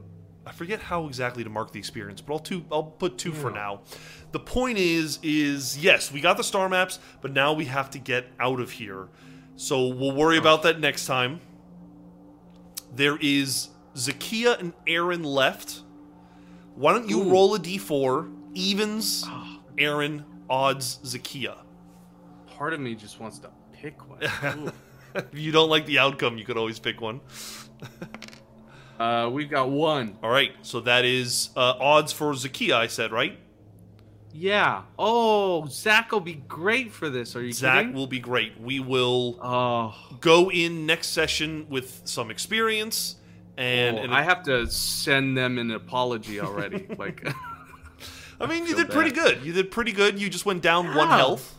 [0.45, 2.65] I forget how exactly to mark the experience, but I'll two.
[2.71, 3.81] I'll put two for now.
[4.33, 7.99] The point is, is yes, we got the star maps, but now we have to
[7.99, 9.07] get out of here.
[9.55, 11.39] So we'll worry about that next time.
[12.95, 15.83] There is Zakia and Aaron left.
[16.73, 17.29] Why don't you Ooh.
[17.29, 18.31] roll a d4?
[18.55, 19.23] Evens,
[19.77, 21.57] Aaron, odds, Zakia.
[22.57, 24.71] Part of me just wants to pick one.
[25.15, 27.21] If you don't like the outcome, you could always pick one.
[28.99, 30.17] uh, we've got one.
[30.23, 32.73] All right, so that is uh, odds for Zakia.
[32.73, 33.37] I said right.
[34.33, 34.81] Yeah.
[34.97, 37.35] Oh, Zach will be great for this.
[37.35, 37.93] Are you Zach kidding?
[37.93, 38.59] will be great.
[38.59, 43.17] We will Oh, go in next session with some experience,
[43.57, 46.87] and, oh, and I have to send them an apology already.
[46.97, 47.23] like,
[48.41, 49.35] I mean, you feel did pretty bad.
[49.35, 49.45] good.
[49.45, 50.19] You did pretty good.
[50.19, 51.55] You just went down one health,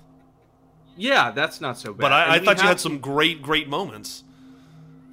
[0.97, 2.01] yeah, that's not so bad.
[2.01, 4.25] but I, I thought you had some great, great moments.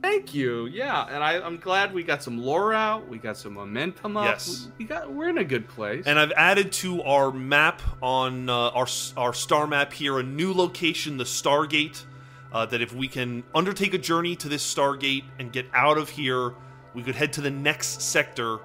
[0.02, 0.66] Thank you.
[0.66, 3.08] Yeah, and I, I'm glad we got some lore out.
[3.08, 4.26] We got some momentum up.
[4.26, 4.68] Yes.
[4.78, 5.12] we, we got.
[5.12, 6.06] We're in a good place.
[6.08, 10.54] And I've added to our map on uh, our our star map here a new
[10.54, 12.06] location, the Stargate.
[12.54, 16.10] Uh, that if we can undertake a journey to this Stargate and get out of
[16.10, 16.54] here,
[16.94, 18.60] we could head to the next sector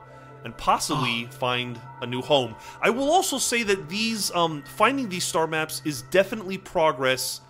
[0.46, 2.54] and possibly find a new home.
[2.80, 7.40] I will also say that these um, finding these star maps is definitely progress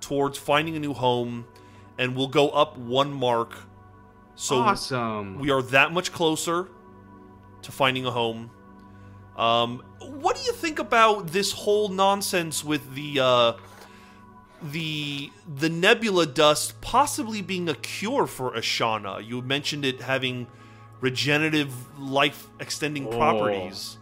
[0.00, 1.46] towards finding a new home,
[1.98, 3.54] and we'll go up one mark.
[4.36, 5.38] So awesome.
[5.38, 6.68] we are that much closer
[7.62, 8.50] to finding a home.
[9.36, 13.52] Um, what do you think about this whole nonsense with the uh,
[14.62, 19.24] the the nebula dust possibly being a cure for Ashana?
[19.26, 20.46] You mentioned it having
[21.00, 23.10] regenerative, life extending Oh.
[23.10, 23.98] properties.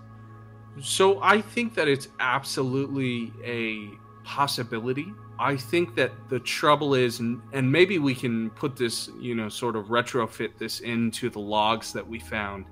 [0.81, 3.91] So I think that it's absolutely a
[4.25, 5.13] possibility.
[5.51, 9.49] I think that the trouble is, and, and maybe we can put this, you know,
[9.49, 12.67] sort of retrofit this into the logs that we found.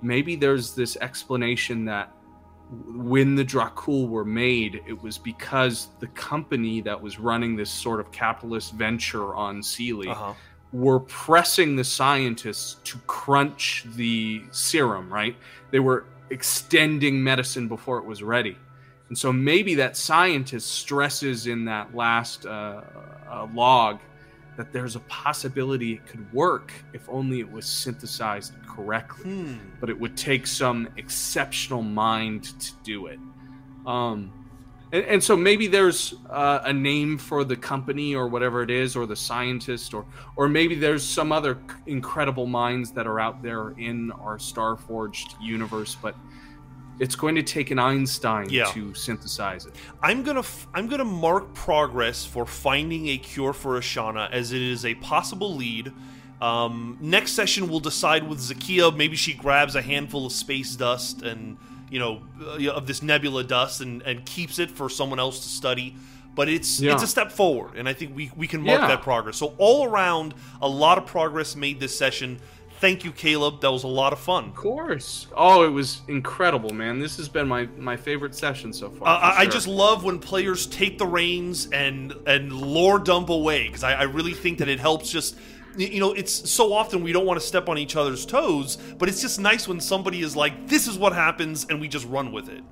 [0.00, 2.12] Maybe there's this explanation that
[3.10, 8.00] when the Dracul were made, it was because the company that was running this sort
[8.00, 10.34] of capitalist venture on Sealy Uh huh.
[10.72, 15.36] were pressing the scientists to crunch the serum, right?
[15.70, 18.56] They were extending medicine before it was ready.
[19.08, 22.82] And so maybe that scientist stresses in that last uh,
[23.30, 24.00] uh, log
[24.56, 29.30] that there's a possibility it could work if only it was synthesized correctly.
[29.30, 29.56] Hmm.
[29.80, 33.18] But it would take some exceptional mind to do it.
[33.86, 34.32] Um,
[34.92, 38.94] and, and so maybe there's uh, a name for the company or whatever it is,
[38.94, 40.06] or the scientist, or
[40.36, 45.96] or maybe there's some other incredible minds that are out there in our Starforged universe.
[46.00, 46.14] But
[46.98, 48.66] it's going to take an Einstein Yeah.
[48.66, 49.74] to synthesize it.
[50.02, 54.62] I'm gonna f- I'm gonna mark progress for finding a cure for Ashana as it
[54.62, 55.92] is a possible lead.
[56.40, 58.94] Um, next session we'll decide with Zakia.
[58.96, 61.56] Maybe she grabs a handful of space dust and
[61.90, 65.48] you know uh, of this nebula dust and, and keeps it for someone else to
[65.48, 65.94] study.
[66.34, 66.92] But it's Yeah.
[66.94, 68.88] it's a step forward, and I think we we can mark Yeah.
[68.88, 69.36] that progress.
[69.36, 72.40] So all around, a lot of progress made this session.
[72.84, 73.62] Thank you, Caleb.
[73.62, 74.48] That was a lot of fun.
[74.48, 75.26] Of course.
[75.34, 76.98] Oh, it was incredible, man.
[76.98, 79.08] This has been my my favorite session so far.
[79.08, 83.68] Uh, I, I just love when players take the reins and and lore dump away
[83.68, 85.10] because I, I really think that it helps.
[85.10, 85.38] Just
[85.78, 89.08] you know, it's so often we don't want to step on each other's toes, but
[89.08, 92.32] it's just nice when somebody is like, "This is what happens," and we just run
[92.32, 92.62] with it.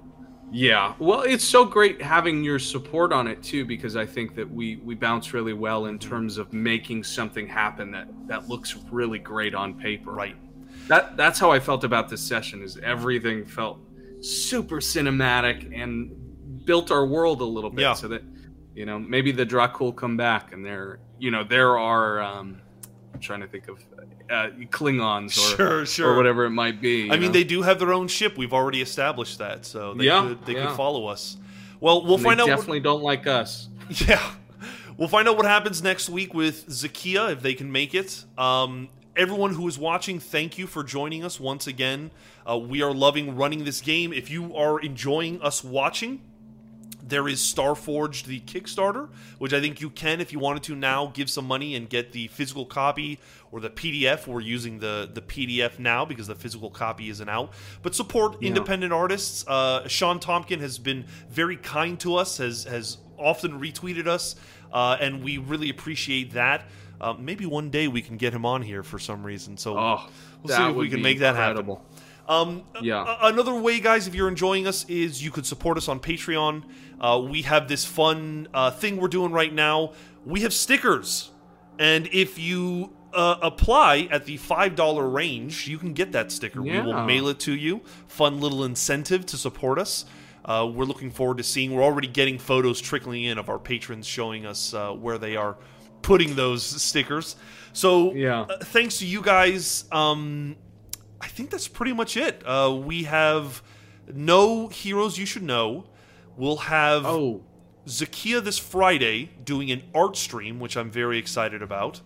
[0.54, 4.48] Yeah, well, it's so great having your support on it too, because I think that
[4.50, 9.18] we we bounce really well in terms of making something happen that that looks really
[9.18, 10.12] great on paper.
[10.12, 10.36] Right.
[10.88, 12.62] That that's how I felt about this session.
[12.62, 13.78] Is everything felt
[14.20, 16.12] super cinematic and
[16.66, 17.94] built our world a little bit, Yeah.
[17.94, 18.22] so that
[18.74, 22.60] you know maybe the Dracul come back and there you know there are um,
[23.14, 23.78] I'm trying to think of
[24.30, 26.10] uh, Klingons or Sure, sure.
[26.12, 27.10] or whatever it might be.
[27.10, 27.28] I mean, know?
[27.32, 28.36] they do have their own ship.
[28.39, 30.66] We've already established that, so they Yeah, could they yeah.
[30.68, 31.36] could follow us.
[31.80, 32.48] Well, we'll And find out.
[32.48, 33.68] what- definitely don't like us.
[34.09, 34.22] Yeah.
[34.97, 38.24] We'll find out what happens next week with Zakia if they can make it.
[38.39, 42.10] Um, everyone who is watching, thank you for joining us once again.
[42.48, 44.12] Uh, we are loving running this game.
[44.12, 46.20] If you are enjoying us watching,
[47.04, 49.08] There is Starforged, the Kickstarter,
[49.38, 52.12] which I think you can, if you wanted to now, give some money and get
[52.12, 53.18] the physical copy
[53.50, 54.26] or the PDF.
[54.28, 57.52] We're using the the PDF now because the physical copy isn't out.
[57.82, 58.48] But support Yeah.
[58.48, 59.44] independent artists.
[59.48, 64.36] Uh, Shawn Tomkin has been very kind to us, has has often retweeted us,
[64.72, 66.68] uh, and we really appreciate that.
[67.00, 69.56] Uh, maybe one day we can get him on here for some reason.
[69.56, 70.08] So Oh,
[70.42, 71.76] We'll see if we can make that happen.
[72.28, 73.16] um, Yeah.
[73.20, 76.62] a- another way, guys, if you're enjoying us, is you could support us on Patreon.
[77.02, 79.92] Uh, we have this fun uh, thing we're doing right now.
[80.24, 81.30] We have stickers,
[81.78, 86.62] and if you uh, apply at the five dollar range, you can get that sticker.
[86.62, 87.80] We will mail it to you.
[88.06, 90.04] Fun little incentive to support us.
[90.44, 91.72] Uh, we're looking forward to seeing.
[91.74, 95.56] We're already getting photos trickling in of our patrons showing us uh, where they are
[96.02, 97.36] putting those stickers.
[97.72, 98.42] So Yeah.
[98.42, 99.84] uh, thanks to you guys.
[99.92, 100.56] Um,
[101.20, 102.42] I think that's pretty much it.
[102.44, 103.62] Uh, we have
[104.12, 105.84] no heroes you should know.
[106.36, 107.42] We'll have Oh,
[107.86, 112.00] Zakia this Friday doing an art stream, which I'm very excited about.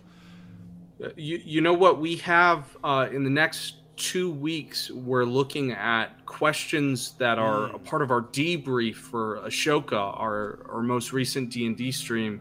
[1.15, 1.99] you, you know what?
[1.99, 7.79] We have uh, in the next two weeks we're looking at questions that are a
[7.79, 12.39] part of our debrief for ashoka our, our most recent d&d stream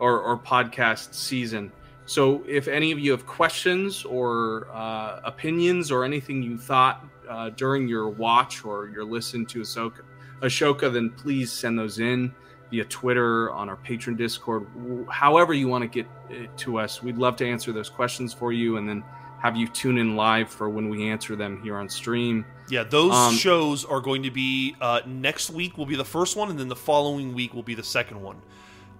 [0.00, 1.72] or, or podcast season.
[2.04, 7.50] So if any of you have questions or uh, opinions or anything you thought uh,
[7.50, 10.04] during your watch or your listen to ashoka,
[10.40, 12.32] ashoka then please send those in
[12.70, 14.66] via Twitter, on our Patreon Discord,
[15.10, 17.02] however you want to get it to us.
[17.02, 19.02] We'd love to answer those questions for you and then
[19.40, 22.44] have you tune in live for when we answer them here on stream.
[22.68, 26.36] Yeah, those Um, shows are going to be uh, next week will be the first
[26.36, 28.36] one, and then the following week will be the second one.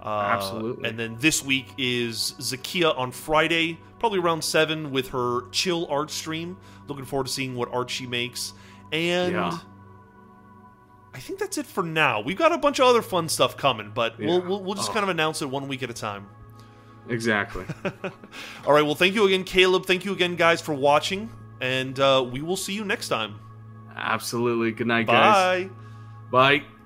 [0.01, 0.89] Uh, Absolutely.
[0.89, 6.11] And then this week is Zakia on Friday, probably around seven, with her chill art
[6.11, 6.57] stream.
[6.87, 8.55] Looking forward to seeing what art she makes.
[8.93, 9.59] And Yeah.
[11.19, 12.21] I think that's it for now.
[12.21, 14.93] We've got a bunch of other fun stuff coming, but we'll, we'll, we'll just Oh.
[14.93, 16.29] kind of announce it one week at a time.
[17.09, 17.65] Exactly.
[18.65, 18.83] All right.
[18.85, 19.85] Well, thank you again, Caleb.
[19.85, 21.29] Thank you again, guys, for watching.
[21.61, 23.41] And uh, we will see you next time.
[23.97, 24.71] Absolutely.
[24.71, 25.69] Good night, guys.
[26.31, 26.61] Bye.
[26.61, 26.78] Bye.